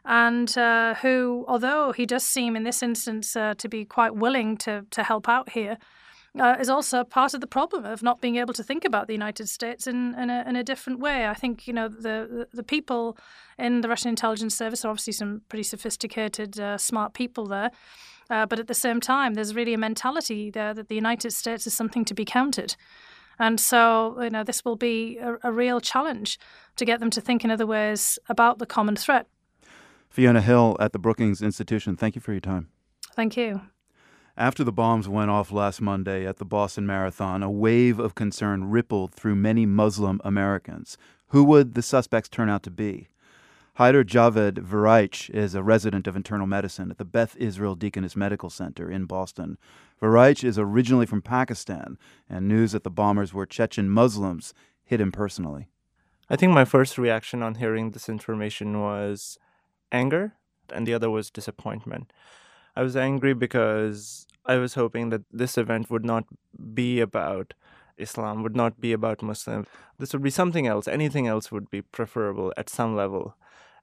and 0.05 0.55
uh, 0.57 0.93
who, 0.95 1.45
although 1.47 1.91
he 1.91 2.05
does 2.05 2.23
seem 2.23 2.55
in 2.55 2.63
this 2.63 2.83
instance 2.83 3.35
uh, 3.35 3.55
to 3.57 3.67
be 3.67 3.85
quite 3.85 4.15
willing 4.15 4.57
to, 4.57 4.85
to 4.91 5.03
help 5.03 5.27
out 5.27 5.49
here, 5.49 5.77
uh, 6.39 6.57
is 6.59 6.69
also 6.69 7.03
part 7.03 7.33
of 7.33 7.41
the 7.41 7.47
problem 7.47 7.85
of 7.85 8.03
not 8.03 8.21
being 8.21 8.35
able 8.35 8.53
to 8.53 8.63
think 8.63 8.83
about 8.83 9.07
the 9.07 9.13
United 9.13 9.47
States 9.47 9.87
in, 9.87 10.13
in, 10.15 10.29
a, 10.29 10.43
in 10.47 10.55
a 10.55 10.63
different 10.63 10.99
way. 10.99 11.27
I 11.27 11.33
think 11.33 11.67
you 11.67 11.73
know 11.73 11.87
the, 11.87 12.47
the 12.53 12.63
people 12.63 13.17
in 13.57 13.81
the 13.81 13.89
Russian 13.89 14.09
intelligence 14.09 14.55
service 14.55 14.83
are 14.83 14.89
obviously 14.89 15.13
some 15.13 15.41
pretty 15.49 15.63
sophisticated, 15.63 16.59
uh, 16.59 16.77
smart 16.77 17.13
people 17.13 17.47
there. 17.47 17.71
Uh, 18.29 18.45
but 18.45 18.59
at 18.59 18.67
the 18.67 18.73
same 18.73 18.99
time, 18.99 19.35
there's 19.35 19.53
really 19.53 19.73
a 19.73 19.77
mentality 19.77 20.49
there 20.49 20.73
that 20.73 20.87
the 20.87 20.95
United 20.95 21.31
States 21.31 21.67
is 21.67 21.73
something 21.73 22.03
to 22.03 22.13
be 22.13 22.25
counted. 22.25 22.75
And 23.37 23.59
so, 23.59 24.19
you 24.21 24.29
know, 24.29 24.43
this 24.43 24.65
will 24.65 24.75
be 24.75 25.17
a, 25.17 25.35
a 25.43 25.51
real 25.51 25.79
challenge 25.79 26.39
to 26.77 26.85
get 26.85 26.99
them 26.99 27.09
to 27.11 27.21
think 27.21 27.43
in 27.43 27.51
other 27.51 27.67
ways 27.67 28.17
about 28.27 28.57
the 28.59 28.65
common 28.65 28.95
threat. 28.95 29.27
Fiona 30.15 30.39
Hill 30.39 30.77
at 30.79 30.93
the 30.93 30.97
Brookings 30.97 31.41
Institution, 31.41 31.97
thank 31.97 32.15
you 32.15 32.21
for 32.21 32.31
your 32.31 32.39
time. 32.39 32.69
Thank 33.17 33.35
you. 33.35 33.59
After 34.37 34.63
the 34.63 34.71
bombs 34.71 35.09
went 35.09 35.29
off 35.29 35.51
last 35.51 35.81
Monday 35.81 36.25
at 36.25 36.37
the 36.37 36.45
Boston 36.45 36.87
Marathon, 36.87 37.43
a 37.43 37.51
wave 37.51 37.99
of 37.99 38.15
concern 38.15 38.69
rippled 38.69 39.13
through 39.13 39.35
many 39.35 39.65
Muslim 39.65 40.21
Americans. 40.23 40.97
Who 41.31 41.43
would 41.43 41.73
the 41.73 41.81
suspects 41.81 42.29
turn 42.29 42.49
out 42.49 42.63
to 42.63 42.71
be? 42.71 43.09
Haider 43.77 44.05
Javed 44.05 44.59
Varaich 44.59 45.29
is 45.31 45.53
a 45.53 45.61
resident 45.61 46.07
of 46.07 46.15
internal 46.15 46.47
medicine 46.47 46.91
at 46.91 46.97
the 46.97 47.03
Beth 47.03 47.35
Israel 47.35 47.75
Deaconess 47.75 48.15
Medical 48.15 48.49
Center 48.49 48.89
in 48.89 49.03
Boston. 49.03 49.57
Varaich 50.01 50.45
is 50.45 50.57
originally 50.57 51.05
from 51.05 51.21
Pakistan, 51.21 51.97
and 52.29 52.47
news 52.47 52.71
that 52.71 52.85
the 52.85 52.89
bombers 52.89 53.33
were 53.33 53.45
Chechen 53.45 53.89
Muslims 53.89 54.53
hit 54.85 55.01
him 55.01 55.11
personally. 55.11 55.67
I 56.29 56.37
think 56.37 56.53
my 56.53 56.63
first 56.63 56.97
reaction 56.97 57.43
on 57.43 57.55
hearing 57.55 57.91
this 57.91 58.07
information 58.07 58.79
was 58.79 59.37
anger, 59.91 60.33
and 60.73 60.87
the 60.87 60.93
other 60.93 61.09
was 61.09 61.29
disappointment. 61.29 62.11
I 62.75 62.83
was 62.83 62.95
angry 62.95 63.33
because 63.33 64.27
I 64.45 64.57
was 64.57 64.73
hoping 64.73 65.09
that 65.09 65.23
this 65.31 65.57
event 65.57 65.89
would 65.89 66.05
not 66.05 66.25
be 66.73 66.99
about 66.99 67.53
Islam, 67.97 68.43
would 68.43 68.55
not 68.55 68.81
be 68.81 68.91
about 68.91 69.21
Muslims. 69.21 69.67
This 69.97 70.11
would 70.13 70.21
be 70.23 70.29
something 70.29 70.67
else. 70.67 70.87
Anything 70.87 71.27
else 71.27 71.51
would 71.51 71.69
be 71.69 71.81
preferable 71.81 72.53
at 72.57 72.69
some 72.69 72.95
level. 72.95 73.35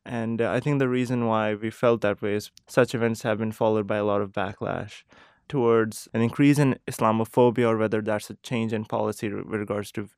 And 0.04 0.42
I 0.42 0.60
think 0.60 0.78
the 0.78 0.88
reason 0.88 1.26
why 1.26 1.54
we 1.54 1.70
felt 1.70 2.00
that 2.00 2.20
way 2.20 2.34
is 2.34 2.50
such 2.66 2.94
events 2.94 3.22
have 3.22 3.38
been 3.38 3.52
followed 3.52 3.86
by 3.86 3.96
a 3.96 4.04
lot 4.04 4.20
of 4.20 4.32
backlash 4.32 5.04
towards 5.52 6.08
an 6.14 6.22
increase 6.22 6.58
in 6.58 6.78
Islamophobia, 6.88 7.68
or 7.68 7.76
whether 7.76 8.00
that's 8.00 8.30
a 8.30 8.36
change 8.42 8.72
in 8.72 8.86
policy 8.86 9.28
with 9.28 9.60
regards 9.60 9.92
to 9.92 10.08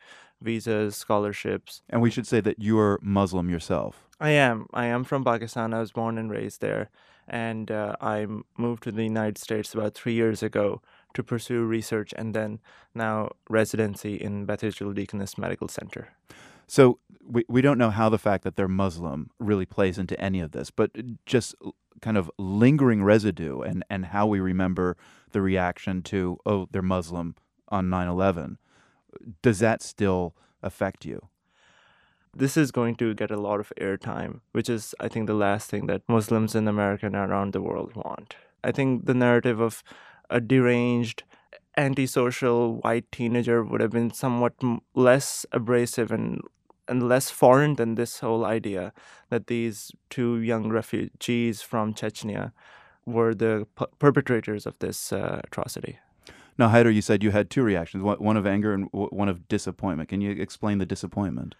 visas, 0.40 0.94
scholarships. 0.94 1.82
And 1.90 2.00
we 2.00 2.08
should 2.08 2.28
say 2.28 2.40
that 2.42 2.60
you're 2.60 3.00
Muslim 3.02 3.50
yourself. 3.50 4.06
I 4.20 4.30
am. 4.30 4.68
I 4.72 4.86
am 4.86 5.02
from 5.02 5.24
Pakistan. 5.24 5.74
I 5.74 5.80
was 5.80 5.90
born 5.90 6.18
and 6.18 6.30
raised 6.30 6.60
there. 6.60 6.88
And 7.26 7.68
uh, 7.72 7.96
I 8.00 8.28
moved 8.56 8.84
to 8.84 8.92
the 8.92 9.02
United 9.02 9.38
States 9.38 9.74
about 9.74 9.94
three 9.94 10.12
years 10.12 10.40
ago 10.40 10.80
to 11.14 11.24
pursue 11.24 11.64
research 11.64 12.14
and 12.16 12.32
then 12.32 12.60
now 12.94 13.30
residency 13.50 14.14
in 14.14 14.44
Beth 14.44 14.62
Israel 14.62 14.92
Deaconess 14.92 15.36
Medical 15.36 15.66
Center. 15.66 16.12
So 16.68 17.00
we, 17.26 17.44
we 17.48 17.60
don't 17.60 17.78
know 17.78 17.90
how 17.90 18.08
the 18.08 18.18
fact 18.18 18.44
that 18.44 18.54
they're 18.54 18.68
Muslim 18.68 19.30
really 19.40 19.66
plays 19.66 19.98
into 19.98 20.20
any 20.20 20.38
of 20.38 20.52
this, 20.52 20.70
but 20.70 20.90
just 21.26 21.56
kind 22.00 22.18
of 22.18 22.30
lingering 22.38 23.02
residue 23.02 23.60
and, 23.60 23.84
and 23.88 24.06
how 24.06 24.26
we 24.26 24.38
remember 24.38 24.96
the 25.34 25.42
reaction 25.42 26.00
to, 26.00 26.38
oh, 26.46 26.66
they're 26.70 26.80
Muslim 26.80 27.34
on 27.68 27.90
9 27.90 28.08
11, 28.08 28.56
does 29.42 29.58
that 29.58 29.82
still 29.82 30.34
affect 30.62 31.04
you? 31.04 31.28
This 32.36 32.56
is 32.56 32.72
going 32.72 32.94
to 32.96 33.14
get 33.14 33.30
a 33.30 33.36
lot 33.36 33.60
of 33.60 33.72
airtime, 33.78 34.40
which 34.52 34.68
is, 34.68 34.94
I 34.98 35.08
think, 35.08 35.26
the 35.26 35.34
last 35.34 35.68
thing 35.70 35.86
that 35.86 36.08
Muslims 36.08 36.54
in 36.54 36.66
America 36.66 37.06
and 37.06 37.14
around 37.14 37.52
the 37.52 37.60
world 37.60 37.94
want. 37.94 38.34
I 38.64 38.72
think 38.72 39.04
the 39.04 39.14
narrative 39.14 39.60
of 39.60 39.84
a 40.30 40.40
deranged, 40.40 41.22
antisocial 41.76 42.76
white 42.76 43.10
teenager 43.12 43.62
would 43.62 43.80
have 43.80 43.90
been 43.90 44.10
somewhat 44.12 44.54
less 44.94 45.44
abrasive 45.52 46.10
and 46.10 46.40
and 46.86 47.08
less 47.08 47.30
foreign 47.30 47.76
than 47.76 47.94
this 47.94 48.18
whole 48.20 48.44
idea 48.44 48.92
that 49.30 49.46
these 49.46 49.90
two 50.10 50.38
young 50.40 50.68
refugees 50.68 51.62
from 51.62 51.94
Chechnya 51.94 52.52
were 53.06 53.34
the 53.34 53.66
perpetrators 53.98 54.66
of 54.66 54.78
this 54.78 55.12
uh, 55.12 55.40
atrocity. 55.44 55.98
Now, 56.56 56.68
Haider, 56.68 56.94
you 56.94 57.02
said 57.02 57.22
you 57.22 57.32
had 57.32 57.50
two 57.50 57.62
reactions 57.62 58.04
one 58.04 58.36
of 58.36 58.46
anger 58.46 58.72
and 58.72 58.88
one 58.92 59.28
of 59.28 59.48
disappointment. 59.48 60.08
Can 60.08 60.20
you 60.20 60.30
explain 60.30 60.78
the 60.78 60.86
disappointment? 60.86 61.54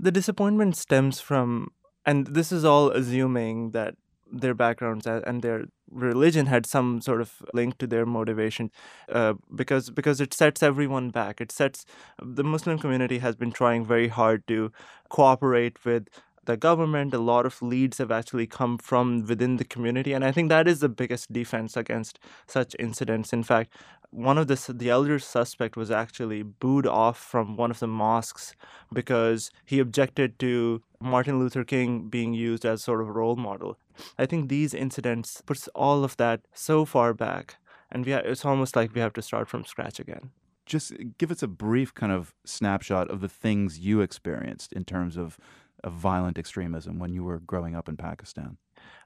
The 0.00 0.10
disappointment 0.10 0.76
stems 0.76 1.20
from, 1.20 1.72
and 2.06 2.28
this 2.28 2.50
is 2.52 2.64
all 2.64 2.90
assuming 2.90 3.72
that 3.72 3.96
their 4.30 4.54
backgrounds 4.54 5.06
and 5.06 5.42
their 5.42 5.64
religion 5.90 6.46
had 6.46 6.66
some 6.66 7.00
sort 7.00 7.20
of 7.20 7.42
link 7.54 7.78
to 7.78 7.86
their 7.86 8.04
motivation 8.04 8.70
uh, 9.10 9.34
because 9.54 9.90
because 9.90 10.20
it 10.20 10.34
sets 10.34 10.62
everyone 10.62 11.08
back 11.08 11.40
it 11.40 11.50
sets 11.50 11.86
the 12.22 12.44
muslim 12.44 12.78
community 12.78 13.18
has 13.18 13.36
been 13.36 13.50
trying 13.50 13.86
very 13.86 14.08
hard 14.08 14.46
to 14.46 14.70
cooperate 15.08 15.82
with 15.86 16.08
the 16.48 16.56
government 16.56 17.12
a 17.12 17.18
lot 17.18 17.44
of 17.44 17.60
leads 17.60 17.98
have 17.98 18.10
actually 18.10 18.46
come 18.46 18.78
from 18.78 19.24
within 19.26 19.58
the 19.58 19.64
community 19.64 20.14
and 20.14 20.24
i 20.24 20.32
think 20.32 20.48
that 20.48 20.66
is 20.66 20.80
the 20.80 20.88
biggest 20.88 21.30
defense 21.32 21.76
against 21.76 22.18
such 22.46 22.74
incidents 22.78 23.32
in 23.32 23.42
fact 23.42 23.70
one 24.10 24.38
of 24.38 24.46
the 24.46 24.72
the 24.72 24.88
elder 24.88 25.18
suspect 25.18 25.76
was 25.76 25.90
actually 25.90 26.42
booed 26.42 26.86
off 26.86 27.18
from 27.18 27.56
one 27.56 27.70
of 27.70 27.78
the 27.78 27.86
mosques 27.86 28.54
because 28.92 29.50
he 29.64 29.78
objected 29.78 30.38
to 30.38 30.82
Martin 31.00 31.38
Luther 31.38 31.64
King 31.64 32.08
being 32.08 32.32
used 32.32 32.64
as 32.64 32.82
sort 32.82 33.00
of 33.00 33.08
a 33.08 33.12
role 33.12 33.36
model. 33.36 33.78
I 34.18 34.26
think 34.26 34.48
these 34.48 34.74
incidents 34.74 35.42
puts 35.44 35.68
all 35.74 36.04
of 36.04 36.16
that 36.16 36.40
so 36.54 36.84
far 36.84 37.12
back, 37.14 37.56
and 37.90 38.06
we 38.06 38.12
ha- 38.12 38.22
it's 38.24 38.44
almost 38.44 38.74
like 38.74 38.94
we 38.94 39.00
have 39.00 39.12
to 39.14 39.22
start 39.22 39.48
from 39.48 39.64
scratch 39.64 40.00
again. 40.00 40.30
Just 40.66 40.92
give 41.18 41.30
us 41.30 41.42
a 41.42 41.48
brief 41.48 41.94
kind 41.94 42.12
of 42.12 42.34
snapshot 42.44 43.10
of 43.10 43.20
the 43.20 43.28
things 43.28 43.78
you 43.78 44.00
experienced 44.00 44.72
in 44.72 44.84
terms 44.84 45.16
of, 45.16 45.38
of 45.84 45.92
violent 45.92 46.38
extremism 46.38 46.98
when 46.98 47.12
you 47.12 47.24
were 47.24 47.38
growing 47.38 47.74
up 47.74 47.88
in 47.88 47.96
Pakistan. 47.96 48.58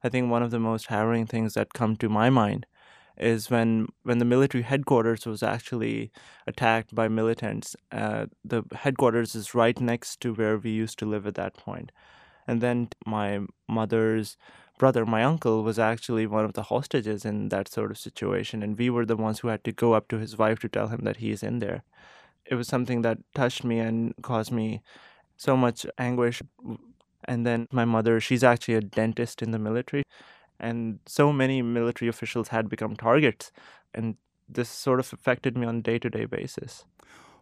I 0.04 0.08
think 0.08 0.30
one 0.30 0.42
of 0.42 0.50
the 0.50 0.58
most 0.58 0.86
harrowing 0.86 1.26
things 1.26 1.54
that 1.54 1.72
come 1.72 1.96
to 1.96 2.08
my 2.08 2.30
mind 2.30 2.66
is 3.18 3.50
when 3.50 3.88
when 4.04 4.18
the 4.18 4.24
military 4.24 4.62
headquarters 4.62 5.26
was 5.26 5.42
actually 5.42 6.10
attacked 6.46 6.94
by 6.94 7.08
militants. 7.08 7.76
Uh, 7.90 8.26
the 8.44 8.62
headquarters 8.72 9.34
is 9.34 9.54
right 9.54 9.78
next 9.80 10.20
to 10.20 10.34
where 10.34 10.56
we 10.56 10.70
used 10.70 10.98
to 10.98 11.06
live 11.06 11.26
at 11.26 11.34
that 11.34 11.54
point. 11.54 11.92
and 12.46 12.60
then 12.60 12.88
my 13.06 13.40
mother's 13.68 14.36
brother, 14.78 15.06
my 15.06 15.22
uncle, 15.22 15.62
was 15.62 15.78
actually 15.78 16.26
one 16.26 16.44
of 16.44 16.54
the 16.54 16.64
hostages 16.64 17.24
in 17.24 17.48
that 17.50 17.68
sort 17.68 17.90
of 17.90 17.98
situation, 17.98 18.62
and 18.62 18.78
we 18.78 18.90
were 18.90 19.06
the 19.06 19.16
ones 19.16 19.40
who 19.40 19.48
had 19.48 19.62
to 19.64 19.72
go 19.72 19.92
up 19.92 20.08
to 20.08 20.18
his 20.18 20.36
wife 20.36 20.58
to 20.60 20.68
tell 20.68 20.88
him 20.88 21.02
that 21.04 21.18
he 21.18 21.30
is 21.30 21.42
in 21.42 21.60
there. 21.60 21.84
It 22.44 22.56
was 22.56 22.68
something 22.68 23.02
that 23.02 23.18
touched 23.34 23.64
me 23.64 23.78
and 23.78 24.14
caused 24.22 24.50
me 24.52 24.82
so 25.42 25.56
much 25.56 25.86
anguish. 25.98 26.42
And 27.24 27.46
then 27.46 27.68
my 27.70 27.84
mother, 27.84 28.20
she's 28.20 28.44
actually 28.44 28.74
a 28.74 28.80
dentist 28.80 29.42
in 29.42 29.50
the 29.50 29.58
military. 29.58 30.04
And 30.58 31.00
so 31.06 31.32
many 31.32 31.62
military 31.62 32.08
officials 32.08 32.48
had 32.48 32.68
become 32.68 32.94
targets. 32.96 33.52
And 33.94 34.16
this 34.48 34.68
sort 34.68 35.00
of 35.00 35.12
affected 35.12 35.56
me 35.56 35.66
on 35.66 35.76
a 35.76 35.82
day-to-day 35.82 36.26
basis. 36.26 36.84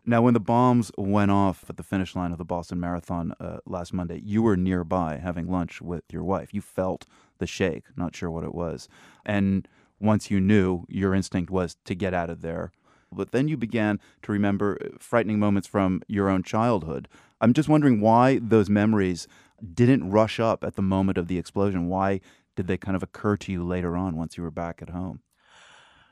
Now 0.06 0.22
when 0.22 0.34
the 0.34 0.40
bombs 0.40 0.90
went 0.96 1.30
off 1.30 1.64
at 1.68 1.76
the 1.76 1.82
finish 1.82 2.16
line 2.16 2.32
of 2.32 2.38
the 2.38 2.44
boston 2.44 2.80
marathon 2.80 3.34
uh, 3.38 3.58
last 3.66 3.92
monday 3.92 4.20
you 4.24 4.42
were 4.42 4.56
nearby 4.56 5.20
having 5.22 5.46
lunch 5.46 5.82
with 5.82 6.04
your 6.10 6.24
wife. 6.24 6.54
You 6.54 6.62
felt 6.62 7.06
the 7.38 7.46
shake 7.46 7.84
not 7.96 8.16
sure 8.16 8.30
what 8.30 8.44
it 8.44 8.54
was. 8.54 8.88
And 9.26 9.68
once 10.00 10.30
you 10.30 10.40
knew 10.40 10.86
your 10.88 11.14
instinct 11.14 11.50
was 11.50 11.76
to 11.84 11.94
get 11.94 12.14
out 12.14 12.30
of 12.30 12.40
there. 12.40 12.72
But 13.12 13.32
then 13.32 13.48
you 13.48 13.56
began 13.56 14.00
to 14.22 14.32
remember 14.32 14.78
uh, 14.80 14.96
frightening 14.98 15.38
moments 15.38 15.68
from 15.68 16.02
your 16.06 16.28
own 16.30 16.42
childhood 16.42 17.08
i'm 17.40 17.52
just 17.52 17.68
wondering 17.68 18.00
why 18.00 18.38
those 18.42 18.70
memories 18.70 19.26
didn't 19.74 20.10
rush 20.10 20.40
up 20.40 20.64
at 20.64 20.74
the 20.74 20.82
moment 20.82 21.18
of 21.18 21.28
the 21.28 21.38
explosion 21.38 21.88
why 21.88 22.20
did 22.56 22.66
they 22.66 22.76
kind 22.76 22.96
of 22.96 23.02
occur 23.02 23.36
to 23.38 23.52
you 23.52 23.64
later 23.64 23.96
on 23.96 24.16
once 24.16 24.36
you 24.36 24.42
were 24.42 24.50
back 24.50 24.82
at 24.82 24.90
home? 24.90 25.20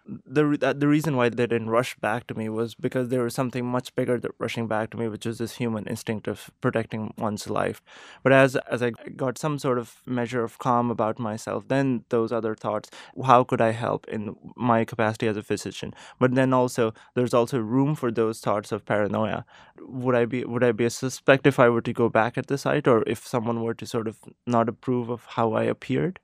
The 0.09 0.59
uh, 0.63 0.73
the 0.73 0.89
reason 0.89 1.17
why 1.17 1.29
they 1.29 1.47
didn't 1.47 1.69
rush 1.69 1.95
back 1.97 2.27
to 2.29 2.35
me 2.35 2.49
was 2.49 2.75
because 2.75 3.09
there 3.11 3.23
was 3.23 3.35
something 3.35 3.67
much 3.67 3.95
bigger 3.95 4.19
that 4.19 4.31
rushing 4.39 4.67
back 4.67 4.91
to 4.91 4.97
me, 4.97 5.07
which 5.07 5.27
was 5.27 5.37
this 5.39 5.57
human 5.57 5.87
instinct 5.87 6.27
of 6.27 6.51
protecting 6.63 7.13
one's 7.19 7.51
life. 7.51 7.83
But 8.23 8.33
as 8.33 8.57
as 8.57 8.83
I 8.83 8.91
got 9.17 9.37
some 9.37 9.59
sort 9.59 9.79
of 9.79 9.97
measure 10.07 10.43
of 10.43 10.59
calm 10.59 10.91
about 10.91 11.19
myself, 11.19 11.69
then 11.69 12.05
those 12.09 12.33
other 12.33 12.55
thoughts: 12.55 12.91
how 13.25 13.45
could 13.45 13.61
I 13.61 13.73
help 13.73 14.09
in 14.09 14.35
my 14.57 14.85
capacity 14.85 15.27
as 15.27 15.37
a 15.37 15.43
physician? 15.43 15.93
But 16.19 16.35
then 16.35 16.55
also 16.55 16.95
there's 17.15 17.35
also 17.35 17.59
room 17.59 17.95
for 17.95 18.11
those 18.11 18.41
thoughts 18.41 18.73
of 18.73 18.87
paranoia. 18.87 19.45
Would 19.81 20.15
I 20.15 20.25
be 20.25 20.45
would 20.45 20.65
I 20.65 20.73
be 20.73 20.87
a 20.87 20.91
suspect 20.91 21.47
if 21.47 21.59
I 21.59 21.69
were 21.69 21.83
to 21.83 21.93
go 21.93 22.09
back 22.09 22.39
at 22.39 22.47
the 22.47 22.57
site, 22.59 22.89
or 22.89 23.03
if 23.07 23.27
someone 23.27 23.63
were 23.63 23.75
to 23.75 23.87
sort 23.87 24.09
of 24.09 24.19
not 24.47 24.69
approve 24.71 25.11
of 25.11 25.27
how 25.37 25.53
I 25.53 25.65
appeared? 25.65 26.19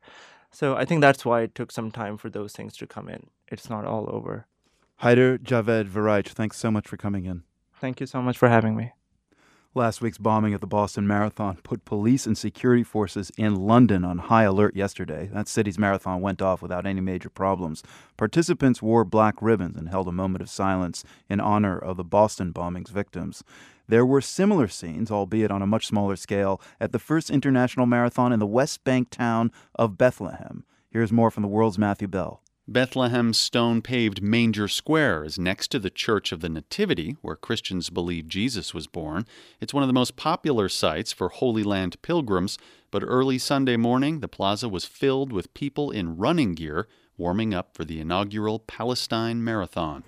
So 0.52 0.76
I 0.76 0.84
think 0.84 1.00
that's 1.02 1.24
why 1.24 1.42
it 1.42 1.54
took 1.54 1.72
some 1.72 1.90
time 1.90 2.16
for 2.16 2.30
those 2.30 2.52
things 2.54 2.76
to 2.78 2.86
come 2.86 3.08
in. 3.08 3.28
It's 3.48 3.70
not 3.70 3.84
all 3.84 4.08
over. 4.08 4.46
Haider 5.02 5.38
Javed 5.38 5.88
Varaich, 5.88 6.28
thanks 6.28 6.56
so 6.56 6.70
much 6.70 6.88
for 6.88 6.96
coming 6.96 7.24
in. 7.24 7.42
Thank 7.80 8.00
you 8.00 8.06
so 8.06 8.22
much 8.22 8.38
for 8.38 8.48
having 8.48 8.76
me. 8.76 8.92
Last 9.76 10.00
week's 10.00 10.18
bombing 10.18 10.54
at 10.54 10.60
the 10.60 10.68
Boston 10.68 11.04
Marathon 11.04 11.58
put 11.64 11.84
police 11.84 12.26
and 12.26 12.38
security 12.38 12.84
forces 12.84 13.32
in 13.36 13.56
London 13.56 14.04
on 14.04 14.18
high 14.18 14.44
alert 14.44 14.76
yesterday. 14.76 15.28
That 15.32 15.48
city's 15.48 15.80
marathon 15.80 16.20
went 16.20 16.40
off 16.40 16.62
without 16.62 16.86
any 16.86 17.00
major 17.00 17.28
problems. 17.28 17.82
Participants 18.16 18.80
wore 18.80 19.04
black 19.04 19.34
ribbons 19.42 19.76
and 19.76 19.88
held 19.88 20.06
a 20.06 20.12
moment 20.12 20.42
of 20.42 20.48
silence 20.48 21.02
in 21.28 21.40
honor 21.40 21.76
of 21.76 21.96
the 21.96 22.04
Boston 22.04 22.52
bombing's 22.52 22.90
victims. 22.90 23.42
There 23.88 24.06
were 24.06 24.20
similar 24.20 24.68
scenes, 24.68 25.10
albeit 25.10 25.50
on 25.50 25.60
a 25.60 25.66
much 25.66 25.88
smaller 25.88 26.14
scale, 26.14 26.60
at 26.80 26.92
the 26.92 27.00
first 27.00 27.28
international 27.28 27.86
marathon 27.86 28.32
in 28.32 28.38
the 28.38 28.46
West 28.46 28.84
Bank 28.84 29.10
town 29.10 29.50
of 29.74 29.98
Bethlehem. 29.98 30.64
Here's 30.88 31.10
more 31.10 31.32
from 31.32 31.42
the 31.42 31.48
world's 31.48 31.78
Matthew 31.78 32.06
Bell. 32.06 32.43
Bethlehem's 32.66 33.36
stone 33.36 33.82
paved 33.82 34.22
Manger 34.22 34.68
Square 34.68 35.24
is 35.24 35.38
next 35.38 35.68
to 35.68 35.78
the 35.78 35.90
Church 35.90 36.32
of 36.32 36.40
the 36.40 36.48
Nativity, 36.48 37.14
where 37.20 37.36
Christians 37.36 37.90
believe 37.90 38.26
Jesus 38.26 38.72
was 38.72 38.86
born. 38.86 39.26
It's 39.60 39.74
one 39.74 39.82
of 39.82 39.86
the 39.86 39.92
most 39.92 40.16
popular 40.16 40.70
sites 40.70 41.12
for 41.12 41.28
Holy 41.28 41.62
Land 41.62 42.00
pilgrims, 42.00 42.56
but 42.90 43.02
early 43.04 43.36
Sunday 43.36 43.76
morning, 43.76 44.20
the 44.20 44.28
plaza 44.28 44.66
was 44.66 44.86
filled 44.86 45.30
with 45.30 45.52
people 45.52 45.90
in 45.90 46.16
running 46.16 46.54
gear 46.54 46.88
warming 47.18 47.52
up 47.52 47.74
for 47.76 47.84
the 47.84 48.00
inaugural 48.00 48.60
Palestine 48.60 49.44
Marathon. 49.44 50.02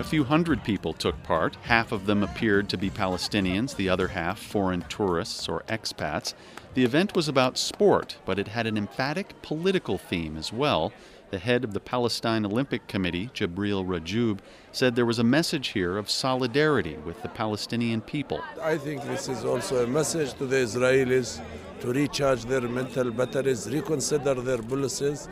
A 0.00 0.04
few 0.04 0.24
hundred 0.24 0.64
people 0.64 0.94
took 0.94 1.22
part. 1.22 1.56
Half 1.56 1.92
of 1.92 2.06
them 2.06 2.22
appeared 2.22 2.70
to 2.70 2.78
be 2.78 2.88
Palestinians, 2.88 3.76
the 3.76 3.90
other 3.90 4.08
half 4.08 4.38
foreign 4.40 4.80
tourists 4.88 5.46
or 5.46 5.62
expats. 5.68 6.32
The 6.74 6.84
event 6.84 7.14
was 7.14 7.28
about 7.28 7.56
sport, 7.56 8.16
but 8.24 8.36
it 8.36 8.48
had 8.48 8.66
an 8.66 8.76
emphatic 8.76 9.40
political 9.42 9.96
theme 9.96 10.36
as 10.36 10.52
well. 10.52 10.92
The 11.30 11.38
head 11.38 11.62
of 11.62 11.72
the 11.72 11.78
Palestine 11.78 12.44
Olympic 12.44 12.88
Committee, 12.88 13.30
Jibril 13.32 13.86
Rajoub, 13.86 14.40
said 14.72 14.96
there 14.96 15.06
was 15.06 15.20
a 15.20 15.24
message 15.24 15.68
here 15.68 15.96
of 15.96 16.10
solidarity 16.10 16.96
with 16.96 17.22
the 17.22 17.28
Palestinian 17.28 18.00
people. 18.00 18.40
I 18.60 18.76
think 18.76 19.04
this 19.04 19.28
is 19.28 19.44
also 19.44 19.84
a 19.84 19.86
message 19.86 20.34
to 20.34 20.46
the 20.46 20.56
Israelis 20.56 21.40
to 21.80 21.92
recharge 21.92 22.44
their 22.44 22.62
mental 22.62 23.12
batteries, 23.12 23.70
reconsider 23.70 24.34
their 24.34 24.62
policies, 24.62 25.28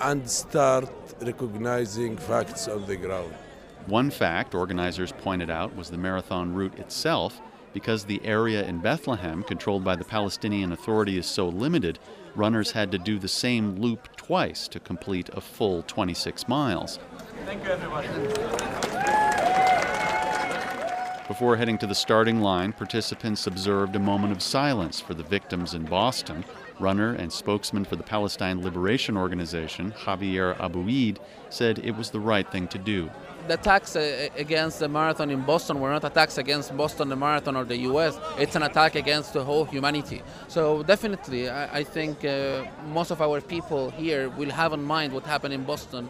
and 0.00 0.28
start 0.30 0.90
recognizing 1.20 2.16
facts 2.16 2.68
on 2.68 2.86
the 2.86 2.96
ground. 2.96 3.34
One 3.86 4.10
fact 4.10 4.54
organizers 4.54 5.12
pointed 5.12 5.50
out 5.50 5.76
was 5.76 5.90
the 5.90 5.98
marathon 5.98 6.54
route 6.54 6.78
itself. 6.78 7.38
Because 7.72 8.04
the 8.04 8.20
area 8.24 8.64
in 8.66 8.78
Bethlehem, 8.78 9.42
controlled 9.42 9.84
by 9.84 9.96
the 9.96 10.04
Palestinian 10.04 10.72
Authority, 10.72 11.16
is 11.18 11.26
so 11.26 11.48
limited, 11.48 11.98
runners 12.34 12.72
had 12.72 12.90
to 12.92 12.98
do 12.98 13.18
the 13.18 13.28
same 13.28 13.76
loop 13.76 14.16
twice 14.16 14.66
to 14.68 14.80
complete 14.80 15.28
a 15.32 15.40
full 15.40 15.82
26 15.82 16.48
miles. 16.48 16.98
Thank 17.46 17.64
you, 17.64 17.70
everybody. 17.70 18.08
Before 21.28 21.56
heading 21.56 21.78
to 21.78 21.86
the 21.86 21.94
starting 21.94 22.40
line, 22.40 22.72
participants 22.72 23.46
observed 23.46 23.94
a 23.94 24.00
moment 24.00 24.32
of 24.32 24.42
silence 24.42 25.00
for 25.00 25.14
the 25.14 25.22
victims 25.22 25.74
in 25.74 25.84
Boston. 25.84 26.44
Runner 26.80 27.12
and 27.12 27.32
spokesman 27.32 27.84
for 27.84 27.94
the 27.94 28.02
Palestine 28.02 28.62
Liberation 28.62 29.16
Organization, 29.16 29.92
Javier 29.92 30.58
Abu 30.58 30.88
Eid, 30.88 31.20
said 31.48 31.78
it 31.78 31.94
was 31.94 32.10
the 32.10 32.18
right 32.18 32.50
thing 32.50 32.66
to 32.66 32.78
do 32.78 33.08
the 33.48 33.54
attacks 33.54 33.96
uh, 33.96 34.28
against 34.36 34.78
the 34.78 34.88
marathon 34.88 35.30
in 35.30 35.42
Boston 35.42 35.80
were 35.80 35.90
not 35.90 36.04
attacks 36.04 36.38
against 36.38 36.76
Boston, 36.76 37.08
the 37.08 37.16
marathon, 37.16 37.56
or 37.56 37.64
the 37.64 37.76
U.S. 37.90 38.18
It's 38.38 38.56
an 38.56 38.62
attack 38.62 38.94
against 38.94 39.32
the 39.32 39.44
whole 39.44 39.64
humanity. 39.64 40.22
So 40.48 40.82
definitely, 40.82 41.48
I, 41.48 41.78
I 41.78 41.84
think 41.84 42.24
uh, 42.24 42.64
most 42.88 43.10
of 43.10 43.20
our 43.20 43.40
people 43.40 43.90
here 43.90 44.28
will 44.30 44.50
have 44.50 44.72
in 44.72 44.82
mind 44.82 45.12
what 45.12 45.24
happened 45.24 45.54
in 45.54 45.64
Boston. 45.64 46.08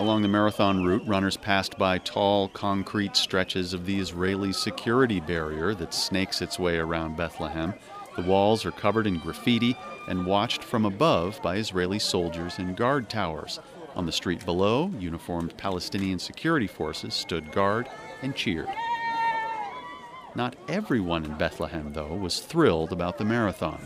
Along 0.00 0.22
the 0.22 0.28
marathon 0.28 0.84
route, 0.84 1.02
runners 1.06 1.36
passed 1.36 1.76
by 1.76 1.98
tall 1.98 2.48
concrete 2.50 3.16
stretches 3.16 3.74
of 3.74 3.84
the 3.84 3.98
Israeli 3.98 4.52
security 4.52 5.18
barrier 5.18 5.74
that 5.74 5.92
snakes 5.92 6.40
its 6.40 6.56
way 6.56 6.78
around 6.78 7.16
Bethlehem. 7.16 7.74
The 8.14 8.22
walls 8.22 8.64
are 8.64 8.70
covered 8.70 9.08
in 9.08 9.18
graffiti 9.18 9.76
and 10.06 10.26
watched 10.26 10.62
from 10.62 10.84
above 10.84 11.40
by 11.42 11.56
Israeli 11.56 11.98
soldiers 11.98 12.58
in 12.58 12.74
guard 12.74 13.08
towers. 13.08 13.58
On 13.98 14.06
the 14.06 14.12
street 14.12 14.44
below, 14.46 14.92
uniformed 15.00 15.56
Palestinian 15.56 16.20
security 16.20 16.68
forces 16.68 17.14
stood 17.14 17.50
guard 17.50 17.88
and 18.22 18.32
cheered. 18.32 18.68
Not 20.36 20.54
everyone 20.68 21.24
in 21.24 21.36
Bethlehem, 21.36 21.92
though, 21.94 22.14
was 22.14 22.38
thrilled 22.38 22.92
about 22.92 23.18
the 23.18 23.24
marathon. 23.24 23.80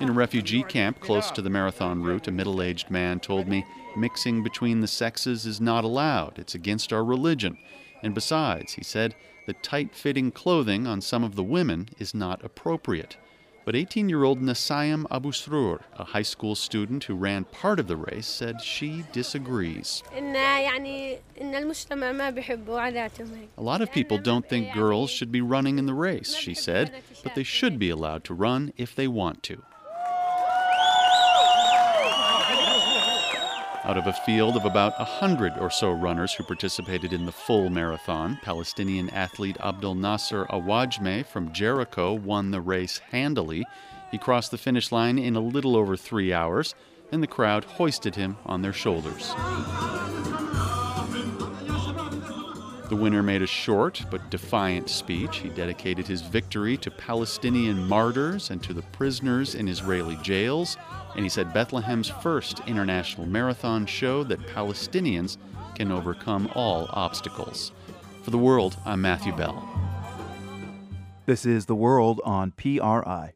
In 0.00 0.08
a 0.08 0.12
refugee 0.12 0.64
camp 0.64 0.98
close 0.98 1.30
to 1.30 1.40
the 1.40 1.48
marathon 1.48 2.02
route, 2.02 2.26
a 2.26 2.32
middle 2.32 2.60
aged 2.60 2.90
man 2.90 3.20
told 3.20 3.46
me 3.46 3.64
mixing 3.96 4.42
between 4.42 4.80
the 4.80 4.88
sexes 4.88 5.46
is 5.46 5.60
not 5.60 5.84
allowed. 5.84 6.40
It's 6.40 6.56
against 6.56 6.92
our 6.92 7.04
religion. 7.04 7.56
And 8.02 8.16
besides, 8.16 8.72
he 8.72 8.82
said, 8.82 9.14
the 9.46 9.52
tight 9.52 9.94
fitting 9.94 10.32
clothing 10.32 10.88
on 10.88 11.00
some 11.00 11.22
of 11.22 11.36
the 11.36 11.44
women 11.44 11.88
is 12.00 12.14
not 12.14 12.44
appropriate. 12.44 13.16
But 13.64 13.74
18 13.74 14.10
year 14.10 14.24
old 14.24 14.42
Nasayam 14.42 15.06
Abu 15.10 15.30
Srur, 15.30 15.80
a 15.94 16.04
high 16.04 16.22
school 16.22 16.54
student 16.54 17.04
who 17.04 17.14
ran 17.14 17.44
part 17.44 17.80
of 17.80 17.86
the 17.86 17.96
race, 17.96 18.26
said 18.26 18.60
she 18.60 19.04
disagrees. 19.12 20.02
A 23.56 23.62
lot 23.62 23.80
of 23.80 23.92
people 23.92 24.18
don't 24.18 24.48
think 24.48 24.74
girls 24.74 25.10
should 25.10 25.32
be 25.32 25.40
running 25.40 25.78
in 25.78 25.86
the 25.86 25.94
race, 25.94 26.34
she 26.34 26.52
said, 26.52 26.92
but 27.22 27.34
they 27.34 27.42
should 27.42 27.78
be 27.78 27.88
allowed 27.88 28.24
to 28.24 28.34
run 28.34 28.72
if 28.76 28.94
they 28.94 29.08
want 29.08 29.42
to. 29.44 29.62
Out 33.84 33.98
of 33.98 34.06
a 34.06 34.14
field 34.14 34.56
of 34.56 34.64
about 34.64 34.94
a 34.98 35.04
hundred 35.04 35.58
or 35.58 35.70
so 35.70 35.90
runners 35.90 36.32
who 36.32 36.42
participated 36.42 37.12
in 37.12 37.26
the 37.26 37.32
full 37.32 37.68
marathon, 37.68 38.38
Palestinian 38.42 39.10
athlete 39.10 39.58
Abdel 39.60 39.94
Nasser 39.94 40.46
Awajme 40.46 41.26
from 41.26 41.52
Jericho 41.52 42.14
won 42.14 42.50
the 42.50 42.62
race 42.62 43.02
handily. 43.10 43.62
He 44.10 44.16
crossed 44.16 44.50
the 44.50 44.56
finish 44.56 44.90
line 44.90 45.18
in 45.18 45.36
a 45.36 45.40
little 45.40 45.76
over 45.76 45.98
three 45.98 46.32
hours, 46.32 46.74
and 47.12 47.22
the 47.22 47.26
crowd 47.26 47.64
hoisted 47.64 48.16
him 48.16 48.38
on 48.46 48.62
their 48.62 48.72
shoulders. 48.72 49.34
The 52.94 53.00
winner 53.00 53.24
made 53.24 53.42
a 53.42 53.46
short 53.48 54.04
but 54.08 54.30
defiant 54.30 54.88
speech. 54.88 55.38
He 55.38 55.48
dedicated 55.48 56.06
his 56.06 56.22
victory 56.22 56.76
to 56.76 56.92
Palestinian 56.92 57.88
martyrs 57.88 58.50
and 58.50 58.62
to 58.62 58.72
the 58.72 58.82
prisoners 58.82 59.56
in 59.56 59.66
Israeli 59.66 60.14
jails 60.22 60.76
and 61.16 61.24
he 61.24 61.28
said 61.28 61.52
Bethlehem's 61.52 62.08
first 62.08 62.60
international 62.68 63.26
marathon 63.26 63.84
showed 63.84 64.28
that 64.28 64.46
Palestinians 64.46 65.38
can 65.74 65.90
overcome 65.90 66.48
all 66.54 66.86
obstacles. 66.90 67.72
For 68.22 68.30
the 68.30 68.38
world, 68.38 68.76
I'm 68.86 69.00
Matthew 69.00 69.34
Bell. 69.34 69.68
This 71.26 71.44
is 71.44 71.66
The 71.66 71.74
World 71.74 72.20
on 72.24 72.52
PRI. 72.52 73.32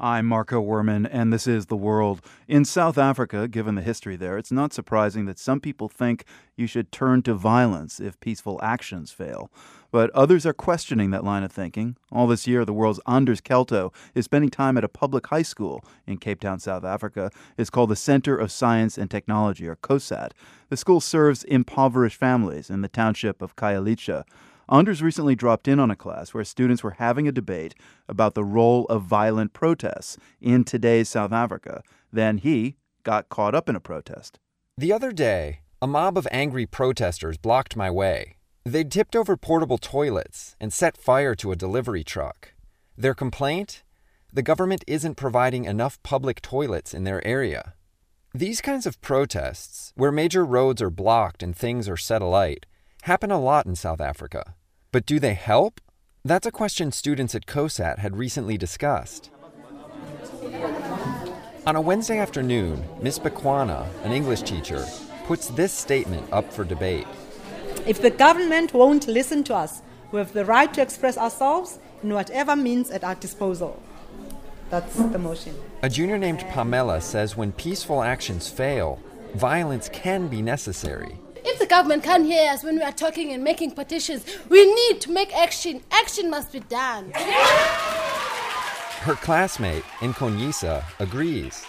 I'm 0.00 0.26
Marco 0.26 0.62
Werman, 0.62 1.08
and 1.10 1.32
this 1.32 1.48
is 1.48 1.66
The 1.66 1.76
World. 1.76 2.20
In 2.46 2.64
South 2.64 2.96
Africa, 2.98 3.48
given 3.48 3.74
the 3.74 3.82
history 3.82 4.14
there, 4.14 4.38
it's 4.38 4.52
not 4.52 4.72
surprising 4.72 5.26
that 5.26 5.40
some 5.40 5.58
people 5.58 5.88
think 5.88 6.24
you 6.54 6.68
should 6.68 6.92
turn 6.92 7.22
to 7.22 7.34
violence 7.34 7.98
if 7.98 8.20
peaceful 8.20 8.60
actions 8.62 9.10
fail. 9.10 9.50
But 9.90 10.10
others 10.10 10.46
are 10.46 10.52
questioning 10.52 11.10
that 11.10 11.24
line 11.24 11.42
of 11.42 11.50
thinking. 11.50 11.96
All 12.12 12.28
this 12.28 12.46
year, 12.46 12.64
the 12.64 12.72
world's 12.72 13.00
Anders 13.08 13.40
Kelto 13.40 13.92
is 14.14 14.26
spending 14.26 14.50
time 14.50 14.78
at 14.78 14.84
a 14.84 14.88
public 14.88 15.26
high 15.26 15.42
school 15.42 15.84
in 16.06 16.18
Cape 16.18 16.38
Town, 16.38 16.60
South 16.60 16.84
Africa. 16.84 17.32
It's 17.56 17.70
called 17.70 17.90
the 17.90 17.96
Center 17.96 18.36
of 18.36 18.52
Science 18.52 18.98
and 18.98 19.10
Technology, 19.10 19.66
or 19.66 19.74
COSAT. 19.74 20.30
The 20.68 20.76
school 20.76 21.00
serves 21.00 21.42
impoverished 21.42 22.20
families 22.20 22.70
in 22.70 22.82
the 22.82 22.88
township 22.88 23.42
of 23.42 23.56
Khayelitsha. 23.56 24.22
Anders 24.70 25.02
recently 25.02 25.34
dropped 25.34 25.66
in 25.66 25.80
on 25.80 25.90
a 25.90 25.96
class 25.96 26.34
where 26.34 26.44
students 26.44 26.82
were 26.82 26.96
having 26.98 27.26
a 27.26 27.32
debate 27.32 27.74
about 28.06 28.34
the 28.34 28.44
role 28.44 28.84
of 28.86 29.02
violent 29.02 29.54
protests 29.54 30.18
in 30.42 30.62
today's 30.62 31.08
South 31.08 31.32
Africa. 31.32 31.82
Then 32.12 32.36
he 32.36 32.76
got 33.02 33.30
caught 33.30 33.54
up 33.54 33.70
in 33.70 33.76
a 33.76 33.80
protest. 33.80 34.38
The 34.76 34.92
other 34.92 35.10
day, 35.10 35.60
a 35.80 35.86
mob 35.86 36.18
of 36.18 36.28
angry 36.30 36.66
protesters 36.66 37.38
blocked 37.38 37.76
my 37.76 37.90
way. 37.90 38.36
They'd 38.66 38.90
tipped 38.90 39.16
over 39.16 39.38
portable 39.38 39.78
toilets 39.78 40.54
and 40.60 40.70
set 40.70 40.98
fire 40.98 41.34
to 41.36 41.50
a 41.50 41.56
delivery 41.56 42.04
truck. 42.04 42.52
Their 42.94 43.14
complaint? 43.14 43.84
The 44.30 44.42
government 44.42 44.84
isn't 44.86 45.14
providing 45.14 45.64
enough 45.64 46.02
public 46.02 46.42
toilets 46.42 46.92
in 46.92 47.04
their 47.04 47.26
area. 47.26 47.72
These 48.34 48.60
kinds 48.60 48.84
of 48.84 49.00
protests, 49.00 49.94
where 49.96 50.12
major 50.12 50.44
roads 50.44 50.82
are 50.82 50.90
blocked 50.90 51.42
and 51.42 51.56
things 51.56 51.88
are 51.88 51.96
set 51.96 52.20
alight, 52.20 52.66
happen 53.04 53.30
a 53.30 53.40
lot 53.40 53.64
in 53.64 53.74
South 53.74 54.02
Africa. 54.02 54.54
But 54.90 55.04
do 55.04 55.20
they 55.20 55.34
help? 55.34 55.82
That's 56.24 56.46
a 56.46 56.50
question 56.50 56.92
students 56.92 57.34
at 57.34 57.44
COSAT 57.44 57.98
had 57.98 58.16
recently 58.16 58.56
discussed. 58.56 59.30
On 61.66 61.76
a 61.76 61.80
Wednesday 61.80 62.18
afternoon, 62.18 62.82
Miss 63.02 63.18
Bekwana, 63.18 63.86
an 64.02 64.12
English 64.12 64.42
teacher, 64.42 64.86
puts 65.26 65.48
this 65.48 65.72
statement 65.74 66.26
up 66.32 66.50
for 66.50 66.64
debate. 66.64 67.06
If 67.86 68.00
the 68.00 68.08
government 68.08 68.72
won't 68.72 69.06
listen 69.06 69.44
to 69.44 69.54
us, 69.54 69.82
we 70.10 70.20
have 70.20 70.32
the 70.32 70.46
right 70.46 70.72
to 70.72 70.80
express 70.80 71.18
ourselves 71.18 71.78
in 72.02 72.14
whatever 72.14 72.56
means 72.56 72.90
at 72.90 73.04
our 73.04 73.14
disposal. 73.14 73.82
That's 74.70 74.96
the 74.96 75.18
motion. 75.18 75.54
A 75.82 75.90
junior 75.90 76.16
named 76.16 76.40
Pamela 76.48 77.02
says 77.02 77.36
when 77.36 77.52
peaceful 77.52 78.02
actions 78.02 78.48
fail, 78.48 78.98
violence 79.34 79.90
can 79.90 80.28
be 80.28 80.40
necessary. 80.40 81.18
If 81.68 81.72
the 81.72 81.76
government 81.76 82.02
can't 82.02 82.24
hear 82.24 82.50
us 82.50 82.64
when 82.64 82.76
we 82.76 82.82
are 82.82 82.92
talking 82.92 83.34
and 83.34 83.44
making 83.44 83.72
petitions, 83.72 84.24
we 84.48 84.64
need 84.74 85.02
to 85.02 85.10
make 85.10 85.36
action. 85.36 85.82
Action 85.90 86.30
must 86.30 86.50
be 86.50 86.60
done. 86.60 87.12
Her 89.02 89.14
classmate, 89.16 89.82
Nkonyisa, 90.00 90.82
agrees. 90.98 91.66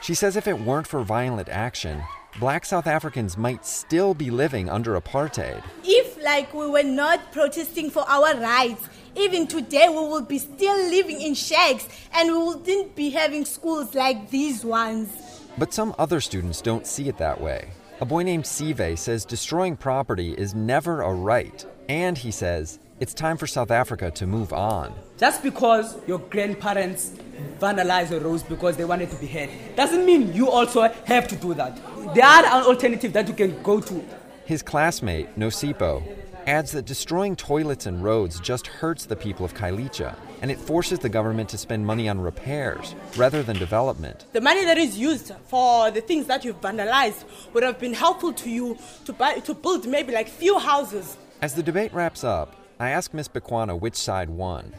She 0.00 0.14
says 0.14 0.36
if 0.36 0.48
it 0.48 0.58
weren't 0.58 0.86
for 0.86 1.02
violent 1.02 1.50
action, 1.50 2.02
black 2.40 2.64
South 2.64 2.86
Africans 2.86 3.36
might 3.36 3.66
still 3.66 4.14
be 4.14 4.30
living 4.30 4.70
under 4.70 4.98
apartheid. 4.98 5.62
If, 5.84 6.16
like, 6.24 6.54
we 6.54 6.66
were 6.70 6.82
not 6.82 7.30
protesting 7.30 7.90
for 7.90 8.08
our 8.08 8.34
rights, 8.40 8.88
even 9.16 9.46
today 9.46 9.90
we 9.90 10.08
would 10.08 10.28
be 10.28 10.38
still 10.38 10.78
living 10.88 11.20
in 11.20 11.34
shacks 11.34 11.88
and 12.14 12.32
we 12.32 12.38
wouldn't 12.38 12.96
be 12.96 13.10
having 13.10 13.44
schools 13.44 13.94
like 13.94 14.30
these 14.30 14.64
ones. 14.64 15.10
But 15.58 15.74
some 15.74 15.94
other 15.98 16.22
students 16.22 16.62
don't 16.62 16.86
see 16.86 17.10
it 17.10 17.18
that 17.18 17.38
way. 17.38 17.68
A 18.02 18.04
boy 18.04 18.24
named 18.24 18.44
Sive 18.48 18.98
says 18.98 19.24
destroying 19.24 19.76
property 19.76 20.32
is 20.32 20.56
never 20.56 21.02
a 21.02 21.14
right, 21.14 21.64
and 21.88 22.18
he 22.18 22.32
says 22.32 22.80
it's 22.98 23.14
time 23.14 23.36
for 23.36 23.46
South 23.46 23.70
Africa 23.70 24.10
to 24.10 24.26
move 24.26 24.52
on. 24.52 24.92
Just 25.18 25.40
because 25.40 25.96
your 26.08 26.18
grandparents 26.18 27.12
vandalized 27.60 28.08
the 28.08 28.18
roads 28.18 28.42
because 28.42 28.76
they 28.76 28.84
wanted 28.84 29.08
to 29.10 29.16
be 29.18 29.28
heard 29.28 29.50
doesn't 29.76 30.04
mean 30.04 30.34
you 30.34 30.50
also 30.50 30.82
have 31.04 31.28
to 31.28 31.36
do 31.36 31.54
that. 31.54 31.76
There 32.12 32.24
are 32.24 32.44
an 32.44 32.64
alternative 32.64 33.12
that 33.12 33.28
you 33.28 33.34
can 33.34 33.62
go 33.62 33.80
to. 33.80 34.04
His 34.46 34.64
classmate, 34.64 35.38
Nosipo, 35.38 36.02
adds 36.48 36.72
that 36.72 36.86
destroying 36.86 37.36
toilets 37.36 37.86
and 37.86 38.02
roads 38.02 38.40
just 38.40 38.66
hurts 38.66 39.06
the 39.06 39.14
people 39.14 39.46
of 39.46 39.54
Khayelitsha, 39.54 40.16
and 40.42 40.50
it 40.50 40.58
forces 40.58 40.98
the 40.98 41.08
government 41.08 41.48
to 41.48 41.56
spend 41.56 41.86
money 41.86 42.08
on 42.08 42.20
repairs 42.20 42.94
rather 43.16 43.42
than 43.42 43.56
development. 43.56 44.26
The 44.32 44.40
money 44.40 44.64
that 44.64 44.76
is 44.76 44.98
used 44.98 45.32
for 45.46 45.90
the 45.92 46.00
things 46.00 46.26
that 46.26 46.44
you've 46.44 46.60
vandalized 46.60 47.24
would 47.54 47.62
have 47.62 47.78
been 47.78 47.94
helpful 47.94 48.32
to 48.34 48.50
you 48.50 48.76
to 49.04 49.12
buy 49.12 49.38
to 49.38 49.54
build 49.54 49.86
maybe 49.86 50.12
like 50.12 50.28
few 50.28 50.58
houses. 50.58 51.16
As 51.40 51.54
the 51.54 51.62
debate 51.62 51.94
wraps 51.94 52.24
up, 52.24 52.56
I 52.80 52.90
ask 52.90 53.14
Miss 53.14 53.28
Bekwana 53.28 53.78
which 53.78 53.94
side 53.94 54.28
won. 54.28 54.74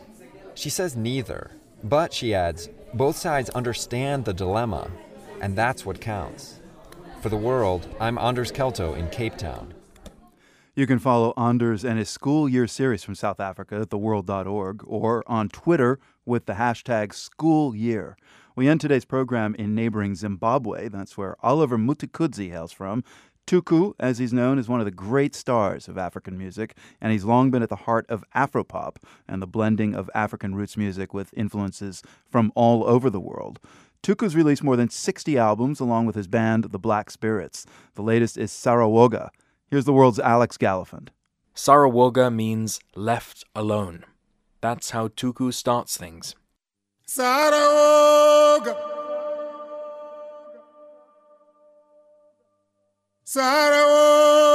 She 0.54 0.70
says 0.70 0.96
neither, 0.98 1.52
but 1.84 2.14
she 2.14 2.36
adds, 2.36 2.70
both 2.94 3.16
sides 3.16 3.50
understand 3.52 4.26
the 4.26 4.34
dilemma, 4.34 4.92
and 5.42 5.56
that's 5.56 5.86
what 5.86 6.02
counts. 6.02 6.60
For 7.22 7.30
the 7.30 7.38
world, 7.38 7.88
I'm 8.02 8.18
Anders 8.18 8.52
Kelto 8.52 8.98
in 8.98 9.10
Cape 9.10 9.38
Town. 9.38 9.74
You 10.76 10.88
can 10.88 10.98
follow 10.98 11.36
Anders 11.38 11.86
and 11.86 12.00
his 12.00 12.10
school 12.10 12.50
year 12.50 12.66
series 12.66 13.04
from 13.04 13.14
South 13.14 13.40
Africa 13.40 13.82
at 13.82 13.90
theworld.org 13.92 14.84
or 14.88 15.24
on 15.28 15.50
Twitter 15.50 16.00
with 16.26 16.48
the 16.48 16.54
hashtag 16.54 17.10
SchoolYear. 17.10 18.16
We 18.56 18.68
end 18.68 18.82
today's 18.82 19.06
program 19.06 19.54
in 19.54 19.76
neighboring 19.76 20.16
Zimbabwe. 20.16 20.88
That's 20.90 21.16
where 21.16 21.36
Oliver 21.44 21.78
Mutukudzi 21.78 22.50
hails 22.50 22.72
from. 22.72 23.04
Tuku, 23.46 23.94
as 24.00 24.18
he's 24.18 24.34
known, 24.34 24.58
is 24.58 24.68
one 24.68 24.80
of 24.80 24.86
the 24.86 24.92
great 24.92 25.36
stars 25.36 25.88
of 25.88 25.96
African 26.00 26.40
music, 26.40 26.76
and 27.00 27.12
he's 27.12 27.24
long 27.24 27.52
been 27.52 27.62
at 27.62 27.70
the 27.70 27.76
heart 27.76 28.08
of 28.10 28.24
Afropop 28.36 28.96
and 29.28 29.44
the 29.44 29.48
blending 29.48 29.94
of 29.94 30.10
African 30.16 30.56
roots 30.56 30.76
music 30.76 31.14
with 31.14 31.32
influences 31.38 32.02
from 32.32 32.52
all 32.56 32.84
over 32.86 33.12
the 33.12 33.20
world. 33.20 33.60
Tuku's 34.02 34.36
released 34.36 34.64
more 34.64 34.76
than 34.76 34.90
60 34.90 35.38
albums 35.38 35.80
along 35.80 36.08
with 36.08 36.16
his 36.16 36.28
band, 36.28 36.72
The 36.72 36.80
Black 36.80 37.12
Spirits. 37.12 37.68
The 37.94 38.02
latest 38.02 38.40
is 38.40 38.52
Sarawoga. 38.52 39.30
Here's 39.74 39.86
the 39.86 39.92
world's 39.92 40.20
Alex 40.20 40.56
Gallafent. 40.56 41.08
Sarawoga 41.56 42.32
means 42.32 42.80
left 42.96 43.44
alone. 43.56 44.06
That's 44.62 44.92
how 44.92 45.08
Tuku 45.08 45.52
starts 45.52 45.98
things. 45.98 46.36
Sarawoga. 47.08 48.78
Sarawoga. 53.26 54.46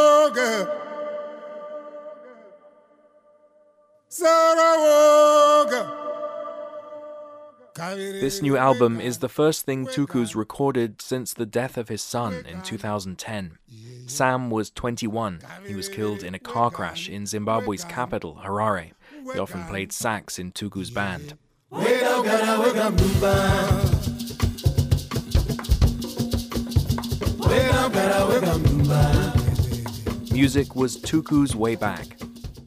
Sarawoga. 4.08 5.37
This 7.78 8.42
new 8.42 8.56
album 8.56 9.00
is 9.00 9.18
the 9.18 9.28
first 9.28 9.64
thing 9.64 9.86
Tuku's 9.86 10.34
recorded 10.34 11.00
since 11.00 11.32
the 11.32 11.46
death 11.46 11.78
of 11.78 11.88
his 11.88 12.02
son 12.02 12.44
in 12.44 12.60
2010. 12.62 13.56
Sam 14.06 14.50
was 14.50 14.70
21. 14.70 15.40
He 15.64 15.76
was 15.76 15.88
killed 15.88 16.24
in 16.24 16.34
a 16.34 16.40
car 16.40 16.72
crash 16.72 17.08
in 17.08 17.24
Zimbabwe's 17.24 17.84
capital, 17.84 18.40
Harare. 18.44 18.90
He 19.32 19.38
often 19.38 19.64
played 19.66 19.92
sax 19.92 20.40
in 20.40 20.50
Tuku's 20.50 20.90
band. 20.90 21.34
Music 30.32 30.74
was 30.74 30.96
Tuku's 30.96 31.54
way 31.54 31.76
back. 31.76 32.06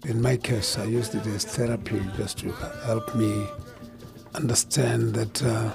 In 0.05 0.21
my 0.21 0.37
case, 0.37 0.77
I 0.77 0.85
used 0.85 1.15
it 1.15 1.27
as 1.27 1.43
therapy 1.43 2.01
just 2.15 2.37
to 2.39 2.51
help 2.85 3.13
me 3.13 3.45
understand 4.33 5.13
that 5.13 5.43
uh, 5.43 5.71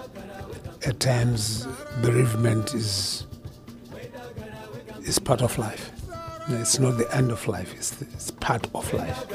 at 0.87 1.01
times 1.01 1.67
bereavement 2.03 2.75
is 2.75 3.27
is 5.03 5.19
part 5.19 5.43
of 5.43 5.57
life. 5.59 5.93
It's 6.49 6.79
not 6.79 6.97
the 6.97 7.13
end 7.15 7.33
of 7.33 7.47
life. 7.49 7.75
It's, 7.75 8.01
it's 8.01 8.31
part 8.31 8.69
of 8.73 8.93
life. 8.93 9.29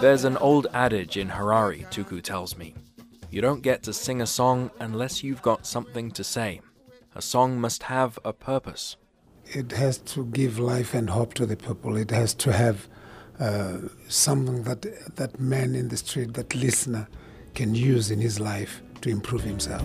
There's 0.00 0.24
an 0.24 0.36
old 0.36 0.66
adage 0.72 1.16
in 1.16 1.28
Harare, 1.30 1.88
Tuku 1.90 2.22
tells 2.22 2.56
me. 2.56 2.74
You 3.30 3.40
don't 3.40 3.62
get 3.62 3.82
to 3.84 3.92
sing 3.92 4.22
a 4.22 4.26
song 4.26 4.70
unless 4.78 5.24
you've 5.24 5.42
got 5.42 5.66
something 5.66 6.10
to 6.12 6.22
say. 6.22 6.60
A 7.14 7.22
song 7.22 7.60
must 7.60 7.84
have 7.84 8.18
a 8.24 8.32
purpose. 8.32 8.96
It 9.52 9.72
has 9.72 9.98
to 9.98 10.24
give 10.26 10.58
life 10.58 10.94
and 10.94 11.10
hope 11.10 11.34
to 11.34 11.46
the 11.46 11.56
people. 11.56 11.96
It 11.96 12.10
has 12.10 12.34
to 12.34 12.52
have 12.52 12.88
uh, 13.38 13.78
something 14.08 14.64
that 14.64 14.82
that 15.16 15.38
man 15.38 15.74
in 15.74 15.88
the 15.88 15.96
street, 15.96 16.34
that 16.34 16.54
listener, 16.54 17.08
can 17.54 17.74
use 17.74 18.10
in 18.10 18.20
his 18.20 18.40
life 18.40 18.82
to 19.02 19.10
improve 19.10 19.42
himself. 19.42 19.84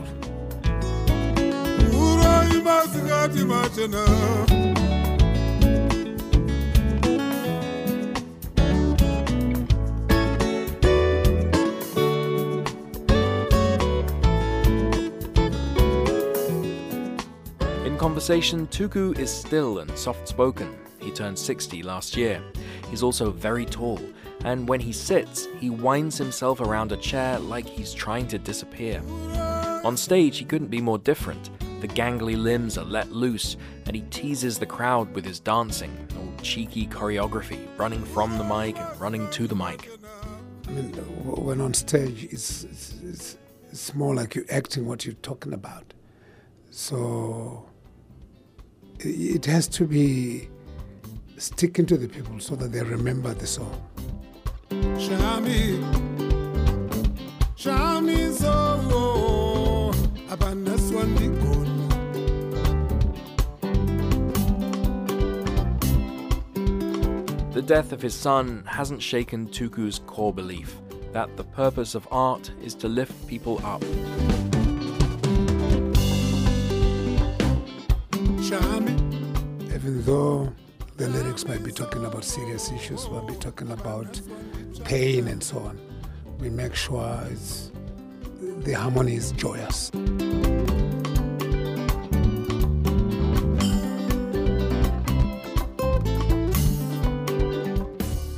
Conversation, 18.01 18.65
Tuku 18.69 19.15
is 19.19 19.29
still 19.29 19.77
and 19.77 19.95
soft 19.95 20.27
spoken. 20.27 20.75
He 20.99 21.11
turned 21.11 21.37
60 21.37 21.83
last 21.83 22.17
year. 22.17 22.41
He's 22.89 23.03
also 23.03 23.29
very 23.29 23.63
tall, 23.63 23.99
and 24.43 24.67
when 24.67 24.79
he 24.79 24.91
sits, 24.91 25.47
he 25.59 25.69
winds 25.69 26.17
himself 26.17 26.61
around 26.61 26.91
a 26.91 26.97
chair 26.97 27.37
like 27.37 27.67
he's 27.67 27.93
trying 27.93 28.27
to 28.29 28.39
disappear. 28.39 29.03
On 29.83 29.95
stage, 29.95 30.39
he 30.39 30.45
couldn't 30.45 30.69
be 30.69 30.81
more 30.81 30.97
different. 30.97 31.51
The 31.79 31.87
gangly 31.87 32.35
limbs 32.35 32.75
are 32.75 32.85
let 32.85 33.11
loose, 33.11 33.55
and 33.85 33.95
he 33.95 34.01
teases 34.09 34.57
the 34.57 34.65
crowd 34.65 35.13
with 35.13 35.23
his 35.23 35.39
dancing, 35.39 35.95
all 36.17 36.33
cheeky 36.41 36.87
choreography, 36.87 37.67
running 37.77 38.03
from 38.03 38.35
the 38.39 38.43
mic 38.43 38.79
and 38.79 38.99
running 38.99 39.29
to 39.29 39.45
the 39.45 39.55
mic. 39.55 39.91
I 40.67 40.71
mean, 40.71 40.91
when 41.23 41.61
on 41.61 41.75
stage, 41.75 42.23
it's, 42.31 42.63
it's, 42.63 43.37
it's, 43.71 43.93
more 43.93 44.15
like 44.15 44.33
you're 44.33 44.45
acting 44.49 44.87
what 44.87 45.05
you're 45.05 45.13
talking 45.21 45.53
about. 45.53 45.93
So 46.71 47.67
it 49.03 49.45
has 49.45 49.67
to 49.67 49.85
be 49.85 50.49
sticking 51.37 51.85
to 51.87 51.97
the 51.97 52.07
people 52.07 52.39
so 52.39 52.55
that 52.55 52.71
they 52.71 52.83
remember 52.83 53.33
the 53.33 53.47
song. 53.47 53.81
Shami, 54.69 55.79
Shami 57.55 58.31
so, 58.33 58.71
The 67.61 67.61
death 67.67 67.91
of 67.91 68.01
his 68.01 68.15
son 68.15 68.63
hasn't 68.65 69.03
shaken 69.03 69.47
Tuku's 69.47 69.99
core 70.07 70.33
belief 70.33 70.77
that 71.11 71.37
the 71.37 71.43
purpose 71.43 71.93
of 71.93 72.07
art 72.09 72.49
is 72.63 72.73
to 72.75 72.87
lift 72.87 73.27
people 73.27 73.61
up. 73.63 73.83
Even 78.51 80.01
though 80.03 80.53
the 80.97 81.07
lyrics 81.07 81.47
might 81.47 81.63
be 81.63 81.71
talking 81.71 82.03
about 82.03 82.25
serious 82.25 82.69
issues, 82.69 83.09
might 83.09 83.25
be 83.25 83.35
talking 83.35 83.71
about 83.71 84.19
pain 84.83 85.29
and 85.29 85.41
so 85.41 85.59
on, 85.59 85.79
we 86.37 86.49
make 86.49 86.75
sure 86.75 87.17
it's, 87.31 87.71
the 88.41 88.73
harmony 88.73 89.15
is 89.15 89.31
joyous. 89.31 89.89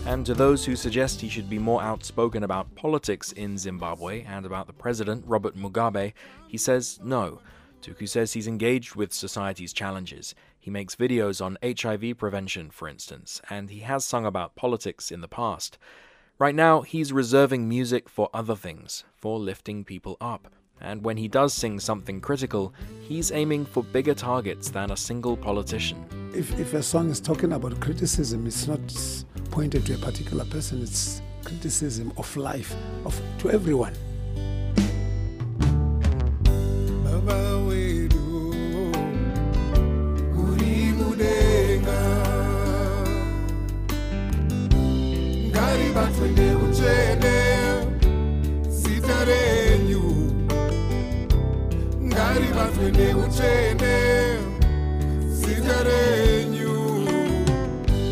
And 0.06 0.24
to 0.28 0.36
those 0.36 0.64
who 0.64 0.76
suggest 0.76 1.22
he 1.22 1.28
should 1.28 1.50
be 1.50 1.58
more 1.58 1.82
outspoken 1.82 2.44
about 2.44 2.76
politics 2.76 3.32
in 3.32 3.58
Zimbabwe 3.58 4.24
and 4.26 4.46
about 4.46 4.68
the 4.68 4.74
president, 4.74 5.24
Robert 5.26 5.58
Mugabe, 5.58 6.14
he 6.48 6.60
says 6.60 7.00
no. 7.04 7.40
Tuku 7.84 8.08
says 8.08 8.32
he's 8.32 8.48
engaged 8.48 8.96
with 8.96 9.12
society's 9.12 9.74
challenges. 9.74 10.34
He 10.58 10.72
makes 10.72 10.96
videos 10.96 11.44
on 11.44 11.58
HIV 11.62 12.18
prevention, 12.18 12.72
for 12.72 12.88
instance, 12.88 13.42
and 13.50 13.70
he 13.70 13.80
has 13.80 14.06
sung 14.06 14.26
about 14.26 14.56
politics 14.56 15.12
in 15.12 15.20
the 15.20 15.28
past. 15.28 15.78
Right 16.40 16.56
now, 16.56 16.82
he's 16.82 17.12
reserving 17.12 17.68
music 17.68 18.08
for 18.08 18.30
other 18.34 18.56
things, 18.56 19.04
for 19.14 19.38
lifting 19.38 19.84
people 19.84 20.16
up. 20.22 20.48
And 20.80 21.04
when 21.04 21.18
he 21.18 21.28
does 21.28 21.54
sing 21.54 21.80
something 21.80 22.22
critical, 22.22 22.74
he's 23.02 23.32
aiming 23.32 23.66
for 23.66 23.84
bigger 23.84 24.14
targets 24.14 24.70
than 24.70 24.92
a 24.92 24.98
single 24.98 25.36
politician. 25.36 26.06
If, 26.34 26.58
if 26.58 26.74
a 26.74 26.82
song 26.82 27.10
is 27.10 27.20
talking 27.20 27.52
about 27.52 27.80
criticism, 27.82 28.48
it's 28.48 28.66
not 28.66 28.80
pointed 29.52 29.86
to 29.88 29.96
a 29.96 29.98
particular 29.98 30.46
person, 30.46 30.82
it's 30.82 31.22
criticism 31.44 32.14
of 32.16 32.36
life, 32.38 32.74
of 33.06 33.22
to 33.40 33.52
everyone. 33.52 33.94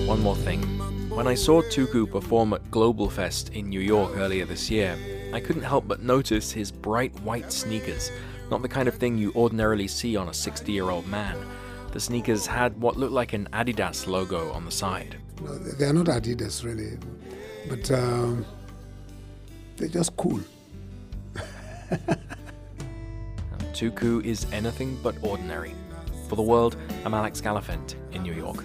One 0.08 0.22
more 0.22 0.36
thing. 0.36 0.62
When 1.10 1.28
I 1.28 1.36
saw 1.36 1.62
Tuku 1.62 2.10
perform 2.10 2.54
at 2.54 2.72
Global 2.72 3.10
Fest 3.10 3.50
in 3.50 3.70
New 3.70 3.80
York 3.80 4.18
earlier 4.18 4.46
this 4.46 4.70
year, 4.70 4.98
I 5.34 5.40
couldn't 5.40 5.64
help 5.64 5.88
but 5.88 6.02
notice 6.02 6.52
his 6.52 6.72
bright 6.72 7.14
white 7.22 7.52
sneakers, 7.52 8.12
not 8.52 8.62
the 8.62 8.70
kind 8.70 8.88
of 8.88 8.96
thing 8.96 9.18
you 9.18 9.32
ordinarily 9.34 9.88
see 9.88 10.16
on 10.18 10.28
a 10.30 10.34
60 10.34 10.72
year 10.72 10.90
old 10.90 11.08
man. 11.08 11.38
The 11.94 12.00
sneakers 12.00 12.46
had 12.46 12.80
what 12.80 12.98
looked 12.98 13.14
like 13.14 13.34
an 13.34 13.48
Adidas 13.54 14.08
logo 14.08 14.52
on 14.52 14.66
the 14.66 14.72
side. 14.72 15.18
No, 15.42 15.58
they're 15.58 15.94
not 15.94 16.06
Adidas, 16.06 16.64
really, 16.64 16.98
but 17.68 17.90
um, 17.92 18.46
they're 19.78 19.88
just 19.88 20.16
cool. 20.18 20.40
Tuku 23.74 24.24
is 24.24 24.46
anything 24.52 25.00
but 25.02 25.16
ordinary. 25.22 25.74
For 26.30 26.36
the 26.36 26.44
world, 26.44 26.78
I'm 27.04 27.14
Alex 27.14 27.42
Gallafent 27.42 27.96
in 28.14 28.24
New 28.24 28.34
York. 28.34 28.64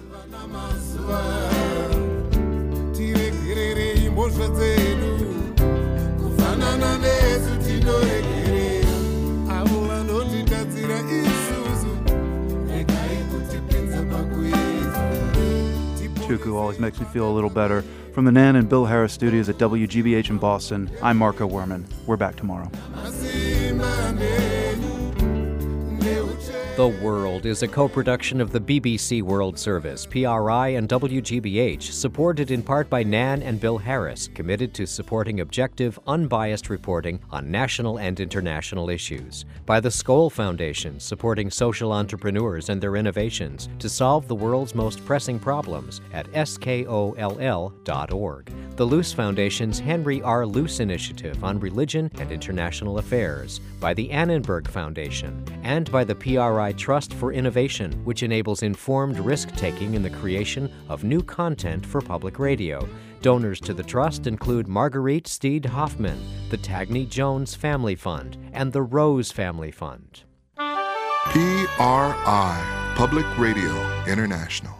Tuku 16.27 16.55
always 16.55 16.77
makes 16.77 16.99
me 16.99 17.05
feel 17.05 17.29
a 17.29 17.31
little 17.31 17.49
better. 17.49 17.83
From 18.13 18.25
the 18.25 18.33
Nan 18.33 18.57
and 18.57 18.67
Bill 18.67 18.85
Harris 18.85 19.13
studios 19.13 19.47
at 19.47 19.57
WGBH 19.57 20.29
in 20.29 20.37
Boston, 20.37 20.91
I'm 21.01 21.15
Marco 21.15 21.47
Werman. 21.47 21.85
We're 22.05 22.17
back 22.17 22.35
tomorrow. 22.35 22.69
The 26.77 26.87
World 26.87 27.47
is 27.47 27.63
a 27.63 27.67
co 27.67 27.87
production 27.87 28.39
of 28.39 28.51
the 28.51 28.59
BBC 28.59 29.23
World 29.23 29.57
Service, 29.57 30.05
PRI, 30.05 30.67
and 30.67 30.87
WGBH, 30.87 31.81
supported 31.81 32.51
in 32.51 32.61
part 32.61 32.87
by 32.87 33.01
Nan 33.01 33.41
and 33.41 33.59
Bill 33.59 33.79
Harris, 33.79 34.29
committed 34.35 34.75
to 34.75 34.85
supporting 34.85 35.39
objective, 35.39 35.97
unbiased 36.05 36.69
reporting 36.69 37.19
on 37.31 37.49
national 37.49 37.97
and 37.97 38.19
international 38.19 38.91
issues. 38.91 39.45
By 39.65 39.79
the 39.79 39.89
Skoll 39.89 40.31
Foundation, 40.31 40.99
supporting 40.99 41.49
social 41.49 41.91
entrepreneurs 41.91 42.69
and 42.69 42.79
their 42.79 42.95
innovations 42.95 43.69
to 43.79 43.89
solve 43.89 44.27
the 44.27 44.35
world's 44.35 44.75
most 44.75 45.03
pressing 45.03 45.39
problems 45.39 46.01
at 46.13 46.31
skoll.org. 46.33 47.17
The 48.75 48.85
Luce 48.85 49.13
Foundation's 49.13 49.79
Henry 49.79 50.21
R. 50.21 50.45
Luce 50.45 50.79
Initiative 50.79 51.43
on 51.43 51.59
Religion 51.59 52.11
and 52.19 52.31
International 52.31 52.99
Affairs. 52.99 53.61
By 53.79 53.95
the 53.95 54.11
Annenberg 54.11 54.67
Foundation. 54.67 55.43
And 55.63 55.91
by 55.91 56.03
the 56.03 56.13
PRI 56.13 56.66
Trust 56.71 57.13
for 57.13 57.33
Innovation, 57.33 57.91
which 58.03 58.23
enables 58.23 58.63
informed 58.63 59.19
risk 59.19 59.53
taking 59.55 59.93
in 59.93 60.03
the 60.03 60.09
creation 60.09 60.71
of 60.89 61.03
new 61.03 61.21
content 61.21 61.85
for 61.85 62.01
public 62.01 62.39
radio. 62.39 62.87
Donors 63.21 63.59
to 63.61 63.73
the 63.73 63.83
trust 63.83 64.27
include 64.27 64.67
Marguerite 64.67 65.27
Steed 65.27 65.65
Hoffman, 65.65 66.19
the 66.49 66.57
Tagney 66.57 67.07
Jones 67.07 67.55
Family 67.55 67.95
Fund, 67.95 68.37
and 68.53 68.71
the 68.71 68.81
Rose 68.81 69.31
Family 69.31 69.71
Fund. 69.71 70.23
PRI, 70.57 70.93
Public 72.95 73.25
Radio 73.37 74.03
International. 74.05 74.76